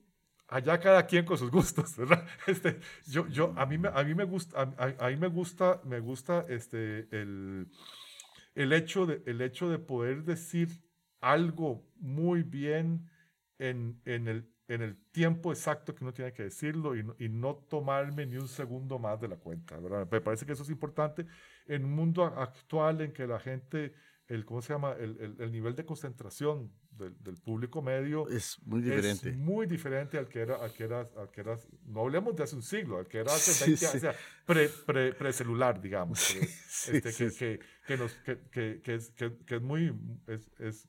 allá 0.49 0.79
cada 0.81 1.07
quien 1.07 1.25
con 1.25 1.37
sus 1.39 1.51
gustos, 1.59 1.97
¿verdad? 1.97 2.27
Este, 2.47 2.79
yo, 3.07 3.27
yo, 3.29 3.53
a 3.57 3.67
mí, 3.67 3.79
me- 3.79 3.89
a 3.93 4.03
mí 4.05 4.15
me 4.15 4.25
gusta, 4.25 4.63
a, 4.79 5.07
a- 5.07 5.11
mí 5.11 5.17
me 5.17 5.29
gusta, 5.29 5.81
me 5.85 6.01
gusta 6.01 6.45
este, 6.49 7.09
el, 7.11 7.69
el, 8.55 8.73
hecho 8.73 9.07
de, 9.07 9.23
el 9.27 9.41
hecho 9.41 9.69
de 9.69 9.79
poder 9.79 10.25
decir 10.25 10.69
algo 11.21 11.85
muy 11.97 12.43
bien 12.43 13.09
en, 13.59 14.01
en, 14.05 14.29
el, 14.29 14.49
en 14.69 14.83
el 14.83 14.97
tiempo 15.13 15.53
exacto 15.53 15.95
que 15.95 16.05
uno 16.05 16.13
tiene 16.13 16.33
que 16.33 16.45
decirlo 16.45 16.95
y 16.97 17.03
no, 17.03 17.17
y 17.19 17.29
no 17.29 17.57
tomarme 17.57 18.27
ni 18.27 18.37
un 18.37 18.49
segundo 18.49 18.99
más 18.99 19.21
de 19.21 19.29
la 19.29 19.37
cuenta, 19.37 19.79
¿verdad? 19.79 20.09
Me 20.11 20.21
parece 20.21 20.47
que 20.47 20.53
eso 20.53 20.63
es 20.63 20.71
importante 20.71 21.27
en 21.67 21.85
un 21.85 21.93
mundo 21.95 22.25
actual 22.25 23.01
en 23.01 23.13
que 23.13 23.27
la 23.27 23.39
gente, 23.41 23.95
el, 24.29 24.45
¿cómo 24.45 24.61
se 24.63 24.73
llama? 24.73 24.93
El, 24.93 25.17
el- 25.21 25.37
el 25.41 25.53
nivel 25.53 25.75
de 25.77 25.85
concentración 25.85 26.73
del, 26.91 27.15
del 27.23 27.37
público 27.37 27.81
medio 27.83 28.27
Es 28.29 28.59
muy 28.65 28.81
diferente. 28.81 29.29
es 29.31 29.37
muy 29.37 29.67
diferente 29.67 30.19
al 30.19 30.29
que 30.29 30.41
era, 30.41 30.57
al 30.57 30.73
que 30.73 30.85
era, 30.85 31.09
al 31.17 31.31
que 31.31 31.41
era, 31.43 31.57
no 31.85 32.01
hablemos 32.01 32.35
de 32.35 32.43
hace 32.43 32.57
un 32.57 32.63
siglo, 32.63 32.99
al 32.99 33.07
que 33.07 33.19
era 33.19 33.33
hace 33.33 33.53
Sí, 33.53 33.65
20 33.71 33.77
sí. 33.79 33.85
años, 33.87 33.97
o 33.97 34.01
sea, 34.01 34.15
pre, 34.47 34.69
pre, 34.87 35.13
precelular, 35.15 35.81
digamos. 35.81 36.19
Sí, 36.19 36.41
sí, 36.69 36.97
este, 36.97 37.13
que, 37.15 37.31
sí. 37.31 37.39
que, 37.39 37.61
que, 37.87 37.97
nos, 37.97 38.13
que, 38.15 38.39
que, 38.51 38.81
que 38.83 38.95
es, 38.95 39.11
que, 39.11 39.33
es 39.57 39.63
muy, 39.63 39.93
es, 40.27 40.51
es, 40.59 40.89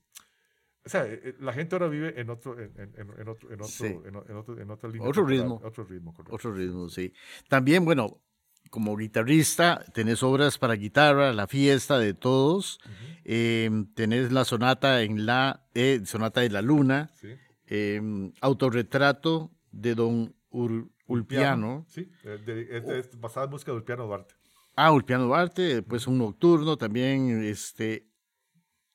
o 0.86 0.90
sea, 0.90 1.06
eh, 1.06 1.36
la 1.40 1.52
gente 1.52 1.76
ahora 1.76 1.90
vive 1.90 2.20
en 2.20 2.30
otro, 2.30 2.58
en, 2.60 2.72
en, 2.80 2.94
en- 2.96 3.28
otro, 3.28 3.50
en 3.52 3.56
otro, 3.62 3.68
Sí. 3.68 3.86
en, 4.06 4.16
otro, 4.16 4.60
en 4.60 4.72
otra 4.72 4.90
línea 4.90 5.08
Otro 5.10 5.26
ritmo. 5.26 5.62
Otro 5.64 5.84
ritmo, 5.84 6.14
correcto. 6.14 6.36
Otro 6.36 6.54
ritmo, 6.54 6.88
sí. 6.90 7.12
También, 7.50 7.84
bueno, 7.84 8.22
como 8.70 8.96
guitarrista, 8.98 9.84
tenés 9.94 10.24
obras 10.24 10.58
para 10.58 10.74
guitarra, 10.76 11.34
La 11.34 11.48
Fiesta 11.48 11.98
de 12.00 12.14
Todos, 12.14 12.80
eh, 13.26 13.70
tenés 13.96 14.32
la 14.32 14.46
sonata 14.46 15.02
en 15.04 15.26
la, 15.26 15.68
eh, 15.74 16.02
sonata 16.06 16.42
de 16.42 16.50
la 16.50 16.62
luna, 16.62 17.10
Sí. 17.20 17.30
eh, 17.68 18.02
autorretrato 18.42 19.52
de 19.72 19.96
Don 19.96 20.36
Ur- 20.52 20.90
Ulpiano. 21.08 21.86
Sí, 21.90 22.10
de- 22.24 22.68
es, 22.78 22.86
es 23.08 23.20
basada 23.20 23.46
en 23.46 23.52
música 23.52 23.72
de 23.72 23.78
Ulpiano 23.78 24.06
Duarte. 24.06 24.36
Ah, 24.76 24.92
Ulpiano 24.92 25.26
Duarte, 25.26 25.62
después 25.76 26.06
un 26.08 26.18
nocturno 26.20 26.78
también, 26.78 27.44
este, 27.44 28.08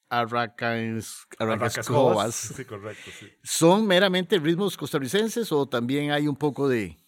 Arracas, 0.09 1.27
Arracascobas. 1.39 2.35
Sí, 2.35 2.65
correcto, 2.67 3.11
sí. 3.19 3.27
¿Son 3.43 3.87
meramente 3.87 4.39
ritmos 4.39 4.77
costarricenses 4.77 5.51
o 5.53 5.67
también 5.67 6.11
hay 6.11 6.29
un 6.29 6.37
poco 6.37 6.69
de... 6.69 6.99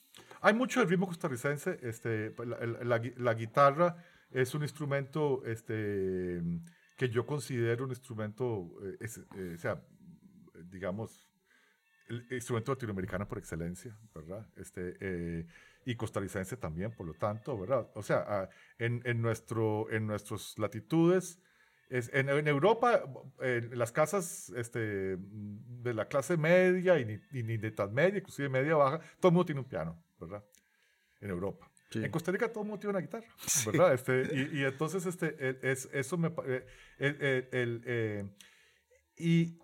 Hay 0.44 0.52
mucho 0.52 0.80
del 0.80 0.90
ritmo 0.90 1.06
costarricense. 1.06 1.78
Este, 1.82 2.34
la, 2.44 2.56
el- 2.58 2.86
la 2.88 3.00
gui- 3.00 3.16
la 3.16 3.32
guitarra 3.32 3.96
es 4.30 4.54
un 4.54 4.62
instrumento 4.62 5.42
este, 5.46 6.42
que 6.98 7.08
yo 7.08 7.24
considero 7.24 7.84
un 7.84 7.90
instrumento, 7.90 8.70
eh, 8.82 8.96
es- 9.00 9.22
eh, 9.36 9.54
o 9.54 9.58
sea, 9.58 9.82
digamos, 10.70 11.26
el 12.08 12.26
instrumento 12.30 12.72
latinoamericano 12.72 13.26
por 13.26 13.38
excelencia, 13.38 13.96
¿verdad? 14.14 14.46
Este, 14.56 14.96
eh, 15.00 15.46
y 15.86 15.96
costarricense 15.96 16.58
también, 16.58 16.92
por 16.94 17.06
lo 17.06 17.14
tanto, 17.14 17.58
¿verdad? 17.58 17.90
O 17.94 18.02
sea, 18.02 18.24
ah, 18.28 18.48
en, 18.78 19.00
en, 19.06 19.22
nuestro, 19.22 19.90
en 19.90 20.06
nuestras 20.06 20.58
latitudes, 20.58 21.40
es, 21.88 22.10
en, 22.12 22.28
en 22.28 22.48
Europa, 22.48 23.02
en 23.40 23.78
las 23.78 23.92
casas 23.92 24.50
este, 24.56 25.16
de 25.18 25.94
la 25.94 26.06
clase 26.08 26.36
media 26.36 26.98
y 26.98 27.06
ni, 27.06 27.42
ni 27.42 27.56
de 27.56 27.70
tan 27.70 27.94
media, 27.94 28.18
inclusive 28.18 28.50
media 28.50 28.76
baja, 28.76 28.98
todo 29.20 29.30
el 29.30 29.34
mundo 29.34 29.46
tiene 29.46 29.60
un 29.62 29.68
piano, 29.68 30.03
¿verdad? 30.24 30.44
En 31.20 31.30
Europa. 31.30 31.70
Sí. 31.90 32.02
En 32.04 32.10
Costa 32.10 32.32
Rica 32.32 32.48
todo 32.50 32.62
el 32.64 32.68
mundo 32.70 32.80
tiene 32.80 32.90
una 32.98 33.00
guitarra, 33.00 33.26
¿verdad? 33.66 33.94
Este, 33.94 34.28
y, 34.32 34.58
y 34.60 34.64
entonces 34.64 35.06
este, 35.06 35.36
el- 35.48 35.58
es, 35.62 35.88
eso 35.92 36.16
me... 36.18 36.28
eh, 36.46 36.66
el- 36.98 37.22
el- 37.22 37.48
el, 37.52 37.82
eh, 37.86 38.24
y, 39.16 39.58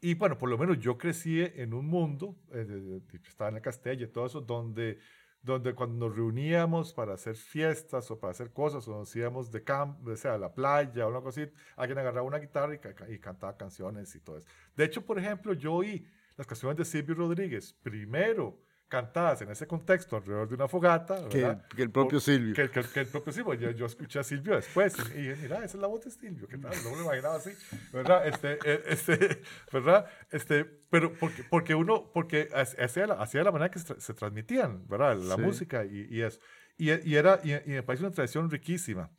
y 0.00 0.14
bueno, 0.14 0.38
por 0.38 0.48
lo 0.48 0.56
menos 0.58 0.78
yo 0.78 0.96
crecí 0.96 1.40
en 1.42 1.74
un 1.74 1.86
mundo, 1.86 2.36
eh, 2.52 3.00
estaba 3.26 3.50
en 3.50 3.56
el 3.56 3.62
Castella 3.62 4.04
y 4.06 4.08
todo 4.08 4.26
eso, 4.26 4.40
donde, 4.40 4.98
donde 5.42 5.74
cuando 5.74 6.06
nos 6.08 6.16
reuníamos 6.16 6.92
para 6.94 7.14
hacer 7.14 7.34
fiestas 7.34 8.08
o 8.10 8.20
para 8.20 8.30
hacer 8.30 8.52
cosas, 8.52 8.86
o 8.86 8.92
nos 8.96 9.14
íbamos 9.16 9.50
de 9.50 9.64
campo, 9.64 10.10
o 10.10 10.16
sea, 10.16 10.34
a 10.34 10.38
la 10.38 10.54
playa 10.54 11.06
o 11.08 11.14
algo 11.16 11.28
así, 11.30 11.44
alguien 11.76 11.98
agarraba 11.98 12.26
una 12.26 12.38
guitarra 12.38 12.74
y, 12.74 13.12
y 13.14 13.18
cantaba 13.18 13.56
canciones 13.56 14.14
y 14.14 14.20
todo 14.20 14.38
eso. 14.38 14.46
De 14.76 14.84
hecho, 14.84 15.04
por 15.04 15.18
ejemplo, 15.18 15.52
yo 15.54 15.74
oí 15.74 16.06
las 16.36 16.46
canciones 16.46 16.76
de 16.78 16.84
Silvio 16.84 17.16
Rodríguez 17.16 17.72
primero 17.82 18.62
cantadas 18.88 19.42
en 19.42 19.50
ese 19.50 19.66
contexto 19.66 20.16
alrededor 20.16 20.48
de 20.48 20.54
una 20.54 20.66
fogata. 20.68 21.28
Que, 21.28 21.56
que 21.76 21.82
el 21.82 21.90
propio 21.90 22.20
Silvio. 22.20 22.54
Que, 22.54 22.70
que, 22.70 22.82
que, 22.82 23.00
el 23.00 23.06
propio 23.06 23.32
Silvio. 23.32 23.54
Yo, 23.54 23.70
yo, 23.70 23.86
escuché 23.86 24.18
a 24.18 24.24
Silvio 24.24 24.56
después 24.56 24.96
y, 25.14 25.20
dije, 25.20 25.36
mira, 25.42 25.56
esa 25.58 25.66
es 25.66 25.74
la 25.74 25.86
voz 25.86 26.04
de 26.04 26.10
Silvio. 26.10 26.48
¿Qué 26.48 26.58
tal? 26.58 26.72
No 26.82 26.90
me 26.90 26.96
lo 26.96 27.02
imaginaba 27.04 27.36
así. 27.36 27.50
¿Verdad? 27.92 28.26
Este, 28.26 28.58
eh, 28.64 28.82
este, 28.86 29.42
¿verdad? 29.72 30.06
Este, 30.30 30.64
pero 30.64 31.12
porque, 31.12 31.44
porque 31.44 31.74
uno, 31.74 32.10
porque 32.12 32.48
hacía 32.54 33.06
la, 33.06 33.14
hacía 33.14 33.44
la 33.44 33.52
manera 33.52 33.70
que 33.70 33.78
se, 33.78 34.00
se 34.00 34.14
transmitían, 34.14 34.88
¿verdad? 34.88 35.16
La 35.16 35.36
sí. 35.36 35.40
música 35.42 35.84
y, 35.84 36.06
y, 36.10 36.22
eso. 36.22 36.40
Y, 36.76 36.90
y 37.08 37.16
era, 37.16 37.40
y, 37.44 37.52
y, 37.52 37.74
me 37.74 37.82
parece 37.82 38.04
una 38.04 38.14
tradición 38.14 38.50
riquísima. 38.50 39.10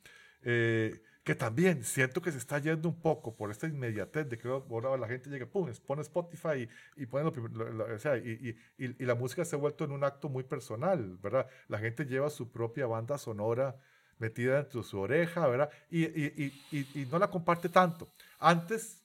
Eh, 0.42 1.00
que 1.30 1.36
también 1.36 1.84
siento 1.84 2.20
que 2.20 2.32
se 2.32 2.38
está 2.38 2.58
yendo 2.58 2.88
un 2.88 3.00
poco 3.00 3.36
por 3.36 3.52
esta 3.52 3.68
inmediatez 3.68 4.28
de 4.28 4.36
que 4.36 4.48
ahora 4.48 4.96
la 4.96 5.06
gente 5.06 5.30
llega, 5.30 5.46
pum, 5.46 5.70
pone 5.86 6.02
Spotify 6.02 6.68
y, 6.96 7.02
y 7.02 7.06
pone 7.06 7.22
lo, 7.22 7.30
lo, 7.30 7.70
lo, 7.70 7.94
o 7.94 7.98
sea, 8.00 8.16
y, 8.16 8.56
y, 8.76 8.84
y, 8.84 9.04
la 9.04 9.14
música 9.14 9.44
se 9.44 9.54
ha 9.54 9.58
vuelto 9.60 9.84
en 9.84 9.92
un 9.92 10.02
acto 10.02 10.28
muy 10.28 10.42
personal, 10.42 11.18
¿verdad? 11.22 11.46
La 11.68 11.78
gente 11.78 12.04
lleva 12.04 12.30
su 12.30 12.50
propia 12.50 12.88
banda 12.88 13.16
sonora 13.16 13.76
metida 14.18 14.56
dentro 14.56 14.80
de 14.80 14.88
su 14.88 14.98
oreja, 14.98 15.46
¿verdad? 15.46 15.70
Y, 15.88 17.06
no 17.12 17.20
la 17.20 17.30
comparte 17.30 17.68
tanto. 17.68 18.08
Antes 18.40 18.99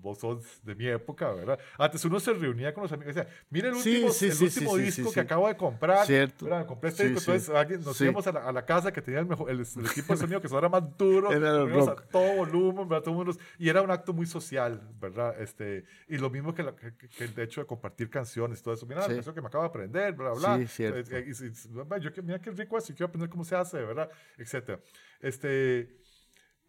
vos 0.00 0.18
sos 0.18 0.64
de 0.64 0.74
mi 0.74 0.86
época, 0.86 1.32
¿verdad? 1.32 1.58
Antes 1.78 2.04
uno 2.04 2.20
se 2.20 2.32
reunía 2.32 2.72
con 2.74 2.82
los 2.82 2.92
amigos 2.92 3.14
y 3.14 3.18
decía, 3.18 3.32
mira 3.50 3.68
el 3.68 3.74
último, 3.74 4.10
sí, 4.10 4.18
sí, 4.18 4.26
el 4.26 4.32
sí, 4.32 4.44
último 4.44 4.76
disco 4.76 5.12
que 5.12 5.20
acabo 5.20 5.48
de 5.48 5.56
comprar. 5.56 6.06
Cierto. 6.06 6.46
¿verdad? 6.46 6.66
Compré 6.66 6.90
este 6.90 7.08
disco, 7.08 7.32
entonces 7.32 7.54
alguien, 7.54 7.80
nos 7.82 8.00
íbamos 8.00 8.26
a 8.26 8.32
la, 8.32 8.48
a 8.48 8.52
la, 8.52 8.64
casa 8.64 8.92
que 8.92 9.02
tenía 9.02 9.20
el, 9.20 9.26
mejor, 9.26 9.50
el, 9.50 9.60
el 9.60 9.86
equipo 9.86 10.12
de 10.12 10.18
sonido 10.18 10.40
que 10.40 10.48
sonara 10.48 10.68
más 10.68 10.96
duro, 10.96 11.32
era 11.32 11.62
el 11.62 11.70
rock. 11.70 12.00
a 12.00 12.06
todo 12.08 12.36
volumen, 12.36 12.88
¿verdad? 12.88 13.04
Todo 13.04 13.14
mundo, 13.14 13.32
y 13.58 13.68
era 13.68 13.82
un 13.82 13.90
acto 13.90 14.12
muy 14.12 14.26
social, 14.26 14.80
¿verdad? 15.00 15.40
Este, 15.40 15.84
y 16.08 16.18
lo 16.18 16.30
mismo 16.30 16.54
que, 16.54 16.62
la, 16.62 16.74
que, 16.74 16.94
que 16.96 17.24
el 17.24 17.38
hecho 17.38 17.60
de 17.60 17.66
compartir 17.66 18.10
canciones, 18.10 18.62
todo 18.62 18.74
eso. 18.74 18.86
Mira, 18.86 19.00
la 19.02 19.14
canción 19.14 19.34
que 19.34 19.40
me 19.40 19.48
acabo 19.48 19.64
de 19.64 19.68
aprender, 19.68 20.12
bla, 20.14 20.32
bla. 20.32 20.58
Sí, 20.58 20.66
cierto. 20.66 21.18
Y, 21.18 21.20
y, 21.20 21.30
y, 21.30 22.00
yo, 22.00 22.22
mira 22.22 22.40
qué 22.40 22.50
rico 22.50 22.76
eso, 22.78 22.88
quiero 22.88 23.06
aprender 23.06 23.30
cómo 23.30 23.44
se 23.44 23.56
hace, 23.56 23.78
¿verdad? 23.78 24.10
Etcétera. 24.36 24.80
Este, 25.20 26.00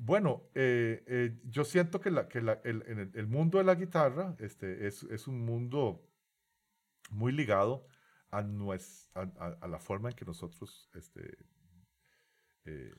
bueno, 0.03 0.49
eh, 0.55 1.03
eh, 1.05 1.39
yo 1.43 1.63
siento 1.63 2.01
que, 2.01 2.09
el, 2.09 3.27
mundo 3.27 3.59
de 3.59 3.63
la 3.63 3.75
guitarra 3.75 4.35
este, 4.39 4.87
es, 4.87 5.27
un 5.27 5.45
mundo 5.45 6.09
muy 7.11 7.31
ligado 7.31 7.85
a, 8.31 8.41
la 8.41 9.79
forma 9.79 10.09
en 10.09 10.15
que 10.15 10.25
nosotros 10.25 10.89
este, 10.95 11.37
eh, 12.65 12.95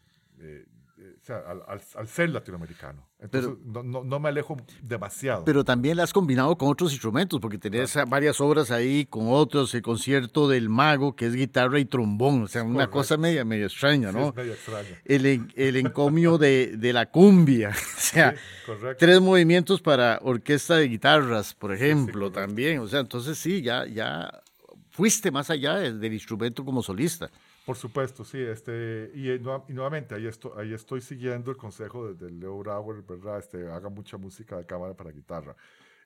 o 0.98 1.24
sea, 1.24 1.38
al, 1.38 1.62
al, 1.66 1.80
al, 1.96 2.08
ser 2.08 2.30
latinoamericano. 2.30 3.08
Entonces, 3.18 3.52
pero, 3.64 3.82
no, 3.82 4.00
no, 4.00 4.04
no, 4.04 4.20
me 4.20 4.28
alejo 4.28 4.56
demasiado. 4.82 5.44
Pero 5.44 5.64
también 5.64 5.96
la 5.96 6.02
has 6.02 6.12
combinado 6.12 6.56
con 6.56 6.68
otros 6.68 6.92
instrumentos, 6.92 7.40
porque 7.40 7.58
tenés 7.58 7.92
claro. 7.92 8.10
varias 8.10 8.40
obras 8.40 8.70
ahí 8.70 9.06
con 9.06 9.26
otros, 9.28 9.74
el 9.74 9.82
concierto 9.82 10.48
del 10.48 10.68
mago, 10.68 11.16
que 11.16 11.26
es 11.26 11.34
guitarra 11.34 11.78
y 11.78 11.84
trombón, 11.84 12.42
o 12.42 12.48
sea, 12.48 12.62
una 12.62 12.74
Correcto. 12.74 12.92
cosa 12.92 13.16
media, 13.16 13.44
media 13.44 13.66
extraña, 13.66 14.12
¿no? 14.12 14.24
Sí, 14.24 14.28
es 14.28 14.34
media 14.36 14.52
extraña. 14.52 15.02
El, 15.04 15.52
el 15.54 15.76
encomio 15.76 16.38
de, 16.38 16.76
de, 16.76 16.92
la 16.92 17.06
cumbia, 17.06 17.70
o 17.96 18.00
sea, 18.00 18.32
sí, 18.32 18.72
tres 18.98 19.20
movimientos 19.20 19.80
para 19.80 20.18
orquesta 20.22 20.76
de 20.76 20.88
guitarras, 20.88 21.54
por 21.54 21.72
ejemplo, 21.72 22.28
sí, 22.28 22.34
también, 22.34 22.80
o 22.80 22.88
sea, 22.88 23.00
entonces 23.00 23.38
sí, 23.38 23.62
ya, 23.62 23.86
ya 23.86 24.42
fuiste 24.90 25.30
más 25.30 25.50
allá 25.50 25.76
del, 25.76 26.00
del 26.00 26.12
instrumento 26.12 26.64
como 26.64 26.82
solista. 26.82 27.30
Por 27.64 27.76
supuesto, 27.76 28.24
sí. 28.24 28.38
Este, 28.38 29.10
y, 29.14 29.30
y, 29.30 29.38
nuevamente, 29.38 30.14
ahí, 30.14 30.26
estoy, 30.26 31.00
siguiendo 31.00 31.50
el 31.50 31.56
consejo 31.56 32.12
de, 32.12 32.30
Leo 32.30 32.58
Brauer, 32.58 33.02
¿verdad? 33.02 33.38
Este, 33.38 33.68
haga 33.68 33.88
mucha 33.88 34.16
música 34.16 34.56
de 34.56 34.66
cámara 34.66 34.94
para 34.94 35.12
guitarra. 35.12 35.54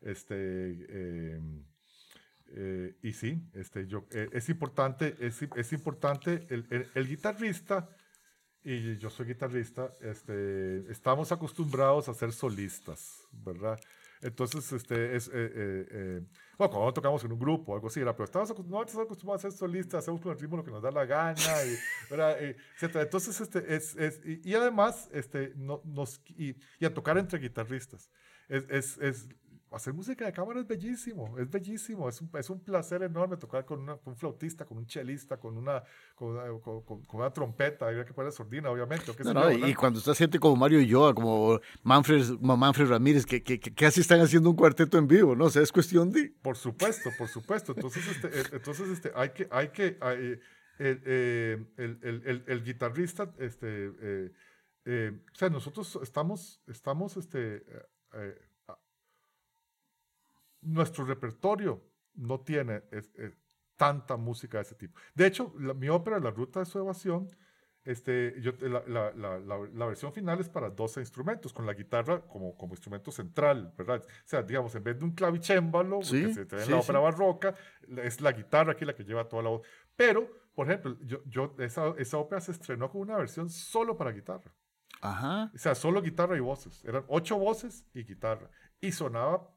Este, 0.02 0.34
eh, 0.36 1.40
eh, 2.48 2.96
y 3.02 3.12
sí, 3.12 3.42
este, 3.54 3.86
yo, 3.86 4.06
eh, 4.10 4.28
es 4.32 4.48
importante, 4.50 5.16
es, 5.18 5.40
es 5.42 5.72
importante 5.72 6.46
el, 6.50 6.66
el, 6.70 6.90
el, 6.94 7.08
guitarrista, 7.08 7.88
y 8.62 8.98
yo 8.98 9.08
soy 9.08 9.26
guitarrista, 9.26 9.96
este, 10.00 10.90
estamos 10.90 11.32
acostumbrados 11.32 12.08
a 12.08 12.14
ser 12.14 12.32
solistas, 12.32 13.26
¿verdad? 13.32 13.80
Entonces, 14.20 14.72
este, 14.72 15.16
es, 15.16 15.30
bueno, 16.58 16.72
cuando 16.72 16.92
tocamos 16.94 17.22
en 17.24 17.32
un 17.32 17.38
grupo 17.38 17.72
o 17.72 17.74
algo 17.74 17.88
así, 17.88 18.00
pero 18.00 18.24
estamos 18.24 18.48
no 18.66 18.82
estamos 18.82 19.06
acostumbrados 19.06 19.44
a 19.44 19.50
ser 19.50 19.58
solistas, 19.58 20.02
hacemos 20.02 20.20
con 20.20 20.32
el 20.32 20.38
ritmo 20.38 20.56
lo 20.56 20.64
que 20.64 20.70
nos 20.70 20.82
da 20.82 20.90
la 20.90 21.04
gana, 21.04 21.34
y. 21.64 21.76
Y, 22.16 22.84
etc. 22.84 22.96
Entonces, 22.96 23.40
este, 23.40 23.74
es, 23.74 23.94
es 23.96 24.20
y, 24.24 24.40
y, 24.48 24.54
además, 24.54 25.08
este, 25.12 25.52
no, 25.56 25.82
nos, 25.84 26.20
y, 26.36 26.56
y, 26.78 26.84
a 26.84 26.94
tocar 26.94 27.18
entre 27.18 27.38
guitarristas. 27.38 28.10
Es, 28.48 28.64
es, 28.70 28.98
es, 28.98 29.28
hacer 29.76 29.94
música 29.94 30.24
de 30.24 30.32
cámara 30.32 30.60
es 30.60 30.66
bellísimo, 30.66 31.38
es 31.38 31.50
bellísimo, 31.50 32.08
es 32.08 32.20
un, 32.20 32.30
es 32.34 32.50
un 32.50 32.60
placer 32.60 33.02
enorme 33.02 33.36
tocar 33.36 33.64
con, 33.64 33.80
una, 33.80 33.96
con, 33.96 34.12
un 34.12 34.16
flautista, 34.16 34.64
con 34.64 34.78
un 34.78 34.86
chelista, 34.86 35.38
con 35.38 35.56
una, 35.56 35.82
con 36.14 36.32
una, 36.32 36.60
con, 36.60 36.82
con 36.82 37.20
una 37.20 37.30
trompeta, 37.30 37.88
había 37.88 38.04
que 38.04 38.12
poner 38.12 38.32
sordina, 38.32 38.70
obviamente. 38.70 39.12
No, 39.24 39.34
no, 39.34 39.50
y 39.50 39.74
cuando 39.74 39.98
está 39.98 40.14
gente 40.14 40.38
como 40.38 40.56
Mario 40.56 40.80
y 40.80 40.86
yo, 40.86 41.14
como 41.14 41.60
Manfred, 41.82 42.38
Manfred 42.40 42.88
Ramírez, 42.88 43.26
que, 43.26 43.42
que, 43.42 43.60
que, 43.60 43.74
casi 43.74 44.00
están 44.00 44.20
haciendo 44.20 44.50
un 44.50 44.56
cuarteto 44.56 44.98
en 44.98 45.06
vivo, 45.06 45.36
¿no? 45.36 45.44
O 45.46 45.50
sea, 45.50 45.62
es 45.62 45.72
cuestión 45.72 46.10
de... 46.10 46.34
Por 46.42 46.56
supuesto, 46.56 47.10
por 47.16 47.28
supuesto. 47.28 47.72
Entonces, 47.74 48.06
este, 48.08 48.56
entonces 48.56 48.88
este, 48.88 49.12
hay 49.14 49.30
que... 49.30 49.48
Hay 49.50 49.68
que 49.68 49.96
hay, 50.00 50.40
el, 50.78 51.02
eh, 51.06 51.66
el, 51.78 51.98
el, 52.02 52.22
el, 52.26 52.44
el, 52.46 52.64
guitarrista, 52.64 53.32
este, 53.38 53.66
eh, 54.00 54.32
eh, 54.84 55.12
o 55.32 55.34
sea, 55.34 55.48
nosotros 55.48 55.98
estamos, 56.02 56.62
estamos, 56.66 57.16
este, 57.16 57.64
eh, 58.14 58.34
nuestro 60.66 61.04
repertorio 61.04 61.82
no 62.14 62.40
tiene 62.40 62.82
es, 62.90 63.10
es, 63.14 63.38
tanta 63.76 64.16
música 64.16 64.58
de 64.58 64.62
ese 64.62 64.74
tipo. 64.74 64.98
De 65.14 65.26
hecho, 65.26 65.52
la, 65.58 65.74
mi 65.74 65.90
ópera, 65.90 66.18
La 66.18 66.30
Ruta 66.30 66.60
de 66.60 66.66
su 66.66 66.78
Evasión, 66.78 67.30
este, 67.84 68.34
yo, 68.40 68.52
la, 68.62 69.12
la, 69.14 69.38
la, 69.38 69.86
versión 69.86 70.12
final 70.12 70.40
es 70.40 70.48
para 70.48 70.70
12 70.70 71.00
instrumentos, 71.00 71.52
con 71.52 71.66
la 71.66 71.74
guitarra 71.74 72.20
como, 72.22 72.56
como 72.56 72.72
instrumento 72.72 73.12
central, 73.12 73.72
¿verdad? 73.76 74.02
O 74.02 74.08
sea, 74.24 74.42
digamos, 74.42 74.74
en 74.74 74.82
vez 74.82 74.98
de 74.98 75.04
un 75.04 75.12
clavicémbalo, 75.12 76.02
sí, 76.02 76.24
que 76.24 76.34
se 76.34 76.40
en 76.40 76.70
la 76.70 76.78
ópera 76.78 76.98
sí. 76.98 77.04
barroca, 77.04 77.54
es 77.98 78.20
la 78.20 78.32
guitarra 78.32 78.72
aquí 78.72 78.84
la 78.84 78.94
que 78.94 79.04
lleva 79.04 79.28
toda 79.28 79.42
la 79.42 79.50
voz. 79.50 79.66
Pero, 79.94 80.28
por 80.54 80.66
ejemplo, 80.66 80.96
yo, 81.02 81.22
yo, 81.26 81.54
esa, 81.58 81.94
esa 81.98 82.18
ópera 82.18 82.40
se 82.40 82.52
estrenó 82.52 82.90
con 82.90 83.02
una 83.02 83.18
versión 83.18 83.50
solo 83.50 83.96
para 83.96 84.10
guitarra. 84.10 84.52
Ajá. 85.02 85.52
O 85.54 85.58
sea, 85.58 85.74
solo 85.74 86.02
guitarra 86.02 86.36
y 86.36 86.40
voces. 86.40 86.84
Eran 86.84 87.04
ocho 87.06 87.38
voces 87.38 87.86
y 87.92 88.02
guitarra. 88.04 88.50
Y 88.80 88.90
sonaba 88.92 89.55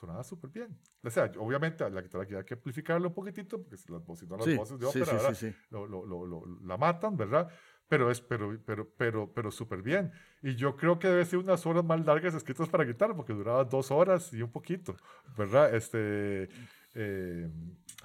sonaba 0.00 0.24
súper 0.24 0.50
bien. 0.50 0.78
O 1.02 1.10
sea, 1.10 1.30
obviamente 1.38 1.88
la 1.90 2.00
guitarra 2.00 2.24
había 2.24 2.44
que 2.44 2.54
amplificarlo 2.54 3.08
un 3.08 3.14
poquitito, 3.14 3.60
porque 3.60 3.76
si, 3.76 3.92
las, 3.92 4.02
si 4.18 4.26
no 4.26 4.36
las 4.36 4.46
sí, 4.46 4.56
voces 4.56 4.78
de 4.78 4.86
ópera 4.86 5.34
sí, 5.34 5.50
sí, 5.50 5.56
lo, 5.70 5.86
lo, 5.86 6.04
lo, 6.06 6.46
la 6.62 6.76
matan, 6.78 7.16
¿verdad? 7.16 7.50
Pero 7.86 8.10
es 8.10 8.20
pero, 8.20 8.58
pero, 8.64 8.88
pero, 8.96 9.32
pero 9.32 9.50
súper 9.50 9.82
bien. 9.82 10.12
Y 10.42 10.54
yo 10.54 10.76
creo 10.76 10.98
que 10.98 11.08
debe 11.08 11.24
ser 11.24 11.38
unas 11.38 11.66
horas 11.66 11.84
más 11.84 12.04
largas 12.04 12.34
escritas 12.34 12.68
para 12.68 12.84
guitarra, 12.84 13.14
porque 13.14 13.32
duraba 13.32 13.64
dos 13.64 13.90
horas 13.90 14.32
y 14.32 14.42
un 14.42 14.50
poquito, 14.50 14.96
¿verdad? 15.36 15.74
Este, 15.74 16.48
eh, 16.94 17.50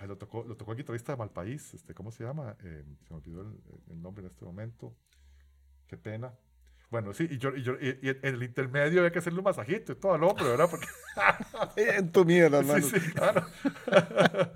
lo, 0.05 0.17
tocó, 0.17 0.43
lo 0.43 0.57
tocó 0.57 0.71
el 0.71 0.77
guitarrista 0.77 1.13
de 1.13 1.17
Malpaís, 1.17 1.73
este, 1.73 1.93
¿cómo 1.93 2.11
se 2.11 2.23
llama? 2.23 2.57
Eh, 2.63 2.83
se 3.03 3.13
me 3.13 3.17
olvidó 3.17 3.41
el, 3.41 3.57
el 3.91 4.01
nombre 4.01 4.23
en 4.23 4.31
este 4.31 4.43
momento. 4.43 4.95
Qué 5.87 5.97
pena. 5.97 6.33
Bueno, 6.95 7.13
sí, 7.13 7.27
y, 7.29 7.37
yo, 7.39 7.53
y, 7.53 7.61
yo, 7.61 7.73
y, 7.73 7.89
y, 8.01 8.09
en 8.09 8.17
el 8.21 8.41
intermedio 8.41 9.01
había 9.01 9.11
que 9.11 9.19
hacerle 9.19 9.39
un 9.39 9.43
masajito 9.43 9.91
y 9.91 9.95
todo 9.95 10.13
al 10.13 10.23
hombre, 10.23 10.45
¿verdad? 10.45 10.69
Porque... 10.71 10.87
en 11.75 12.09
tu 12.09 12.23
mierda, 12.23 12.59
hermano. 12.59 12.87
Sí, 12.87 12.97
sí, 13.01 13.11
claro. 13.11 13.45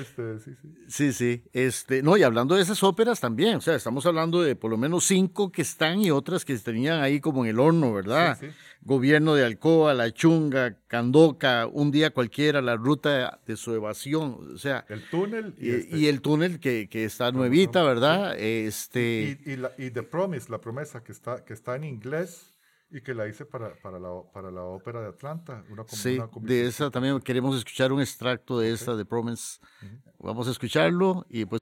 este, 0.00 0.40
sí, 0.40 0.56
sí. 0.60 0.68
Sí, 0.88 1.12
sí. 1.12 1.44
Este, 1.52 2.02
no, 2.02 2.16
y 2.16 2.24
hablando 2.24 2.56
de 2.56 2.62
esas 2.62 2.82
óperas 2.82 3.20
también, 3.20 3.58
o 3.58 3.60
sea, 3.60 3.76
estamos 3.76 4.04
hablando 4.04 4.42
de 4.42 4.56
por 4.56 4.68
lo 4.68 4.76
menos 4.76 5.04
cinco 5.04 5.52
que 5.52 5.62
están 5.62 6.00
y 6.00 6.10
otras 6.10 6.44
que 6.44 6.58
tenían 6.58 7.00
ahí 7.00 7.20
como 7.20 7.44
en 7.44 7.50
el 7.50 7.60
horno, 7.60 7.94
¿verdad? 7.94 8.36
Sí, 8.40 8.48
sí. 8.48 8.52
Gobierno 8.82 9.34
de 9.34 9.44
Alcoa, 9.44 9.94
La 9.94 10.12
Chunga, 10.12 10.78
Candoca, 10.86 11.66
Un 11.66 11.90
Día 11.90 12.10
Cualquiera, 12.10 12.60
La 12.62 12.76
Ruta 12.76 13.40
de 13.46 13.56
su 13.56 13.74
Evasión, 13.74 14.54
o 14.54 14.58
sea... 14.58 14.84
El 14.88 15.08
túnel. 15.10 15.54
Y, 15.58 15.70
este, 15.70 15.96
y 15.96 16.06
el 16.06 16.20
túnel 16.20 16.60
que, 16.60 16.88
que 16.88 17.04
está 17.04 17.32
nuevita, 17.32 17.82
¿verdad? 17.82 18.34
Sí. 18.34 18.44
Este... 18.44 19.38
Y, 19.44 19.52
y, 19.52 19.56
la, 19.56 19.72
y 19.76 19.90
The 19.90 20.02
Promise, 20.04 20.50
La 20.50 20.60
Promesa, 20.60 21.02
que 21.02 21.12
está, 21.12 21.44
que 21.44 21.52
está 21.52 21.74
en 21.74 21.84
inglés 21.84 22.52
y 22.88 23.00
que 23.00 23.14
la 23.14 23.26
hice 23.26 23.44
para, 23.44 23.74
para, 23.82 23.98
la, 23.98 24.10
para 24.32 24.52
la 24.52 24.62
ópera 24.62 25.00
de 25.00 25.08
Atlanta. 25.08 25.64
Una, 25.68 25.84
sí, 25.88 26.18
una 26.18 26.46
de 26.46 26.66
esa 26.66 26.90
también 26.90 27.18
queremos 27.20 27.56
escuchar 27.56 27.92
un 27.92 28.00
extracto 28.00 28.60
de 28.60 28.66
okay. 28.66 28.74
esta, 28.74 28.96
The 28.96 29.04
Promise. 29.04 29.58
Uh 29.82 29.86
-huh. 29.86 30.00
Vamos 30.20 30.46
a 30.46 30.52
escucharlo 30.52 31.26
y 31.28 31.44
pues... 31.44 31.60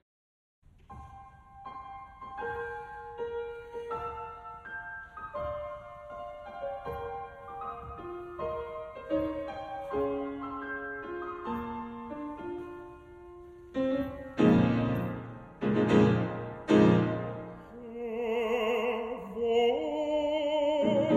me 20.85 21.14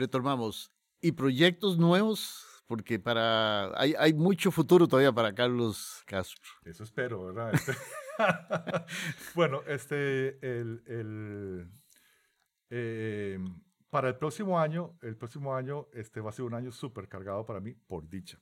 retomamos. 0.00 0.72
¿Y 1.00 1.12
proyectos 1.12 1.78
nuevos? 1.78 2.46
Porque 2.66 2.98
para 2.98 3.78
hay, 3.80 3.94
hay 3.98 4.12
mucho 4.12 4.50
futuro 4.50 4.86
todavía 4.86 5.12
para 5.12 5.34
Carlos 5.34 6.02
Castro. 6.06 6.50
Eso 6.64 6.84
espero, 6.84 7.26
¿verdad? 7.26 7.54
Este, 7.54 7.72
bueno, 9.34 9.62
este, 9.66 10.38
el, 10.46 10.82
el 10.86 11.70
eh, 12.70 13.38
para 13.90 14.08
el 14.08 14.16
próximo 14.16 14.58
año, 14.58 14.96
el 15.02 15.16
próximo 15.16 15.54
año 15.54 15.88
este, 15.92 16.20
va 16.20 16.30
a 16.30 16.32
ser 16.32 16.44
un 16.44 16.54
año 16.54 16.70
súper 16.70 17.08
cargado 17.08 17.44
para 17.44 17.60
mí, 17.60 17.74
por 17.74 18.08
dicha. 18.08 18.40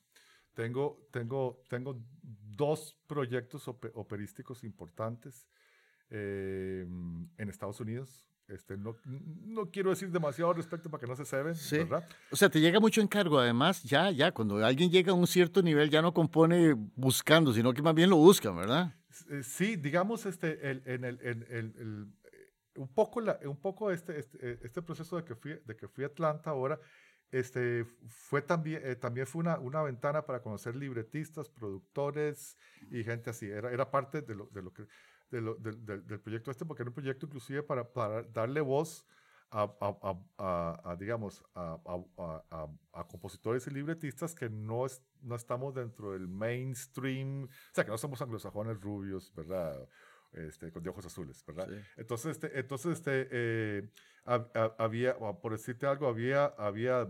Tengo, 0.52 1.08
tengo, 1.10 1.62
tengo 1.68 1.98
dos 2.22 2.98
proyectos 3.06 3.66
operísticos 3.68 4.64
importantes 4.64 5.48
eh, 6.10 6.84
en 7.38 7.48
Estados 7.48 7.80
Unidos. 7.80 8.28
Este, 8.48 8.78
no, 8.78 8.96
no, 9.04 9.70
quiero 9.70 9.90
decir 9.90 10.10
demasiado 10.10 10.50
al 10.50 10.56
respecto 10.56 10.90
para 10.90 11.02
que 11.02 11.06
no 11.06 11.14
se 11.14 11.26
ceben, 11.26 11.54
¿verdad? 11.70 12.08
O 12.30 12.36
sea, 12.36 12.48
te 12.48 12.60
llega 12.60 12.80
mucho 12.80 13.02
encargo, 13.02 13.38
además, 13.38 13.82
ya, 13.82 14.10
ya, 14.10 14.32
cuando 14.32 14.64
alguien 14.64 14.90
llega 14.90 15.12
a 15.12 15.14
un 15.14 15.26
cierto 15.26 15.60
nivel 15.60 15.90
ya 15.90 16.00
no 16.00 16.14
compone 16.14 16.72
buscando, 16.96 17.52
sino 17.52 17.74
que 17.74 17.82
más 17.82 17.94
bien 17.94 18.08
lo 18.08 18.16
buscan, 18.16 18.56
¿verdad? 18.56 18.94
Eh, 19.28 19.42
sí, 19.42 19.76
digamos, 19.76 20.24
este, 20.24 20.70
el, 20.70 20.82
en 20.86 21.04
el, 21.04 21.20
el, 21.20 21.42
el, 21.50 22.08
eh, 22.24 22.54
un 22.76 22.88
poco, 22.88 23.20
la, 23.20 23.38
un 23.44 23.60
poco 23.60 23.90
este, 23.90 24.18
este, 24.18 24.38
eh, 24.40 24.58
este, 24.62 24.80
proceso 24.80 25.16
de 25.18 25.24
que, 25.24 25.34
fui, 25.34 25.60
de 25.66 25.76
que 25.76 25.86
fui 25.86 26.04
a 26.04 26.06
Atlanta 26.06 26.48
ahora, 26.48 26.80
este, 27.30 27.84
fue 28.06 28.40
también, 28.40 28.98
también 28.98 29.26
fue 29.26 29.40
una, 29.40 29.58
una 29.58 29.82
ventana 29.82 30.24
para 30.24 30.40
conocer 30.40 30.74
libretistas, 30.74 31.50
productores 31.50 32.56
y 32.90 33.04
gente 33.04 33.28
así. 33.28 33.44
Era, 33.44 33.70
era 33.70 33.90
parte 33.90 34.22
de 34.22 34.34
lo, 34.34 34.46
de 34.46 34.62
lo 34.62 34.72
que 34.72 34.86
del 35.30 36.20
proyecto 36.20 36.50
este, 36.50 36.64
porque 36.64 36.82
era 36.82 36.90
un 36.90 36.94
proyecto 36.94 37.26
inclusive 37.26 37.62
para, 37.62 37.92
para 37.92 38.22
darle 38.22 38.60
voz 38.60 39.06
a, 39.50 39.62
a, 40.38 40.90
a, 40.90 40.96
digamos, 40.96 41.42
a, 41.54 43.06
compositores 43.08 43.66
y 43.66 43.70
libretistas 43.70 44.34
que 44.34 44.50
no, 44.50 44.86
es, 44.86 45.02
no 45.22 45.36
estamos 45.36 45.74
dentro 45.74 46.12
del 46.12 46.28
mainstream, 46.28 47.44
o 47.44 47.48
sea, 47.72 47.84
que 47.84 47.90
no 47.90 47.98
somos 47.98 48.20
anglosajones 48.20 48.80
rubios, 48.80 49.32
¿verdad? 49.34 49.88
Este, 50.32 50.70
con 50.70 50.82
de 50.82 50.90
ojos 50.90 51.06
azules, 51.06 51.42
¿verdad? 51.46 51.68
Entonces, 51.96 52.32
este, 52.32 52.58
entonces 52.58 52.98
este, 52.98 53.28
eh, 53.30 53.90
había, 54.76 55.16
por 55.16 55.52
decirte 55.52 55.86
algo, 55.86 56.06
había, 56.06 56.44
había, 56.44 57.08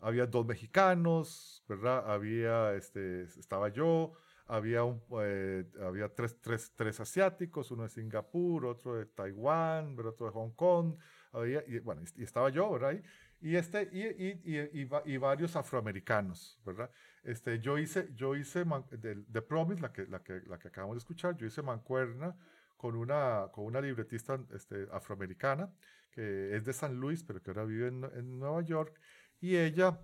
había 0.00 0.26
dos 0.26 0.44
mexicanos, 0.44 1.64
¿verdad? 1.68 2.10
Había, 2.10 2.74
este, 2.74 3.22
estaba 3.22 3.68
yo, 3.68 4.12
había, 4.46 4.84
un, 4.84 5.02
eh, 5.22 5.64
había 5.82 6.08
tres, 6.14 6.36
tres, 6.40 6.72
tres, 6.74 7.00
asiáticos, 7.00 7.70
uno 7.70 7.84
de 7.84 7.88
Singapur, 7.88 8.66
otro 8.66 8.96
de 8.96 9.06
Taiwán, 9.06 9.98
otro 9.98 10.26
de 10.26 10.32
Hong 10.32 10.52
Kong, 10.52 10.96
había, 11.32 11.64
y, 11.66 11.78
bueno, 11.78 12.02
y 12.16 12.22
estaba 12.22 12.50
yo, 12.50 12.70
¿verdad? 12.70 13.00
Y, 13.40 13.56
este, 13.56 13.88
y, 13.92 14.02
y, 14.02 14.88
y, 15.04 15.16
varios 15.16 15.56
afroamericanos, 15.56 16.58
¿verdad? 16.64 16.90
Este, 17.22 17.60
yo 17.60 17.78
hice, 17.78 18.08
yo 18.14 18.36
hice 18.36 18.64
de, 18.90 19.16
de, 19.26 19.42
Promise, 19.42 19.82
la 19.82 19.92
que, 19.92 20.06
la, 20.06 20.22
que, 20.22 20.40
la 20.46 20.58
que 20.58 20.68
acabamos 20.68 20.96
de 20.96 20.98
escuchar, 20.98 21.36
yo 21.36 21.46
hice 21.46 21.60
mancuerna 21.62 22.36
con 22.76 22.96
una, 22.96 23.48
con 23.52 23.64
una 23.64 23.80
libretista 23.80 24.38
este, 24.54 24.86
afroamericana 24.92 25.70
que 26.10 26.56
es 26.56 26.64
de 26.64 26.72
San 26.72 26.94
Luis, 26.94 27.24
pero 27.24 27.42
que 27.42 27.50
ahora 27.50 27.64
vive 27.64 27.88
en, 27.88 28.04
en 28.04 28.38
Nueva 28.38 28.62
York, 28.62 28.98
y 29.40 29.56
ella, 29.56 30.00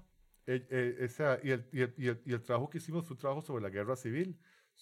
e, 0.47 0.67
e, 0.71 1.05
esa, 1.05 1.39
y, 1.43 1.51
el, 1.51 1.69
y, 1.73 1.81
el, 1.83 2.23
y, 2.25 2.33
el, 2.33 2.43
trabajo 2.43 2.71
que 2.71 2.79
hicimos 2.79 3.05
fue 3.07 3.15
un 3.15 3.19
trabajo 3.19 3.43
sobre 3.43 3.63
la 3.63 3.71
guerra 3.71 3.97
civil, 3.97 4.39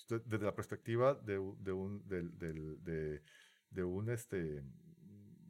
desde 0.09 0.44
la 0.44 0.55
perspectiva 0.55 1.14
de, 1.14 1.35
de 1.59 1.72
un, 1.72 2.06
de, 2.09 2.22
de, 2.22 3.22
de, 3.70 3.85
un, 3.85 4.10
este, 4.10 4.62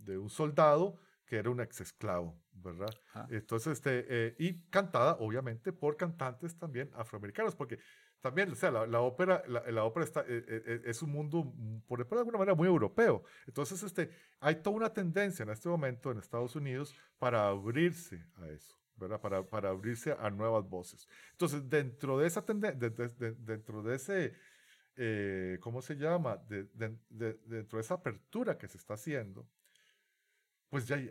de 0.05 0.19
un 0.19 0.31
soldado 0.31 0.99
que 1.27 1.37
era 1.37 1.51
un 1.51 1.61
ex 1.61 1.83
esclavo, 1.83 2.41
¿verdad? 2.53 2.91
Ah. 3.13 3.27
Entonces, 3.31 3.75
este, 3.75 4.07
eh, 4.09 4.37
y 4.39 4.63
cantada, 4.71 5.17
obviamente, 5.21 5.73
por 5.73 5.97
cantantes 5.97 6.57
también 6.57 6.91
afroamericanos, 6.95 7.55
porque 7.55 7.79
también, 8.21 8.51
o 8.51 8.55
sea, 8.55 8.71
la, 8.71 9.01
ópera, 9.01 9.43
la, 9.47 9.85
ópera 9.85 10.05
está, 10.05 10.21
eh, 10.23 10.45
eh, 10.49 10.83
es 10.87 11.03
un 11.03 11.11
mundo, 11.11 11.55
por 11.87 11.99
decirlo 11.99 12.17
de 12.17 12.21
alguna 12.21 12.39
manera, 12.39 12.55
muy 12.55 12.67
europeo. 12.67 13.23
Entonces, 13.47 13.83
este, 13.83 14.11
hay 14.41 14.57
toda 14.57 14.77
una 14.77 14.93
tendencia 14.93 15.43
en 15.43 15.51
este 15.51 15.69
momento 15.69 16.11
en 16.11 16.19
Estados 16.19 16.57
Unidos 16.57 16.95
para 17.19 17.47
abrirse 17.47 18.25
a 18.37 18.49
eso. 18.49 18.78
¿Verdad? 18.99 19.21
Para, 19.21 19.43
para 19.43 19.71
abrirse 19.71 20.13
a 20.13 20.31
nuevas 20.31 20.69
voces. 20.69 21.09
Entonces, 21.33 21.69
dentro 21.69 22.19
de 22.19 22.27
esa 22.27 22.45
tendencia, 22.45 23.09
dentro 23.39 23.83
de 23.83 23.97
ese, 23.97 25.59
¿cómo 25.61 25.83
se 25.83 25.97
llama? 25.97 26.41
dentro 26.49 27.79
de 27.79 27.81
esa 27.81 27.95
apertura 27.95 28.59
que 28.59 28.69
se 28.69 28.79
está 28.79 28.95
haciendo, 28.95 29.49
pues 30.69 30.87
ya 30.87 30.97
hay, 30.97 31.11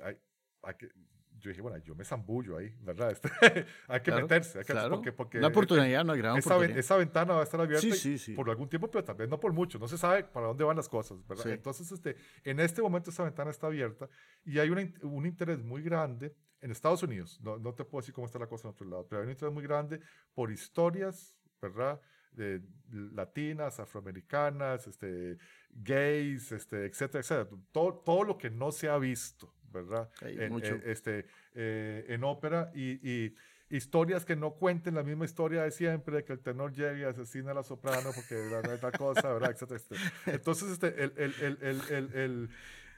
hay, 0.62 0.76
que, 0.76 0.92
yo 1.40 1.50
dije, 1.50 1.62
bueno, 1.62 1.78
yo 1.78 1.96
me 1.96 2.04
zambullo 2.04 2.58
ahí, 2.58 2.76
¿verdad? 2.82 3.12
Este, 3.12 3.30
hay 3.88 4.02
que 4.02 4.12
meterse. 4.12 4.60
Hay 4.60 4.66
que, 4.66 4.74
claro. 4.74 4.96
porque, 4.96 5.12
porque, 5.12 5.38
una 5.38 5.48
oportunidad, 5.48 6.04
una 6.04 6.16
gran 6.16 6.38
esa, 6.38 6.50
oportunidad. 6.50 6.80
Esa 6.80 6.98
ventana 6.98 7.34
va 7.34 7.42
a 7.42 7.44
estar 7.44 7.60
abierta 7.60 7.88
por 8.36 8.50
algún 8.50 8.70
tiempo, 8.70 8.90
pero 8.90 9.04
también 9.04 9.30
no 9.30 9.40
por 9.40 9.54
mucho. 9.54 9.80
No 9.80 9.88
se 9.88 9.98
sabe 9.98 10.24
para 10.24 10.48
dónde 10.48 10.64
van 10.64 10.78
las 10.78 10.90
cosas, 10.90 11.26
¿verdad? 11.28 11.48
Entonces, 11.48 11.92
este, 11.92 12.16
en 12.44 12.60
este 12.60 12.82
momento 12.82 13.10
esa 13.10 13.24
ventana 13.24 13.52
está 13.52 13.68
abierta 13.68 14.10
y 14.46 14.60
hay 14.60 14.70
una, 14.70 14.82
un 15.04 15.26
interés 15.26 15.64
muy 15.64 15.82
grande 15.82 16.36
en 16.62 16.72
Estados 16.72 17.04
Unidos. 17.04 17.40
No, 17.42 17.58
no 17.58 17.74
te 17.74 17.84
puedo 17.84 18.02
decir 18.02 18.14
cómo 18.14 18.26
está 18.26 18.40
la 18.40 18.48
cosa 18.48 18.68
en 18.68 18.74
otro 18.74 18.88
lado, 18.88 19.08
pero 19.08 19.22
hay 19.22 19.26
un 19.26 19.32
interés 19.32 19.54
muy 19.54 19.64
grande 19.64 20.00
por 20.34 20.52
historias, 20.52 21.36
¿verdad? 21.62 22.02
De, 22.32 22.62
latinas, 22.90 23.80
afroamericanas, 23.80 24.88
este, 24.88 25.38
gays, 25.72 26.52
este, 26.52 26.86
etcétera, 26.86 27.22
etcétera. 27.22 27.50
Todo, 27.72 27.96
todo 28.06 28.24
lo 28.24 28.38
que 28.38 28.50
no 28.50 28.72
se 28.72 28.90
ha 28.90 28.98
visto, 28.98 29.54
¿verdad? 29.72 30.10
en, 30.22 30.52
mucho. 30.52 30.76
Eh, 30.76 30.82
este, 30.86 31.26
eh, 31.54 32.06
en 32.10 32.24
ópera 32.24 32.72
y, 32.74 33.34
historias 33.70 34.24
que 34.24 34.38
no 34.38 34.54
cuenten 34.54 34.96
la 34.96 35.04
misma 35.04 35.26
historia 35.26 35.64
de 35.64 35.72
siempre, 35.72 36.16
de 36.16 36.24
que 36.24 36.32
el 36.32 36.40
tenor 36.40 36.72
llega 36.72 36.98
y 36.98 37.04
asesina 37.04 37.52
a 37.52 37.54
la 37.54 37.64
soprano 37.64 38.12
porque 38.16 38.36
la, 38.50 38.62
la 38.62 38.92
cosa, 38.94 39.34
¿verdad? 39.34 39.52
Etcétera, 39.52 39.78
etcétera. 39.78 40.14
Entonces, 40.28 40.70
este, 40.70 41.04
el, 41.04 41.14
el, 41.18 41.58
el, 41.62 42.14
el 42.14 42.50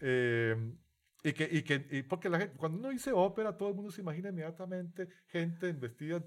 eh, 0.01 0.55
y 1.23 1.33
que, 1.33 1.49
y 1.51 1.63
que 1.63 1.85
y 1.91 2.03
porque 2.03 2.29
la 2.29 2.39
gente, 2.39 2.55
cuando 2.57 2.77
uno 2.77 2.89
dice 2.89 3.11
ópera, 3.11 3.57
todo 3.57 3.69
el 3.69 3.75
mundo 3.75 3.91
se 3.91 4.01
imagina 4.01 4.29
inmediatamente 4.29 5.09
gente 5.27 5.73
vestida 5.73 6.23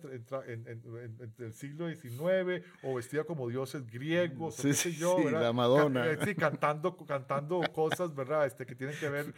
en, 0.46 0.66
en, 0.66 1.32
el 1.38 1.52
siglo 1.54 1.88
XIX 1.88 2.64
o 2.82 2.94
vestida 2.94 3.24
como 3.24 3.48
dioses 3.48 3.86
griegos, 3.86 4.56
sí, 4.56 4.60
o 4.60 4.64
qué 4.70 4.74
sé 4.74 4.92
yo, 4.92 5.16
sí, 5.18 5.30
la 5.30 5.52
Madonna. 5.52 6.06
Eh, 6.10 6.18
sí, 6.24 6.34
cantando, 6.34 6.96
cantando 7.06 7.62
cosas, 7.72 8.14
¿verdad? 8.14 8.46
Este, 8.46 8.66
que 8.66 8.74
tienen 8.74 8.96
que 8.98 9.08
ver. 9.08 9.32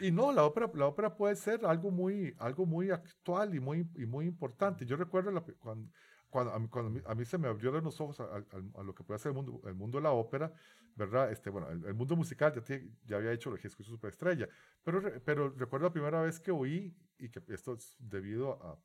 Y 0.00 0.10
no, 0.10 0.32
la 0.32 0.44
ópera, 0.44 0.70
la 0.74 0.86
ópera 0.86 1.16
puede 1.16 1.36
ser 1.36 1.64
algo 1.64 1.90
muy, 1.90 2.34
algo 2.38 2.66
muy 2.66 2.90
actual 2.90 3.54
y 3.54 3.60
muy, 3.60 3.88
y 3.96 4.04
muy 4.04 4.26
importante. 4.26 4.84
Yo 4.84 4.96
recuerdo 4.96 5.30
la, 5.30 5.40
cuando, 5.40 5.90
cuando, 6.30 6.54
a 6.54 6.70
cuando 6.70 7.00
a 7.08 7.14
mí 7.14 7.24
se 7.24 7.38
me 7.38 7.48
abrieron 7.48 7.84
los 7.84 8.00
ojos 8.00 8.20
a, 8.20 8.44
a, 8.78 8.82
lo 8.82 8.94
que 8.94 9.04
puede 9.04 9.18
ser 9.18 9.30
el 9.30 9.36
mundo, 9.36 9.60
el 9.66 9.74
mundo 9.74 9.98
de 9.98 10.02
la 10.02 10.12
ópera, 10.12 10.52
¿verdad? 10.96 11.30
Este, 11.30 11.50
bueno, 11.50 11.68
el, 11.68 11.94
mundo 11.94 12.16
musical 12.16 12.52
ya, 12.54 12.80
ya 13.04 13.16
había 13.16 13.32
hecho 13.32 13.50
Regis 13.50 13.72
su 13.72 13.82
Superestrella, 13.82 14.48
pero, 14.82 15.02
pero 15.24 15.50
recuerdo 15.50 15.88
la 15.88 15.92
primera 15.92 16.22
vez 16.22 16.40
que 16.40 16.50
oí, 16.50 16.96
y 17.18 17.28
que 17.28 17.42
esto 17.48 17.74
es 17.74 17.96
debido 17.98 18.62
a, 18.62 18.78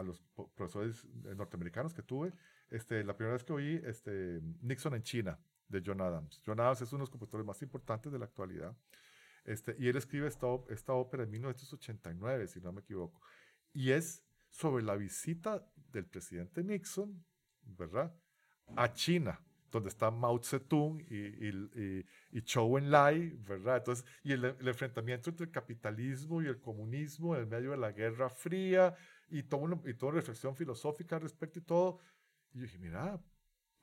a 0.00 0.02
los 0.02 0.22
profesores 0.54 1.04
norteamericanos 1.36 1.92
que 1.92 2.02
tuve, 2.02 2.32
este, 2.70 3.04
la 3.04 3.16
primera 3.16 3.34
vez 3.34 3.44
que 3.44 3.52
oí 3.52 3.82
este, 3.84 4.40
Nixon 4.62 4.94
en 4.94 5.02
China, 5.02 5.38
de 5.68 5.82
John 5.84 6.00
Adams. 6.00 6.40
John 6.46 6.60
Adams 6.60 6.82
es 6.82 6.92
uno 6.92 7.00
de 7.00 7.02
los 7.02 7.10
compositores 7.10 7.44
más 7.44 7.60
importantes 7.62 8.12
de 8.12 8.18
la 8.18 8.26
actualidad, 8.26 8.76
este, 9.44 9.76
y 9.78 9.88
él 9.88 9.96
escribe 9.96 10.26
esta, 10.26 10.46
esta 10.70 10.92
ópera 10.92 11.24
en 11.24 11.30
1989, 11.30 12.46
si 12.48 12.60
no 12.60 12.72
me 12.72 12.80
equivoco, 12.80 13.20
y 13.72 13.92
es 13.92 14.22
sobre 14.50 14.82
la 14.82 14.96
visita 14.96 15.66
del 15.92 16.06
presidente 16.06 16.62
Nixon, 16.62 17.24
¿verdad? 17.62 18.14
A 18.76 18.92
China, 18.92 19.40
donde 19.70 19.88
está 19.88 20.10
Mao 20.10 20.42
Zedong 20.42 21.00
y, 21.08 21.48
y, 21.48 22.06
y, 22.32 22.40
Zhou 22.42 22.78
Enlai, 22.78 23.30
¿verdad? 23.46 23.78
Entonces, 23.78 24.04
y 24.22 24.32
el, 24.32 24.44
enfrentamiento 24.44 25.30
entre 25.30 25.46
el 25.46 25.52
capitalismo 25.52 26.42
y 26.42 26.46
el 26.46 26.60
comunismo 26.60 27.36
en 27.36 27.48
medio 27.48 27.70
de 27.72 27.76
la 27.76 27.92
Guerra 27.92 28.28
Fría 28.28 28.94
y, 29.28 29.42
todo, 29.44 29.82
y 29.86 29.94
toda 29.94 30.12
reflexión 30.12 30.56
filosófica 30.56 31.16
al 31.16 31.22
respecto 31.22 31.58
y 31.58 31.62
todo. 31.62 32.00
Y 32.52 32.58
yo 32.58 32.62
dije, 32.64 32.78
mira, 32.78 33.20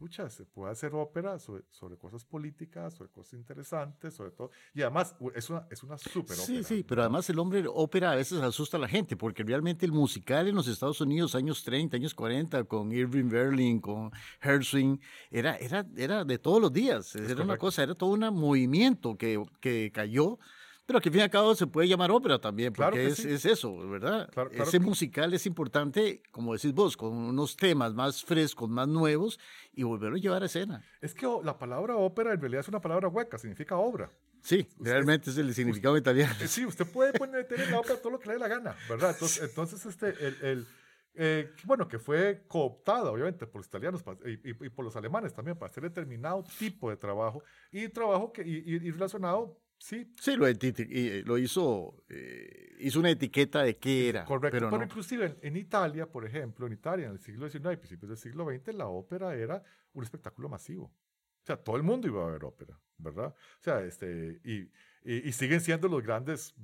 Escucha, 0.03 0.29
se 0.29 0.43
puede 0.43 0.69
hacer 0.69 0.93
ópera 0.95 1.39
sobre, 1.39 1.63
sobre, 1.71 1.95
cosas 1.97 2.25
políticas, 2.25 2.93
sobre 2.93 3.09
cosas 3.09 3.35
interesantes, 3.35 4.13
sobre 4.13 4.31
todo. 4.31 4.51
Y 4.73 4.81
además 4.81 5.15
es 5.33 5.49
una, 5.49 5.65
es 5.71 5.81
una 5.81 5.97
súper 5.97 6.37
ópera. 6.37 6.41
Sí, 6.41 6.61
sí, 6.61 6.83
pero 6.83 7.03
además 7.03 7.29
el 7.29 7.39
hombre 7.39 7.63
ópera 7.65 8.11
a 8.11 8.15
veces 8.15 8.41
asusta 8.41 8.75
a 8.75 8.81
la 8.81 8.89
gente, 8.89 9.15
porque 9.15 9.43
realmente 9.43 9.85
el 9.85 9.93
musical 9.93 10.49
en 10.49 10.55
los 10.55 10.67
Estados 10.67 10.99
Unidos, 10.99 11.35
años 11.35 11.63
30, 11.63 11.95
años 11.95 12.13
40, 12.13 12.65
con 12.65 12.91
Irving 12.91 13.29
Berlin, 13.29 13.79
con 13.79 14.11
Herzing, 14.41 14.99
era, 15.31 15.55
era, 15.55 15.85
era 15.95 16.25
de 16.25 16.37
todos 16.37 16.61
los 16.61 16.73
días. 16.73 17.15
era 17.15 17.41
una 17.41 17.57
cosa, 17.57 17.81
era 17.81 17.95
todo 17.95 18.09
un 18.09 18.25
movimiento 18.37 19.15
que, 19.17 19.41
que 19.61 19.89
cayó 19.93 20.37
pero 20.85 20.99
que 20.99 21.09
al 21.09 21.13
fin 21.13 21.19
y 21.21 21.23
al 21.23 21.29
cabo 21.29 21.55
se 21.55 21.67
puede 21.67 21.87
llamar 21.87 22.11
ópera 22.11 22.39
también, 22.39 22.73
porque 22.73 23.07
es, 23.07 23.19
es, 23.23 23.45
eso, 23.45 23.75
¿verdad? 23.87 24.29
Ese 24.51 24.79
musical 24.79 25.33
es 25.33 25.45
importante, 25.45 26.21
como 26.31 26.53
decís 26.53 26.73
vos, 26.73 26.97
con 26.97 27.13
unos 27.13 27.55
temas 27.55 27.93
más 27.93 28.23
frescos, 28.23 28.69
más 28.69 28.87
nuevos, 28.87 29.39
y 29.71 29.83
volverlo 29.83 30.17
a 30.17 30.19
llevar 30.19 30.43
a 30.43 30.47
escena. 30.47 30.83
Es 31.01 31.13
que 31.13 31.27
la 31.43 31.57
palabra 31.57 31.95
ópera 31.95 32.33
en 32.33 32.41
realidad 32.41 32.61
es 32.61 32.67
una 32.67 32.81
palabra 32.81 33.07
hueca, 33.07 33.37
significa 33.37 33.77
obra. 33.77 34.11
Sí, 34.41 34.67
realmente 34.77 35.29
es 35.29 35.37
el 35.37 35.53
significado 35.53 35.95
italiano. 35.95 36.35
Eh, 36.41 36.47
sí, 36.49 36.65
usted 36.65 36.85
puede 36.85 37.13
poner 37.13 37.47
en 37.49 37.71
la 37.71 37.79
ópera 37.79 37.95
todo 37.95 38.11
lo 38.11 38.19
que 38.19 38.27
le 38.27 38.33
dé 38.33 38.39
la 38.39 38.49
gana, 38.49 38.75
¿verdad? 38.89 39.11
Entonces, 39.11 39.41
entonces 39.49 39.85
este, 39.85 40.09
el, 40.09 40.37
el 40.41 40.67
eh, 41.15 41.51
bueno, 41.63 41.87
que 41.87 41.99
fue 41.99 42.43
cooptada 42.47 43.11
obviamente 43.11 43.47
por 43.47 43.59
los 43.59 43.67
italianos 43.67 44.03
y, 44.25 44.49
y, 44.49 44.69
por 44.69 44.83
los 44.83 44.95
alemanes 44.95 45.31
también 45.33 45.55
para 45.57 45.69
hacer 45.69 45.83
determinado 45.83 46.43
tipo 46.57 46.89
de 46.89 46.97
trabajo 46.97 47.43
y 47.71 47.87
trabajo 47.87 48.33
que, 48.33 48.41
y, 48.41 48.63
y 48.65 48.91
relacionado 48.91 49.59
Sí. 49.83 50.09
Sí, 50.17 50.37
lo, 50.37 50.47
eh, 50.47 51.23
lo 51.25 51.37
hizo, 51.37 52.05
eh, 52.07 52.77
hizo 52.79 53.01
una 53.01 53.09
etiqueta 53.09 53.63
de 53.63 53.75
qué 53.75 54.07
era. 54.07 54.23
Correcto, 54.23 54.69
pero, 54.69 54.81
inclusive 54.81 55.35
en, 55.41 55.57
Italia, 55.57 56.09
por 56.09 56.25
ejemplo, 56.25 56.67
en 56.67 56.71
Italia, 56.71 57.07
en 57.07 57.11
el 57.11 57.19
siglo 57.19 57.49
XIX 57.49 57.73
y 57.73 57.75
principios 57.75 58.07
del 58.07 58.17
siglo 58.17 58.45
XX, 58.45 58.75
la 58.75 58.87
ópera 58.87 59.35
era 59.35 59.61
un 59.91 60.05
espectáculo 60.05 60.47
masivo. 60.47 60.85
O 60.85 61.45
sea, 61.45 61.57
todo 61.57 61.75
el 61.75 61.83
mundo 61.83 62.07
iba 62.07 62.25
a 62.25 62.31
ver 62.31 62.45
ópera, 62.45 62.79
¿verdad? 62.97 63.35
O 63.35 63.61
sea, 63.61 63.83
este, 63.83 64.39
y, 64.45 64.71
y, 65.05 65.33
siguen 65.33 65.59
siendo 65.59 65.89
los 65.89 66.01
grandes, 66.01 66.55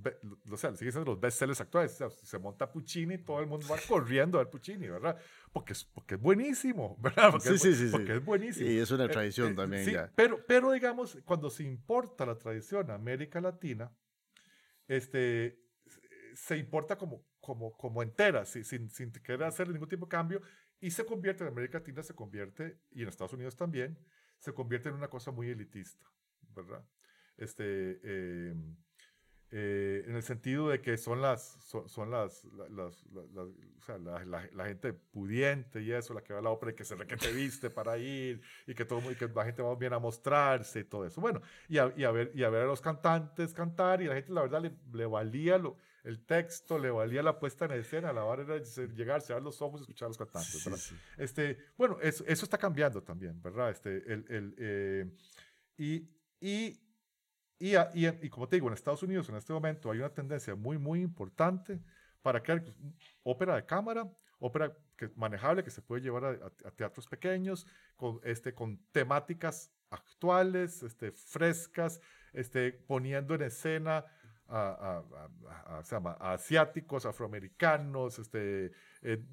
o 0.49 0.56
sea, 0.56 0.74
siguen 0.76 0.94
siendo 0.94 1.11
los 1.11 1.20
bestsellers 1.20 1.60
actuales. 1.60 1.94
O 1.99 2.10
sea, 2.10 2.10
se 2.10 2.40
monta 2.40 2.72
Puccini, 2.72 3.18
todo 3.18 3.41
el 3.41 3.48
mundo 3.48 3.68
va 3.70 3.78
corriendo 3.86 4.40
a 4.40 4.44
ver 4.44 4.49
Puccini, 4.49 4.88
¿verdad? 4.88 5.18
Porque 5.52 5.74
es, 5.74 5.84
porque 5.84 6.16
es 6.16 6.22
buenísimo, 6.22 6.98
¿verdad? 7.02 7.32
Porque, 7.32 7.49
sí, 7.49 7.56
es, 7.56 7.61
sí, 7.61 7.76
sí, 7.76 7.91
porque 7.91 8.16
es 8.16 8.24
buenísimo. 8.24 8.70
Y 8.70 8.78
es 8.78 8.90
una 8.91 9.06
eh, 9.06 9.10
tradición 9.10 9.52
eh, 9.52 9.56
también. 9.56 9.84
Sí, 9.84 9.91
ya. 9.91 10.10
Pero, 10.16 10.45
pero 10.48 10.72
digamos, 10.72 11.18
cuando 11.26 11.49
se 11.49 11.64
importa 11.64 12.26
la 12.26 12.38
tradición 12.38 12.90
a 12.91 12.94
América 12.94 13.41
Latina, 13.41 13.91
este, 14.88 15.60
se 16.34 16.57
importa 16.57 16.98
como, 16.98 17.26
como, 17.41 17.74
como 17.74 18.02
entera, 18.02 18.45
sin, 18.45 18.90
sin 18.90 19.11
querer 19.11 19.44
hacer 19.44 19.68
ningún 19.68 19.90
tipo 19.90 20.06
de 20.06 20.10
cambio, 20.10 20.41
y 20.80 20.91
se 20.91 21.06
convierte 21.06 21.44
en 21.44 21.49
América 21.49 21.80
Latina, 21.80 22.03
se 22.03 22.16
convierte, 22.16 22.80
y 22.91 23.02
en 23.02 23.10
Estados 23.10 23.34
Unidos 23.34 23.57
también, 23.57 23.99
se 24.38 24.53
convierte 24.53 24.88
en 24.88 24.95
una 24.95 25.10
cosa 25.10 25.32
muy 25.32 25.49
elitista, 25.49 26.10
¿verdad? 26.56 26.86
Este, 27.40 27.99
eh, 28.03 28.53
eh, 29.52 30.03
en 30.06 30.16
el 30.16 30.22
sentido 30.22 30.70
de 30.70 30.80
que 30.80 30.95
son 30.95 31.22
las, 31.22 31.57
son, 31.88 32.11
las, 32.11 32.44
las, 32.70 33.03
o 33.07 33.82
sea, 33.84 33.98
la, 33.98 34.66
gente 34.66 34.94
pudiente 34.94 35.82
y 35.82 35.91
eso, 35.91 36.14
la 36.14 36.22
que 36.22 36.34
va 36.34 36.40
a 36.40 36.41
la 36.44 36.52
ópera 36.52 36.72
y 36.72 36.76
que 36.76 36.86
se 36.86 36.95
requete 36.95 37.32
viste 37.32 37.72
para 37.72 37.98
ir 37.98 38.41
y 38.68 38.76
que, 38.76 38.86
todo, 38.86 39.11
y 39.11 39.16
que 39.16 39.28
la 39.28 39.45
gente 39.45 39.64
va 39.64 39.74
bien 39.74 39.94
a 39.94 39.99
mostrarse 39.99 40.82
y 40.82 40.84
todo 40.84 41.06
eso. 41.06 41.20
Bueno, 41.20 41.41
y 41.68 41.80
a, 41.80 41.91
y 41.98 42.03
a, 42.03 42.11
ver, 42.11 42.32
y 42.36 42.44
a 42.44 42.49
ver 42.49 42.61
a 42.61 42.66
los 42.68 42.80
cantantes 42.80 43.53
cantar 43.53 44.03
y 44.03 44.06
la 44.06 44.14
gente 44.16 44.32
la 44.32 44.41
verdad 44.41 44.61
le, 44.61 44.72
le 44.94 45.07
valía 45.07 45.57
lo, 45.57 45.78
el 46.03 46.24
texto, 46.26 46.78
le 46.78 46.91
valía 46.91 47.24
la 47.24 47.40
puesta 47.40 47.66
en 47.66 47.72
escena, 47.72 48.14
la 48.14 48.26
hora 48.26 48.44
era 48.44 48.64
llegar, 48.94 49.22
cerrar 49.22 49.41
los 49.41 49.61
ojos 49.64 49.82
y 49.82 49.84
escuchar 49.84 50.06
a 50.06 50.10
los 50.10 50.18
cantantes. 50.18 50.94
Este, 51.18 51.57
bueno, 51.76 51.98
eso, 52.02 52.24
eso 52.28 52.45
está 52.45 52.57
cambiando 52.60 53.02
también, 53.02 53.41
¿verdad? 53.41 53.72
Este, 53.72 53.98
el, 54.11 54.26
el, 54.30 54.56
eh, 54.57 55.11
y, 55.78 56.07
y 56.40 56.80
y, 57.60 57.76
y, 57.94 58.30
como 58.30 58.48
te 58.48 58.56
digo, 58.56 58.68
en 58.68 58.73
Estados 58.73 59.03
Unidos 59.03 59.27
en 59.27 59.36
este 59.36 59.52
momento 59.52 59.91
hay 59.91 59.99
una 59.99 60.10
tendencia 60.10 60.56
muy, 60.56 60.77
muy 60.77 61.02
importante 61.02 61.80
para 62.22 62.41
crear 62.41 62.64
ópera 63.23 63.56
de 63.56 63.65
cámara, 63.65 64.10
ópera 64.40 64.76
que, 64.95 65.10
manejable 65.15 65.64
que 65.64 65.72
se 65.72 65.81
puede 65.81 66.02
llevar 66.02 66.26
a, 66.26 66.72
teatros 66.72 67.07
pequeños, 67.07 67.68
con, 67.98 68.22
este, 68.23 68.53
con 68.53 68.77
temáticas 68.91 69.72
actuales, 69.90 70.84
este, 70.84 71.11
frescas, 71.11 71.99
este, 72.31 72.72
poniendo 72.72 73.36
en 73.36 73.41
escena 73.41 74.06
a, 74.48 75.03
a, 75.69 76.34
asiáticos, 76.34 77.06
afroamericanos, 77.06 78.19
este, 78.19 78.72
eh, 79.02 79.23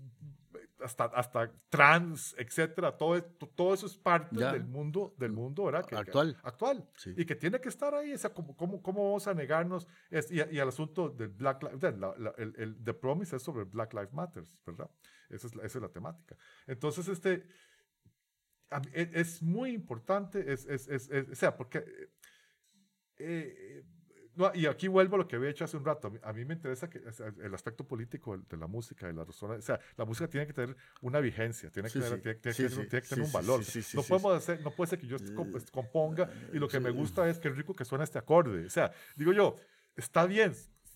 hasta, 0.81 1.05
hasta 1.07 1.53
trans, 1.69 2.35
etcétera, 2.39 2.97
todo, 2.97 3.23
todo 3.23 3.75
eso 3.75 3.87
es 3.87 3.97
parte 3.97 4.37
del 4.37 4.65
mundo, 4.65 5.15
del 5.19 5.33
mundo 5.33 5.65
¿verdad? 5.65 5.87
actual. 5.93 6.39
actual. 6.43 6.91
Y 7.17 7.25
que 7.25 7.35
tiene 7.35 7.61
que 7.61 7.69
estar 7.69 7.95
ahí, 7.95 8.13
o 8.13 8.19
sea, 8.19 8.33
¿cómo, 8.33 8.57
cómo, 8.57 8.83
cómo 8.83 9.05
vamos 9.05 9.27
a 9.27 9.35
negarnos? 9.35 9.87
y, 10.11 10.55
y, 10.55 10.59
al 10.59 10.69
asunto 10.69 11.09
del 11.09 11.29
Black 11.29 11.63
Lives, 11.63 11.83
el, 12.39 12.55
el, 12.57 12.85
The 12.85 12.95
Promise 12.95 13.37
es 13.37 13.43
sobre 13.43 13.65
Black 13.65 13.95
Lives 13.95 14.13
Matters, 14.13 14.53
¿verdad? 14.65 14.91
Esa 15.29 15.47
es, 15.47 15.55
esa 15.55 15.79
es 15.79 15.83
la 15.83 15.89
temática. 15.89 16.37
Entonces, 16.67 17.09
este, 17.09 17.47
e, 18.93 19.11
es, 19.15 19.43
muy 19.43 19.73
importante, 19.73 20.53
es, 20.53 20.67
es, 20.67 20.89
es, 20.89 21.11
o 21.11 21.35
sea, 21.35 21.57
porque... 21.57 21.85
Eh, 23.19 23.83
no, 24.37 24.53
y 24.55 24.67
aquí 24.67 24.87
vuelvo 24.87 25.17
a 25.17 25.19
lo 25.19 25.29
que 25.29 25.37
había 25.37 25.49
hecho 25.49 25.65
hace 25.65 25.77
un 25.77 25.85
rato. 25.85 26.13
A 26.23 26.33
mí, 26.33 26.45
me 26.45 26.55
interesa 26.55 26.91
que, 26.91 27.01
el 27.43 27.55
aspecto 27.55 27.85
político 27.85 28.37
de 28.37 28.57
la 28.57 28.67
música, 28.67 29.07
de 29.07 29.15
la 29.15 29.25
razón. 29.25 29.53
O 29.53 29.63
sea, 29.63 29.81
la 29.97 30.05
música 30.05 30.29
tiene 30.29 30.47
que 30.47 30.53
tener 30.53 30.77
una 31.01 31.21
vigencia, 31.21 31.71
tiene 31.71 31.89
que, 31.89 32.01
tener, 32.01 33.21
un 33.23 33.33
valor. 33.33 33.63
no, 33.95 34.03
podemos 34.03 34.37
hacer, 34.37 34.61
no 34.61 34.71
puede 34.71 34.91
ser 34.91 34.99
que 34.99 35.07
yo 35.07 35.17
pues, 35.51 35.71
componga 35.71 36.29
y 36.53 36.59
lo 36.59 36.69
que 36.69 36.81
me 36.81 36.91
gusta 36.91 37.29
es 37.29 37.39
que 37.39 37.49
rico 37.49 37.75
que 37.75 37.85
suena 37.85 38.05
este 38.05 38.19
acorde. 38.19 38.67
O 38.67 38.71
sea, 38.71 38.93
digo 39.17 39.33
yo, 39.33 39.57
está 39.97 40.27
bien, 40.27 40.53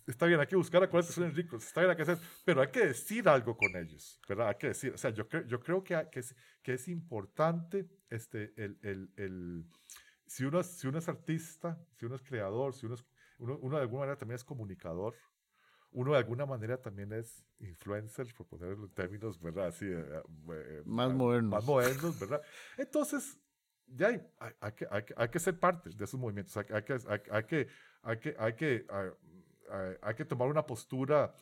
está 0.07 0.27
bien, 0.27 0.39
hay 0.39 0.47
que 0.47 0.57
buscar 0.57 0.83
acordes 0.83 1.07
que 1.07 1.15
suenen 1.15 1.35
ricos, 1.35 1.67
está 1.67 1.81
bien, 1.81 1.91
hay 1.91 1.97
que 1.97 2.03
hacer, 2.03 2.19
pero 2.45 2.61
hay 2.61 2.69
que 2.69 2.87
decir 2.87 3.27
algo 3.27 3.57
con 3.57 3.75
ellos, 3.75 4.21
¿verdad? 4.29 4.49
Hay 4.49 4.57
que 4.57 4.69
decir, 4.69 4.93
o 4.93 4.99
sea, 4.99 5.11
yo, 5.11 5.27
creo, 5.29 5.47
yo 5.47 5.61
creo 5.61 5.83
que, 5.83 6.09
que, 6.13 6.21
es, 6.21 6.35
que 6.63 6.75
es 6.75 6.89
importante 6.89 7.89
este, 8.11 8.53
el, 8.57 8.79
el, 8.83 9.11
el 9.17 9.65
si 10.27 10.45
uno, 10.45 10.63
si 10.63 10.87
uno 10.87 10.99
es 10.99 11.09
artista, 11.09 11.79
si 11.99 12.07
uno 12.07 12.17
es 12.17 12.23
creador, 12.23 12.75
si 12.75 12.87
uno 12.87 12.95
es 12.95 13.05
uno, 13.41 13.77
de 13.77 13.83
alguna 13.83 14.01
manera 14.01 14.19
también 14.19 14.37
es 14.37 14.45
comunicador, 14.45 15.15
uno 15.93 16.13
de 16.13 16.19
alguna 16.19 16.47
manera 16.47 16.81
también 16.81 17.13
es 17.13 17.45
influencer, 17.59 18.33
por 18.35 18.47
ponerlo 18.47 18.85
en 18.85 18.93
términos, 18.93 19.41
¿verdad? 19.41 19.69
Así, 19.69 19.87
eh, 19.87 20.05
eh, 20.53 20.83
más 20.85 21.13
modernos. 21.13 21.51
Más 21.51 21.65
modernos, 21.65 22.21
¿verdad? 22.21 22.41
Entonces, 22.77 23.39
ya 23.87 24.09
hay, 24.09 24.23
hay, 24.61 24.73
que, 24.73 24.87
hay, 24.91 25.05
hay, 25.17 25.29
que, 25.29 25.39
ser 25.41 25.59
parte 25.59 25.91
de 25.91 26.05
esos 26.05 26.21
movimientos, 26.21 26.57
hay, 26.57 26.65
que, 26.65 26.73
hay, 26.73 26.83
que, 26.83 27.69
hay, 28.03 28.19
que, 28.19 28.37
hay, 28.39 28.55
que, 28.55 28.87
hay 30.03 30.15
que 30.15 30.25
tomar 30.25 30.49
una 30.49 30.65
postura 30.65 31.35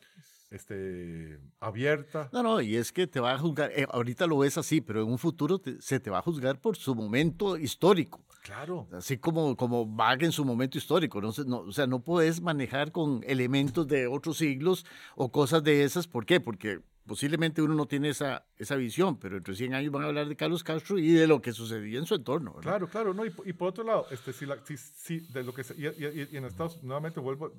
este, 0.51 1.39
abierta. 1.61 2.29
No, 2.33 2.43
no, 2.43 2.61
y 2.61 2.77
es 2.77 2.93
que 2.93 3.07
te 3.07 3.21
va 3.21 3.33
a 3.33 3.39
juzgar, 3.39 3.71
eh, 3.75 3.87
ahorita 3.91 4.27
lo 4.27 4.39
ves 4.39 4.59
así, 4.59 4.81
pero 4.81 5.03
en 5.03 5.09
un 5.09 5.19
futuro 5.19 5.61
se 5.81 6.01
te 6.01 6.11
va 6.11 6.19
a 6.19 6.23
juzgar 6.23 6.61
por 6.61 6.77
su 6.77 6.95
momento 6.95 7.57
histórico. 7.57 8.25
Claro. 8.43 8.89
Así 8.93 9.19
como, 9.19 9.57
como 9.57 9.85
Bach 9.85 10.23
en 10.23 10.33
su 10.33 10.45
momento 10.45 10.79
histórico. 10.79 11.21
¿no? 11.21 11.33
no, 11.47 11.59
o 11.59 11.73
sea, 11.73 11.87
no 11.87 12.01
puedes 12.01 12.41
manejar 12.41 12.93
con 12.93 13.23
elementos 13.27 13.87
de 13.87 14.07
otros 14.07 14.39
siglos 14.39 14.87
o 15.17 15.31
cosas 15.31 15.63
de 15.65 15.85
esas. 15.85 16.07
¿Por 16.07 16.25
qué? 16.25 16.41
Porque 16.41 16.81
posiblemente 17.07 17.61
uno 17.63 17.75
no 17.75 17.87
tiene 17.87 18.11
esa, 18.11 18.47
esa 18.57 18.77
visión, 18.77 19.19
pero 19.19 19.37
entre 19.37 19.55
100 19.55 19.75
años 19.75 19.93
van 19.93 20.05
a 20.05 20.07
hablar 20.07 20.29
de 20.29 20.37
Carlos 20.37 20.63
Castro 20.63 20.99
y 20.99 21.11
de 21.11 21.27
lo 21.27 21.43
que 21.43 21.53
sucedía 21.53 21.99
en 21.99 22.07
su 22.07 22.15
entorno. 22.15 22.55
Claro, 22.61 22.89
claro, 22.89 23.13
no, 23.15 23.25
y, 23.25 23.31
por 23.31 23.69
otro 23.69 23.83
lado, 23.83 24.07
este, 24.11 24.33
si, 24.33 24.47
la, 24.47 24.59
si, 24.65 25.21
de 25.21 25.43
lo 25.43 25.53
que 25.53 25.63
y, 25.77 25.87
y, 25.87 26.37
en 26.37 26.45
Estados 26.45 26.83
nuevamente 26.83 27.19
vuelvo, 27.19 27.53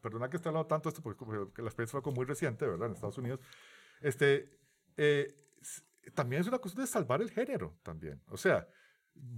perdona 0.00 0.28
que 0.28 0.36
esté 0.36 0.48
hablando 0.48 0.66
tanto 0.66 0.88
esto, 0.88 1.02
porque, 1.02 1.24
la 1.24 1.68
experiencia 1.68 2.00
fue 2.00 2.12
muy 2.12 2.24
reciente, 2.24 2.66
¿verdad? 2.66 2.88
En 2.88 2.94
Estados 2.94 3.18
Unidos, 3.18 3.40
este, 4.00 4.58
eh, 4.96 5.34
también 6.14 6.42
es 6.42 6.48
una 6.48 6.58
cuestión 6.58 6.84
de 6.84 6.90
salvar 6.90 7.20
el 7.22 7.30
género, 7.30 7.76
también. 7.82 8.22
O 8.28 8.36
sea, 8.36 8.68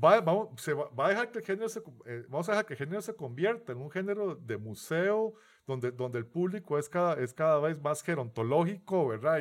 va, 0.02 0.20
vamos, 0.20 0.60
se 0.60 0.72
va, 0.74 1.06
a 1.06 1.08
dejar 1.08 1.30
que 1.30 1.38
el 1.38 1.44
género 1.44 1.68
se, 1.68 1.80
eh, 2.06 2.24
vamos 2.28 2.48
a 2.48 2.52
dejar 2.52 2.66
que 2.66 2.74
el 2.74 2.78
género 2.78 3.02
se 3.02 3.14
convierta 3.14 3.72
en 3.72 3.78
un 3.78 3.90
género 3.90 4.34
de 4.34 4.58
museo, 4.58 5.34
donde, 5.66 5.90
donde 5.90 6.18
el 6.18 6.26
público 6.26 6.78
es 6.78 6.88
cada, 6.88 7.14
es 7.22 7.34
cada 7.34 7.58
vez 7.60 7.80
más 7.80 8.02
gerontológico, 8.02 9.08
¿verdad? 9.08 9.40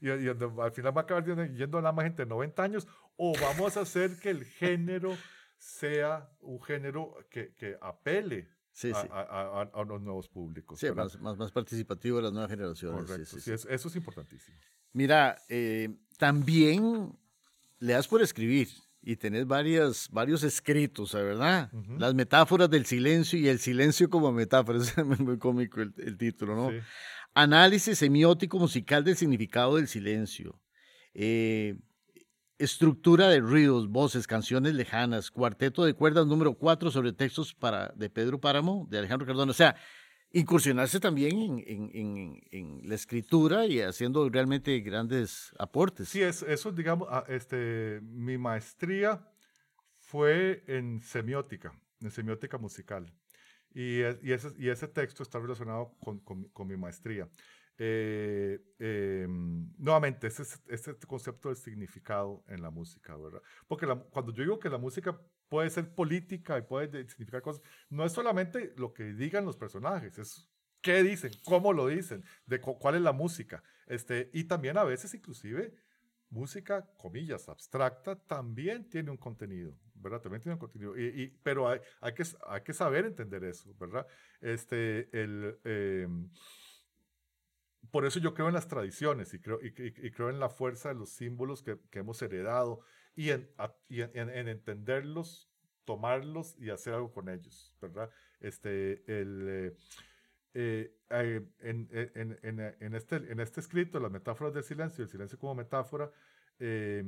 Y, 0.00 0.06
y, 0.06 0.28
al 0.28 0.72
final 0.72 0.96
va 0.96 1.02
a 1.02 1.04
acabar 1.04 1.24
yendo 1.24 1.80
nada 1.80 1.92
más 1.92 2.04
gente 2.04 2.22
de 2.22 2.28
90 2.28 2.62
años, 2.62 2.88
o 3.16 3.32
vamos 3.40 3.76
a 3.76 3.80
hacer 3.80 4.18
que 4.18 4.30
el 4.30 4.44
género 4.44 5.16
sea 5.58 6.30
un 6.40 6.62
género 6.62 7.14
que, 7.30 7.54
que 7.54 7.76
apele 7.80 8.48
a, 8.94 9.70
a, 9.72 9.84
los 9.84 10.02
nuevos 10.02 10.28
públicos. 10.28 10.78
Sí, 10.78 10.90
más, 10.92 11.18
más, 11.20 11.36
más, 11.36 11.52
participativo 11.52 12.18
de 12.18 12.24
las 12.24 12.32
nuevas 12.32 12.50
generaciones. 12.50 13.04
Correcto, 13.04 13.38
sí, 13.40 13.52
eso 13.52 13.88
es 13.88 13.96
importantísimo. 13.96 14.56
Mira, 14.92 15.36
eh, 15.48 15.90
también 16.18 17.16
le 17.78 17.92
das 17.92 18.08
por 18.08 18.22
escribir 18.22 18.68
y 19.02 19.16
tenés 19.16 19.46
varias, 19.46 20.08
varios 20.10 20.42
escritos, 20.42 21.14
¿verdad? 21.14 21.70
Las 21.98 22.14
metáforas 22.14 22.68
del 22.68 22.86
silencio 22.86 23.38
y 23.38 23.48
el 23.48 23.58
silencio 23.58 24.10
como 24.10 24.32
metáfora, 24.32 24.78
es 24.80 24.96
muy 25.20 25.38
cómico 25.38 25.80
el, 25.80 25.94
el 25.98 26.16
título, 26.16 26.56
¿no? 26.56 26.70
Análisis 27.34 27.98
semiótico 27.98 28.58
musical 28.58 29.04
del 29.04 29.16
significado 29.16 29.76
del 29.76 29.88
silencio. 29.88 30.60
Eh, 31.12 31.78
estructura 32.58 33.28
de 33.28 33.40
ruidos, 33.40 33.88
voces, 33.88 34.26
canciones 34.26 34.74
lejanas, 34.74 35.30
cuarteto 35.30 35.84
de 35.84 35.94
cuerdas 35.94 36.26
número 36.26 36.54
4 36.54 36.90
sobre 36.90 37.12
textos 37.12 37.54
para, 37.54 37.88
de 37.96 38.10
Pedro 38.10 38.40
Páramo, 38.40 38.86
de 38.90 38.98
Alejandro 38.98 39.26
Cardona. 39.26 39.50
O 39.50 39.54
sea, 39.54 39.76
incursionarse 40.32 41.00
también 41.00 41.62
en, 41.66 41.90
en, 41.94 42.40
en, 42.50 42.88
la 42.88 42.94
escritura 42.94 43.66
y 43.66 43.80
haciendo 43.80 44.28
realmente 44.28 44.78
grandes 44.80 45.52
aportes. 45.58 46.08
Sí, 46.08 46.22
es, 46.22 46.42
eso, 46.42 46.72
digamos, 46.72 47.08
ah, 47.10 47.24
este, 47.28 48.00
mi 48.02 48.38
maestría 48.38 49.26
fue 49.98 50.64
en 50.66 51.00
semiótica, 51.00 51.72
en 52.00 52.10
semiótica 52.10 52.58
musical. 52.58 53.12
Y, 53.74 54.00
y, 54.00 54.32
ese, 54.32 54.48
y 54.58 54.68
ese 54.68 54.88
texto 54.88 55.22
está 55.22 55.38
relacionado 55.38 55.94
con, 56.00 56.20
con, 56.20 56.44
con 56.44 56.66
mi 56.66 56.76
maestría. 56.76 57.28
Eh, 57.78 58.58
em, 58.78 59.70
nuevamente, 59.76 60.28
ese, 60.28 60.42
ese 60.68 60.94
concepto 61.06 61.48
del 61.48 61.56
significado 61.56 62.42
en 62.48 62.62
la 62.62 62.70
música, 62.70 63.16
¿verdad? 63.16 63.42
Porque 63.68 63.86
cuando 64.10 64.32
yo 64.32 64.42
digo 64.42 64.58
que 64.58 64.70
la 64.70 64.78
música 64.78 65.20
puede 65.48 65.70
ser 65.70 65.94
política 65.94 66.58
y 66.58 66.62
puede 66.62 67.08
significar 67.08 67.42
cosas, 67.42 67.62
no 67.90 68.04
es 68.04 68.12
solamente 68.12 68.72
lo 68.76 68.92
que 68.92 69.12
digan 69.12 69.44
los 69.44 69.56
personajes, 69.56 70.18
es 70.18 70.48
qué 70.80 71.02
dicen, 71.02 71.32
cómo 71.44 71.72
lo 71.72 71.88
dicen, 71.88 72.24
de 72.46 72.60
cuál 72.60 72.94
es 72.94 73.02
la 73.02 73.12
música. 73.12 73.62
Este, 73.86 74.30
y 74.32 74.44
también 74.44 74.78
a 74.78 74.84
veces 74.84 75.12
inclusive 75.14 75.74
música, 76.30 76.88
comillas, 76.96 77.48
abstracta, 77.48 78.16
también 78.16 78.88
tiene 78.88 79.10
un 79.10 79.16
contenido, 79.16 79.78
¿verdad? 79.94 80.20
También 80.20 80.42
tiene 80.42 80.54
un 80.54 80.60
contenido. 80.60 80.98
Y, 80.98 81.28
pero 81.42 81.68
hay, 81.68 81.80
hay, 82.00 82.14
que, 82.14 82.24
hay 82.46 82.62
que 82.62 82.72
saber 82.72 83.04
entender 83.04 83.44
eso, 83.44 83.74
¿verdad? 83.74 84.06
Este, 84.40 85.08
el... 85.12 85.58
Em, 85.64 86.30
por 87.90 88.06
eso 88.06 88.18
yo 88.18 88.34
creo 88.34 88.48
en 88.48 88.54
las 88.54 88.68
tradiciones 88.68 89.34
y 89.34 89.40
creo, 89.40 89.58
y, 89.62 89.72
creo 89.72 90.30
en 90.30 90.40
la 90.40 90.48
fuerza 90.48 90.88
de 90.88 90.94
los 90.94 91.10
símbolos 91.10 91.62
que, 91.62 91.78
que 91.90 92.00
hemos 92.00 92.20
heredado 92.22 92.80
y, 93.14 93.30
en, 93.30 93.48
en, 93.88 94.48
entenderlos, 94.48 95.50
tomarlos 95.84 96.56
y 96.58 96.70
hacer 96.70 96.94
algo 96.94 97.12
con 97.12 97.28
ellos, 97.28 97.76
¿verdad? 97.80 98.10
Este, 98.40 99.02
el, 99.06 99.76
eh, 100.58 100.90
eh, 101.10 101.46
en, 101.60 102.94
este, 102.94 103.16
en 103.16 103.40
este 103.40 103.60
escrito, 103.60 104.00
las 104.00 104.10
metáforas 104.10 104.54
del 104.54 104.64
silencio, 104.64 105.04
el 105.04 105.10
silencio 105.10 105.38
como 105.38 105.54
metáfora, 105.54 106.10
eh, 106.58 107.04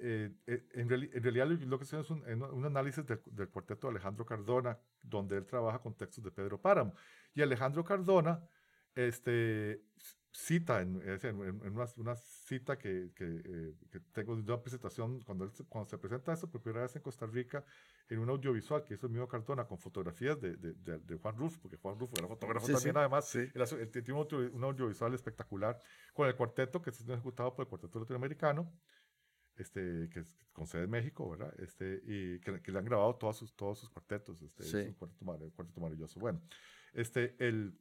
en, 0.00 0.88
realidad 0.88 1.46
lo 1.46 1.78
que 1.78 1.84
se 1.84 1.98
es 1.98 2.10
un, 2.10 2.22
un 2.42 2.64
análisis 2.66 3.06
del, 3.06 3.22
del, 3.24 3.48
cuarteto 3.48 3.86
de 3.86 3.92
Alejandro 3.92 4.26
Cardona, 4.26 4.78
donde 5.00 5.36
él 5.38 5.46
trabaja 5.46 5.78
con 5.78 5.96
textos 5.96 6.24
de 6.24 6.32
Pedro 6.32 6.60
Páramo. 6.60 6.94
Y 7.34 7.40
Alejandro 7.40 7.84
Cardona 7.84 8.42
este, 8.96 9.82
cita, 10.32 10.82
en, 10.82 11.00
en, 11.02 11.72
una, 11.72 11.86
una, 11.96 12.16
cita 12.16 12.76
que, 12.76 13.10
que, 13.14 13.24
eh, 13.24 13.74
que, 13.90 14.00
tengo 14.12 14.36
de 14.36 14.42
una 14.42 14.60
presentación, 14.60 15.20
cuando, 15.22 15.44
él, 15.44 15.50
cuando 15.68 15.88
se 15.88 15.98
presenta 15.98 16.32
eso 16.32 16.50
por 16.50 16.60
primera 16.60 16.82
vez 16.82 16.96
en 16.96 17.02
Costa 17.02 17.26
Rica, 17.26 17.64
en 18.08 18.18
un 18.18 18.28
audiovisual 18.28 18.84
que 18.84 18.94
hizo 18.94 19.08
Mío 19.08 19.28
Cardona 19.28 19.66
con 19.66 19.78
fotografías 19.78 20.40
de, 20.40 20.56
de, 20.56 20.98
de, 20.98 21.16
Juan 21.16 21.36
Ruf, 21.36 21.58
porque 21.58 21.76
Juan 21.76 21.98
Ruf 21.98 22.10
era 22.18 22.28
fotógrafo 22.28 22.66
también, 22.66 22.96
además, 22.96 23.28
sí. 23.28 23.38
él, 23.38 23.90
tiene 23.90 24.12
un, 24.12 24.64
audiovisual 24.64 25.14
espectacular 25.14 25.80
con 26.12 26.28
el 26.28 26.36
cuarteto 26.36 26.82
que 26.82 26.90
está 26.90 27.14
ejecutado 27.14 27.54
por 27.54 27.64
el 27.64 27.68
cuarteto 27.68 27.98
latinoamericano, 27.98 28.72
este, 29.56 30.08
que 30.10 30.20
es 30.20 30.36
con 30.52 30.66
sede 30.66 30.84
en 30.84 30.90
México, 30.90 31.30
¿verdad? 31.30 31.52
Este, 31.60 32.02
y 32.04 32.40
que, 32.40 32.60
le 32.70 32.78
han 32.78 32.84
grabado 32.84 33.16
todos 33.16 33.38
sus, 33.38 33.54
todos 33.54 33.78
sus 33.78 33.88
cuartetos, 33.88 34.42
este, 34.42 34.64
es 34.64 34.74
un 34.74 34.92
cuarteto, 34.92 35.50
cuarteto 35.54 35.80
maravilloso. 35.80 36.20
Bueno, 36.20 36.42
este, 36.92 37.36
el 37.38 37.78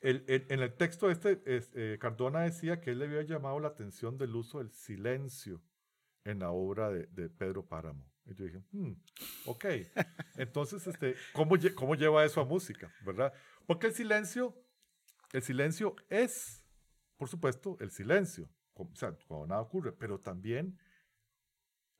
en 0.00 0.60
el 0.60 0.74
texto 0.74 1.10
este, 1.10 1.42
eh, 1.46 1.98
Cardona 1.98 2.40
decía 2.40 2.80
que 2.80 2.90
él 2.90 2.98
le 2.98 3.06
había 3.06 3.22
llamado 3.22 3.58
la 3.60 3.68
atención 3.68 4.18
del 4.18 4.34
uso 4.34 4.58
del 4.58 4.70
silencio 4.72 5.62
en 6.24 6.40
la 6.40 6.50
obra 6.50 6.90
de, 6.90 7.28
Pedro 7.30 7.66
Páramo. 7.66 8.04
Y 8.24 8.34
yo 8.34 8.44
dije, 8.44 8.60
hmm, 8.72 8.92
ok. 9.46 9.64
Entonces, 10.36 10.86
este, 10.86 11.14
¿cómo, 11.32 11.54
¿cómo 11.74 11.94
lleva 11.94 12.24
eso 12.24 12.40
a 12.40 12.44
música? 12.44 12.92
¿Verdad? 13.04 13.32
Porque 13.66 13.86
el 13.86 13.94
silencio, 13.94 14.54
el 15.32 15.42
silencio 15.42 15.94
es, 16.08 16.64
por 17.16 17.28
supuesto, 17.28 17.76
el 17.80 17.90
silencio. 17.90 18.50
O 18.74 18.90
sea, 18.94 19.16
cuando 19.26 19.46
nada 19.46 19.60
ocurre, 19.62 19.92
pero 19.92 20.18
también 20.20 20.78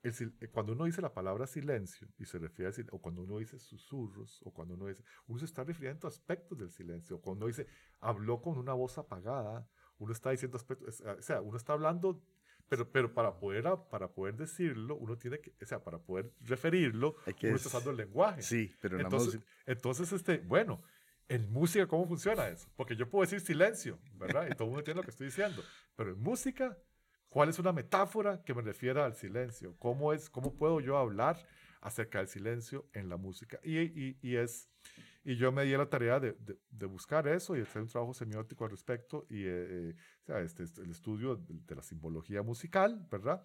eh, 0.09 0.47
cuando 0.49 0.73
uno 0.73 0.85
dice 0.85 1.01
la 1.01 1.13
palabra 1.13 1.47
silencio 1.47 2.07
y 2.17 2.25
se 2.25 2.37
refiere 2.39 2.71
a 2.71 2.95
o 2.95 2.99
cuando 2.99 3.23
uno 3.23 3.37
dice 3.37 3.59
susurros, 3.59 4.41
o 4.43 4.51
cuando 4.51 4.75
uno 4.75 4.87
dice, 4.87 5.03
uno 5.27 5.39
se 5.39 5.45
está 5.45 5.63
refiriendo 5.63 6.07
a 6.07 6.09
aspectos 6.09 6.57
del 6.57 6.69
silencio, 6.69 7.17
o 7.17 7.21
cuando 7.21 7.45
uno 7.45 7.47
dice, 7.47 7.67
habló 7.99 8.41
con 8.41 8.57
una 8.57 8.73
voz 8.73 8.97
apagada, 8.97 9.67
uno 9.99 10.11
está 10.11 10.31
diciendo 10.31 10.57
aspectos, 10.57 11.01
o 11.01 11.21
sea, 11.21 11.41
uno 11.41 11.57
está 11.57 11.73
hablando, 11.73 12.21
pero, 12.69 12.91
pero 12.91 13.13
para, 13.13 13.39
poder, 13.39 13.65
para 13.89 14.09
poder 14.09 14.35
decirlo, 14.35 14.95
uno 14.95 15.17
tiene 15.17 15.39
que, 15.39 15.53
o 15.61 15.65
sea, 15.65 15.83
para 15.83 15.99
poder 15.99 16.31
referirlo, 16.41 17.15
uno 17.25 17.55
está 17.55 17.69
usando 17.69 17.91
el 17.91 17.97
lenguaje. 17.97 18.41
Sí, 18.41 18.73
pero 18.81 18.99
entonces, 18.99 19.41
entonces, 19.65 20.11
este, 20.11 20.39
bueno, 20.39 20.81
en 21.29 21.51
música, 21.51 21.87
¿cómo 21.87 22.07
funciona 22.07 22.47
eso? 22.47 22.69
Porque 22.75 22.95
yo 22.95 23.09
puedo 23.09 23.23
decir 23.23 23.41
silencio, 23.41 23.99
¿verdad? 24.13 24.47
Y 24.49 24.55
todo 24.55 24.65
el 24.65 24.69
mundo 24.69 24.79
entiende 24.79 25.01
lo 25.01 25.03
que 25.03 25.11
estoy 25.11 25.27
diciendo, 25.27 25.63
pero 25.95 26.11
en 26.11 26.19
música 26.19 26.77
¿Cuál 27.37 27.49
es 27.49 27.59
una 27.59 27.71
metáfora 27.71 28.41
que 28.43 28.55
me 28.55 28.63
refiera 28.63 29.05
al 29.05 29.13
silencio? 29.13 29.75
¿Cómo, 29.77 30.11
es, 30.11 30.27
cómo 30.27 30.55
puedo 30.55 30.79
yo 30.79 30.97
hablar 30.97 31.37
acerca 31.81 32.17
del 32.17 32.27
silencio 32.27 32.89
en 32.93 33.09
la 33.09 33.17
música? 33.17 33.59
Y, 33.63 33.77
y, 33.77 34.17
y 34.23 34.37
es, 34.37 34.71
y 35.23 35.35
yo 35.35 35.51
me 35.51 35.63
di 35.63 35.77
la 35.77 35.87
tarea 35.87 36.19
de, 36.19 36.35
de, 36.71 36.85
buscar 36.87 37.27
eso 37.27 37.55
y 37.55 37.61
hacer 37.61 37.83
un 37.83 37.89
trabajo 37.89 38.15
semiótico 38.15 38.65
al 38.65 38.71
respecto 38.71 39.27
y 39.29 39.43
eh, 39.43 39.67
eh, 39.69 39.95
o 40.23 40.25
sea, 40.25 40.39
este, 40.39 40.63
este, 40.63 40.81
el 40.81 40.89
estudio 40.89 41.35
de, 41.35 41.75
la 41.75 41.83
simbología 41.83 42.41
musical, 42.41 43.05
¿verdad? 43.11 43.43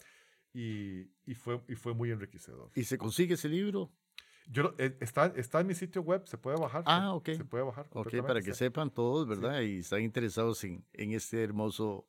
Y, 0.55 1.11
y, 1.27 1.35
fue, 1.35 1.61
y 1.69 1.75
fue 1.75 1.93
muy 1.93 2.11
enriquecedor. 2.13 2.71
¿Y 2.75 2.85
se 2.85 2.97
consigue 2.97 3.35
ese 3.35 3.51
libro? 3.51 3.93
Yo, 4.47 4.75
eh, 4.79 4.97
está, 5.01 5.27
está 5.37 5.61
en 5.61 5.67
mi 5.67 5.75
sitio 5.75 6.01
web, 6.01 6.27
se 6.27 6.39
puede 6.39 6.57
bajar. 6.57 6.83
Ah, 6.87 7.13
ok. 7.13 7.27
Se 7.37 7.45
puede 7.45 7.65
bajar. 7.65 7.89
Ok, 7.91 8.23
para 8.27 8.41
que 8.41 8.55
sepan 8.55 8.89
todos, 8.89 9.29
¿verdad? 9.29 9.61
Y 9.61 9.81
están 9.81 10.01
interesados 10.01 10.65
en, 10.65 10.83
en 10.95 11.13
este 11.13 11.43
hermoso 11.45 12.07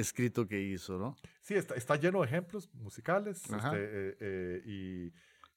escrito 0.00 0.46
que 0.46 0.60
hizo, 0.60 0.98
¿no? 0.98 1.16
Sí, 1.40 1.54
está, 1.54 1.74
está 1.74 1.96
lleno 1.96 2.20
de 2.20 2.26
ejemplos 2.26 2.72
musicales 2.74 3.42
este, 3.42 3.56
eh, 3.74 4.16
eh, 4.20 4.62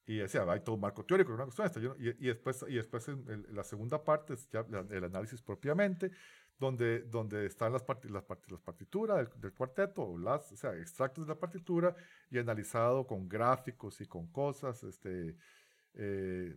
y, 0.08 0.14
y 0.14 0.22
hay 0.22 0.60
todo 0.62 0.76
un 0.76 0.82
marco 0.82 1.06
teórico, 1.06 1.34
una 1.34 1.44
cuestión, 1.44 1.68
está 1.68 1.80
lleno, 1.80 1.96
y, 1.98 2.10
y, 2.10 2.28
después, 2.28 2.66
y 2.68 2.76
después 2.76 3.08
en, 3.08 3.46
la 3.52 3.64
segunda 3.64 4.04
parte 4.04 4.34
es 4.34 4.50
ya 4.50 4.66
el 4.90 5.04
análisis 5.04 5.42
propiamente, 5.42 6.12
donde, 6.60 7.02
donde 7.04 7.46
están 7.46 7.72
las, 7.72 7.86
las, 8.04 8.26
las 8.50 8.62
partituras 8.62 9.30
del, 9.40 9.54
cuarteto, 9.54 10.18
las, 10.18 10.52
o 10.52 10.58
sea, 10.58 10.76
extractos 10.76 11.26
de 11.26 11.34
la 11.34 11.40
partitura 11.40 11.96
y 12.30 12.38
analizado 12.38 13.08
con 13.08 13.30
gráficos 13.30 14.02
y 14.02 14.08
con 14.08 14.28
cosas. 14.28 14.84
Este, 14.84 15.38
eh, 15.94 16.56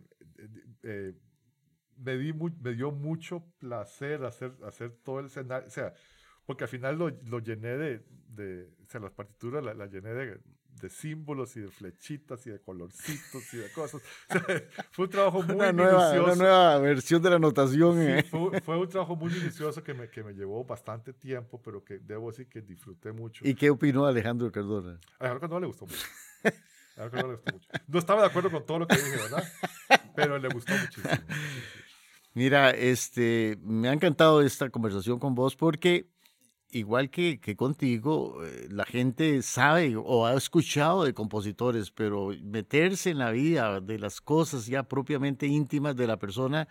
me, 1.97 2.17
di 2.17 2.33
me 2.33 2.73
dio 2.73 2.91
mucho 2.91 3.45
placer 3.59 4.23
hacer, 4.25 4.53
hacer 4.63 4.91
todo 5.03 5.19
el 5.19 5.27
escenario, 5.27 5.67
o 5.67 5.71
sea, 5.71 5.93
porque 6.45 6.65
al 6.65 6.69
final 6.69 6.97
lo, 6.97 7.09
lo 7.09 7.39
llené 7.39 7.77
de, 7.77 8.03
de, 8.29 8.69
o 8.85 8.89
sea, 8.89 8.99
las 8.99 9.11
partituras 9.11 9.63
las 9.63 9.77
la 9.77 9.85
llené 9.85 10.13
de, 10.13 10.39
de, 10.81 10.89
símbolos 10.89 11.55
y 11.55 11.61
de 11.61 11.69
flechitas 11.69 12.45
y 12.47 12.49
de 12.49 12.59
colorcitos 12.59 13.53
y 13.53 13.57
de 13.57 13.71
cosas. 13.71 14.01
fue 14.91 15.05
un 15.05 15.11
trabajo 15.11 15.41
muy 15.43 15.55
una 15.55 15.71
nueva, 15.71 16.11
Una 16.21 16.35
nueva 16.35 16.77
versión 16.79 17.21
de 17.21 17.29
la 17.29 17.39
notación. 17.39 18.01
¿eh? 18.01 18.23
fue, 18.23 18.61
fue, 18.61 18.77
un 18.77 18.89
trabajo 18.89 19.15
muy 19.15 19.31
minucioso 19.31 19.83
que 19.83 19.93
me, 19.93 20.09
que 20.09 20.23
me 20.23 20.33
llevó 20.33 20.63
bastante 20.65 21.13
tiempo, 21.13 21.61
pero 21.61 21.83
que 21.83 21.99
debo 21.99 22.29
decir 22.29 22.47
que 22.47 22.61
disfruté 22.61 23.11
mucho. 23.11 23.47
¿Y 23.47 23.55
qué 23.55 23.69
opinó 23.69 24.05
Alejandro 24.05 24.51
Cardona? 24.51 24.99
Alejandro 25.19 25.39
Cardona 25.39 25.59
le 25.61 25.67
gustó 25.67 25.85
mucho. 25.85 26.05
Alejandro 26.97 27.27
le 27.29 27.35
gustó 27.35 27.53
mucho. 27.53 27.69
No 27.87 27.99
estaba 27.99 28.21
de 28.21 28.27
acuerdo 28.27 28.51
con 28.51 28.65
todo 28.65 28.79
lo 28.79 28.87
que 28.87 28.95
dije, 28.97 29.17
¿verdad? 29.17 29.43
Pero 30.15 30.37
le 30.37 30.49
gustó 30.49 30.73
muchísimo. 30.73 31.09
Mira, 32.35 32.71
este, 32.71 33.59
me 33.61 33.89
ha 33.89 33.93
encantado 33.93 34.41
esta 34.41 34.69
conversación 34.71 35.19
con 35.19 35.35
vos 35.35 35.55
porque 35.55 36.09
igual 36.73 37.09
que, 37.09 37.39
que 37.39 37.55
contigo, 37.55 38.43
eh, 38.43 38.67
la 38.69 38.85
gente 38.85 39.41
sabe 39.41 39.95
o 39.95 40.25
ha 40.25 40.33
escuchado 40.33 41.03
de 41.03 41.13
compositores, 41.13 41.91
pero 41.91 42.31
meterse 42.43 43.11
en 43.11 43.19
la 43.19 43.31
vida 43.31 43.79
de 43.79 43.99
las 43.99 44.21
cosas 44.21 44.65
ya 44.67 44.83
propiamente 44.83 45.47
íntimas 45.47 45.95
de 45.95 46.07
la 46.07 46.17
persona 46.17 46.67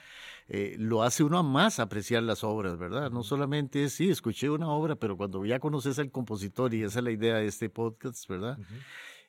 eh, 0.48 0.76
lo 0.78 1.02
hace 1.02 1.24
uno 1.24 1.38
a 1.38 1.42
más 1.42 1.78
apreciar 1.78 2.22
las 2.22 2.44
obras, 2.44 2.78
¿verdad? 2.78 3.10
No 3.10 3.22
solamente 3.22 3.84
es, 3.84 3.94
sí, 3.94 4.10
escuché 4.10 4.50
una 4.50 4.68
obra, 4.68 4.96
pero 4.96 5.16
cuando 5.16 5.44
ya 5.44 5.60
conoces 5.60 5.98
al 5.98 6.10
compositor, 6.10 6.74
y 6.74 6.82
esa 6.82 6.98
es 6.98 7.04
la 7.04 7.10
idea 7.10 7.36
de 7.36 7.46
este 7.46 7.70
podcast, 7.70 8.28
¿verdad? 8.28 8.58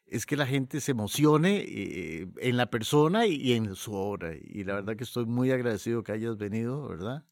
Es 0.06 0.26
que 0.26 0.36
la 0.36 0.46
gente 0.46 0.82
se 0.82 0.92
emocione 0.92 1.64
eh, 1.66 2.28
en 2.42 2.58
la 2.58 2.70
persona 2.70 3.26
y 3.26 3.54
en 3.54 3.76
su 3.76 3.94
obra. 3.94 4.34
Y 4.36 4.64
la 4.64 4.76
verdad 4.76 4.96
que 4.96 5.06
estoy 5.06 5.26
muy 5.26 5.52
agradecido 5.52 6.04
que 6.04 6.12
hayas 6.12 6.38
venido, 6.38 6.88
¿verdad? 6.88 7.24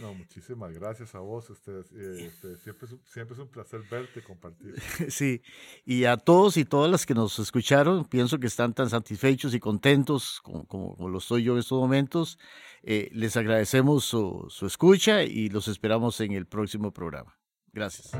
No, 0.00 0.14
muchísimas 0.14 0.72
gracias 0.72 1.14
a 1.14 1.18
vos. 1.18 1.50
Este, 1.50 1.80
este, 2.26 2.56
siempre, 2.56 2.86
es, 2.86 2.96
siempre 3.04 3.34
es 3.34 3.40
un 3.40 3.48
placer 3.48 3.80
verte 3.90 4.22
compartir. 4.22 4.74
Sí, 5.08 5.42
y 5.84 6.04
a 6.04 6.16
todos 6.16 6.56
y 6.56 6.64
todas 6.64 6.90
las 6.90 7.06
que 7.06 7.14
nos 7.14 7.38
escucharon, 7.38 8.04
pienso 8.04 8.38
que 8.38 8.46
están 8.46 8.74
tan 8.74 8.90
satisfechos 8.90 9.54
y 9.54 9.60
contentos 9.60 10.40
como, 10.42 10.66
como, 10.66 11.08
lo 11.08 11.18
estoy 11.18 11.44
yo 11.44 11.54
en 11.54 11.60
estos 11.60 11.80
momentos. 11.80 12.38
Eh, 12.82 13.10
les 13.12 13.36
agradecemos 13.36 14.04
su, 14.04 14.46
su 14.48 14.66
escucha 14.66 15.22
y 15.22 15.48
los 15.48 15.68
esperamos 15.68 16.20
en 16.20 16.32
el 16.32 16.46
próximo 16.46 16.92
programa. 16.92 17.36
Gracias. 17.72 18.12